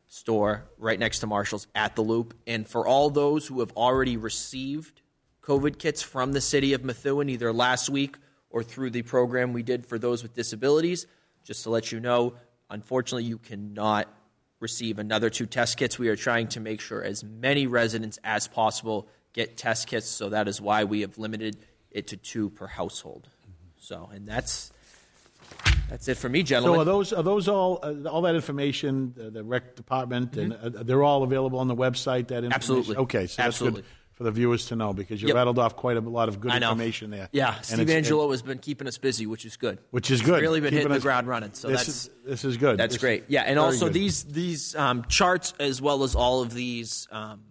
store 0.09 0.65
right 0.79 0.99
next 0.99 1.21
to 1.21 1.27
Marshall's 1.27 1.67
at 1.75 1.97
the 1.97 2.03
Loop. 2.03 2.35
And 2.47 2.67
for 2.67 2.87
all 2.87 3.11
those 3.11 3.47
who 3.47 3.61
have 3.61 3.73
already 3.73 4.17
received 4.17 5.03
COVID 5.49 5.79
kits 5.79 6.03
from 6.03 6.33
the 6.33 6.43
city 6.43 6.75
of 6.75 6.85
Methuen, 6.85 7.31
either 7.31 7.55
last 7.55 7.89
week 7.89 8.17
or 8.51 8.63
through 8.63 8.91
the 8.91 9.01
program 9.01 9.55
we 9.55 9.63
did 9.63 9.87
for 9.87 9.99
those 9.99 10.23
with 10.23 10.35
disabilities, 10.35 11.07
just 11.43 11.63
to 11.63 11.71
let 11.71 11.91
you 11.91 12.01
know, 12.01 12.35
unfortunately, 12.69 13.25
you 13.25 13.39
cannot 13.39 14.13
receive 14.61 14.99
another 14.99 15.31
two 15.31 15.47
test 15.47 15.79
kits. 15.79 15.99
We 15.99 16.09
are 16.09 16.17
trying 16.17 16.49
to 16.49 16.61
make 16.61 16.83
sure 16.83 17.03
as 17.03 17.25
many 17.25 17.67
residents 17.67 18.19
as 18.23 18.47
possible 18.47 19.09
get 19.33 19.57
test 19.57 19.89
kits, 19.89 20.07
so 20.07 20.29
that 20.29 20.49
is 20.49 20.61
why 20.61 20.85
we 20.85 21.01
have 21.01 21.17
limited 21.17 21.57
it 21.91 22.09
to 22.09 22.19
two 22.19 22.51
per 22.51 22.67
household. 22.67 23.27
So, 23.79 24.11
and 24.13 24.27
that's 24.27 24.71
that's 25.89 26.09
it 26.09 26.19
for 26.19 26.29
me, 26.29 26.41
So 26.41 26.45
gentlemen. 26.45 26.81
are 26.81 26.85
those, 26.85 27.15
are 27.15 27.23
those 27.23 27.49
all, 27.49 27.79
uh, 27.83 28.07
all 28.11 28.21
that 28.23 28.35
information, 28.35 29.15
uh, 29.19 29.31
the 29.31 29.43
rec 29.43 29.77
department, 29.77 30.37
and 30.37 30.53
uh, 30.53 30.83
they're 30.83 31.03
all 31.03 31.23
available 31.23 31.59
on 31.59 31.69
the 31.69 31.77
website, 31.77 32.29
that 32.29 32.45
information? 32.45 32.51
Mm-hmm. 32.51 32.55
Absolutely. 32.55 32.97
Okay, 32.97 33.27
so 33.27 33.37
that's 33.43 33.57
Absolutely. 33.57 33.81
good 33.81 33.89
for 34.19 34.25
the 34.25 34.33
viewers 34.33 34.67
to 34.67 34.75
know, 34.75 34.93
because 34.93 35.23
you 35.23 35.29
Yep. 35.29 35.37
rattled 35.37 35.59
off 35.61 35.77
quite 35.77 35.97
a 35.97 36.01
lot 36.01 36.29
of 36.29 36.41
good 36.41 36.53
information 36.53 37.11
there. 37.13 37.29
Yeah, 37.31 37.55
And 37.55 37.65
Steve 37.65 37.89
Angelo 37.91 38.29
has 38.33 38.43
been 38.43 38.59
keeping 38.59 38.89
us 38.89 38.99
busy, 38.99 39.27
which 39.27 39.45
is 39.45 39.57
good. 39.57 39.79
Which 39.93 40.11
is 40.11 40.19
He's 40.19 40.29
good. 40.29 40.43
Really 40.43 40.59
been 40.61 40.71
Keeping 40.71 40.79
hitting 40.89 40.93
the 40.93 41.01
ground 41.01 41.29
running. 41.29 41.53
So 41.55 41.69
this 41.69 41.77
that's 41.87 41.89
is, 41.89 42.11
this 42.27 42.45
is 42.45 42.57
good. 42.57 42.79
That's 42.79 42.95
This- 42.95 43.01
great. 43.01 43.25
Yeah, 43.29 43.43
and 43.43 43.61
also 43.61 43.87
good. 43.87 43.95
these 43.95 44.25
these 44.25 44.75
um, 44.75 45.05
charts 45.09 45.55
as 45.61 45.81
well 45.81 46.03
as 46.03 46.17
all 46.17 46.43
of 46.43 46.53
these 46.53 47.07
um, 47.13 47.43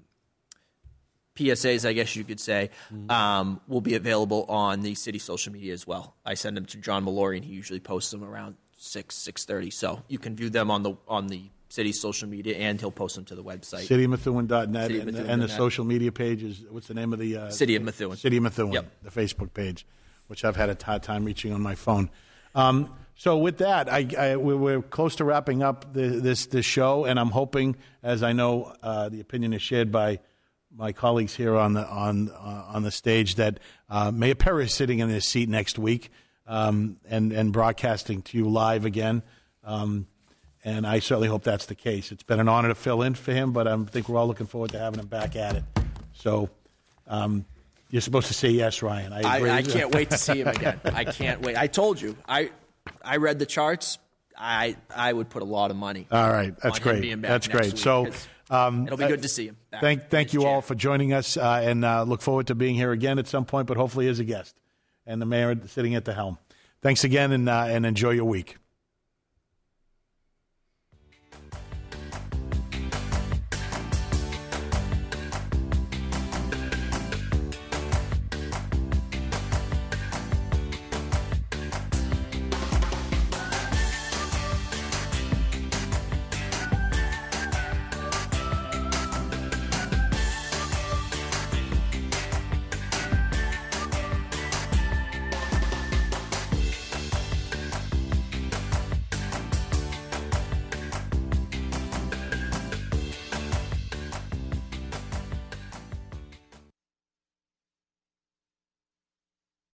PSAs, 1.35 1.87
I 1.87 1.93
guess 1.93 2.15
you 2.17 2.25
could 2.25 2.39
say, 2.41 2.69
Mm-hmm. 2.93 3.09
um, 3.11 3.61
will 3.69 3.79
be 3.81 3.95
available 3.95 4.43
on 4.49 4.81
the 4.81 4.93
city 4.95 5.19
social 5.19 5.53
media 5.53 5.71
as 5.73 5.87
well. 5.87 6.15
I 6.25 6.33
send 6.33 6.57
them 6.57 6.65
to 6.65 6.77
John 6.79 7.05
Mallory, 7.05 7.37
and 7.37 7.45
he 7.45 7.53
usually 7.53 7.79
posts 7.79 8.11
them 8.11 8.23
around 8.25 8.55
six 8.75 9.15
six 9.15 9.45
thirty. 9.45 9.69
So 9.69 10.03
you 10.09 10.19
can 10.19 10.35
view 10.35 10.49
them 10.49 10.69
on 10.69 10.83
the 10.83 10.95
on 11.07 11.27
the 11.27 11.49
city 11.69 11.91
social 11.91 12.27
media, 12.27 12.55
and 12.57 12.79
he'll 12.79 12.91
post 12.91 13.15
them 13.15 13.25
to 13.25 13.35
the 13.35 13.43
website. 13.43 13.87
CityofMethuen.net 13.87 14.91
and, 14.91 15.09
CityofMethuen.net. 15.09 15.25
and 15.27 15.41
the 15.41 15.49
social 15.49 15.85
media 15.85 16.11
page 16.11 16.43
is, 16.43 16.63
what's 16.69 16.87
the 16.87 16.93
name 16.93 17.13
of 17.13 17.19
the? 17.19 17.37
Uh, 17.37 17.49
City 17.49 17.75
of 17.75 17.83
Methuen. 17.83 18.17
City 18.17 18.37
of 18.37 18.43
Methuen, 18.43 18.71
Yep. 18.73 18.85
the 19.03 19.11
Facebook 19.11 19.53
page, 19.53 19.85
which 20.27 20.45
I've 20.45 20.55
had 20.55 20.69
a 20.69 20.77
hard 20.83 21.03
time 21.03 21.25
reaching 21.25 21.53
on 21.53 21.61
my 21.61 21.75
phone. 21.75 22.09
Um, 22.55 22.93
so 23.15 23.37
with 23.37 23.57
that, 23.57 23.91
I, 23.91 24.07
I, 24.17 24.35
we're, 24.35 24.57
we're 24.57 24.81
close 24.81 25.15
to 25.17 25.25
wrapping 25.25 25.63
up 25.63 25.93
the, 25.93 26.07
this 26.07 26.45
this 26.47 26.65
show, 26.65 27.05
and 27.05 27.19
I'm 27.19 27.31
hoping, 27.31 27.75
as 28.03 28.21
I 28.23 28.33
know 28.33 28.73
uh, 28.83 29.09
the 29.09 29.19
opinion 29.19 29.53
is 29.53 29.61
shared 29.61 29.91
by 29.91 30.19
my 30.75 30.91
colleagues 30.91 31.35
here 31.35 31.55
on 31.55 31.73
the 31.73 31.85
on 31.87 32.29
uh, 32.29 32.65
on 32.67 32.83
the 32.83 32.91
stage, 32.91 33.35
that 33.35 33.59
uh, 33.89 34.11
Mayor 34.11 34.35
Perry 34.35 34.65
is 34.65 34.73
sitting 34.73 34.99
in 34.99 35.09
his 35.09 35.27
seat 35.27 35.49
next 35.49 35.79
week 35.79 36.11
um, 36.45 36.97
and 37.09 37.31
and 37.33 37.51
broadcasting 37.51 38.21
to 38.23 38.37
you 38.37 38.47
live 38.49 38.85
again. 38.85 39.23
Um, 39.63 40.07
and 40.67 40.85
I 40.85 40.99
certainly 40.99 41.29
hope 41.29 41.43
that's 41.43 41.67
the 41.67 41.75
case. 41.75 42.11
It's 42.11 42.23
been 42.23 42.41
an 42.41 42.49
honor 42.49 42.67
to 42.67 42.75
fill 42.75 43.01
in 43.01 43.15
for 43.15 43.31
him, 43.31 43.53
but 43.53 43.69
I 43.69 43.77
think 43.85 44.09
we're 44.09 44.19
all 44.19 44.27
looking 44.27 44.47
forward 44.47 44.71
to 44.71 44.79
having 44.79 44.99
him 44.99 45.07
back 45.07 45.37
at 45.37 45.55
it. 45.55 45.63
So 46.13 46.49
um, 47.07 47.45
you're 47.89 48.01
supposed 48.01 48.27
to 48.27 48.33
say 48.33 48.49
yes, 48.49 48.81
Ryan. 48.81 49.13
I, 49.13 49.37
agree. 49.37 49.49
I, 49.49 49.57
I 49.57 49.61
can't 49.61 49.95
wait 49.95 50.09
to 50.09 50.17
see 50.17 50.41
him 50.41 50.47
again. 50.49 50.81
I 50.83 51.05
can't 51.05 51.41
wait. 51.41 51.57
I 51.57 51.67
told 51.67 52.01
you. 52.01 52.17
I 52.27 52.51
I 53.01 53.15
read 53.15 53.39
the 53.39 53.45
charts. 53.45 53.97
I 54.37 54.75
I 54.93 55.13
would 55.13 55.29
put 55.29 55.41
a 55.41 55.45
lot 55.45 55.71
of 55.71 55.77
money. 55.77 56.05
All 56.11 56.29
right, 56.29 56.53
that's 56.61 56.79
great. 56.79 57.21
That's 57.21 57.47
great. 57.47 57.77
So 57.77 58.11
um, 58.49 58.87
it'll 58.87 58.97
be 58.97 59.07
good 59.07 59.21
to 59.21 59.29
see 59.29 59.47
him. 59.47 59.55
Back 59.71 59.81
Thank 59.81 60.09
thank 60.09 60.33
you 60.33 60.45
all 60.45 60.61
for 60.61 60.75
joining 60.75 61.13
us, 61.13 61.37
uh, 61.37 61.61
and 61.63 61.85
uh, 61.85 62.03
look 62.03 62.21
forward 62.21 62.47
to 62.47 62.55
being 62.55 62.75
here 62.75 62.91
again 62.91 63.19
at 63.19 63.27
some 63.27 63.45
point, 63.45 63.67
but 63.67 63.77
hopefully 63.77 64.09
as 64.09 64.19
a 64.19 64.25
guest, 64.25 64.53
and 65.05 65.21
the 65.21 65.25
mayor 65.25 65.57
sitting 65.67 65.95
at 65.95 66.03
the 66.03 66.13
helm. 66.13 66.37
Thanks 66.81 67.05
again, 67.05 67.31
and 67.31 67.47
uh, 67.47 67.67
and 67.69 67.85
enjoy 67.85 68.11
your 68.11 68.25
week. 68.25 68.57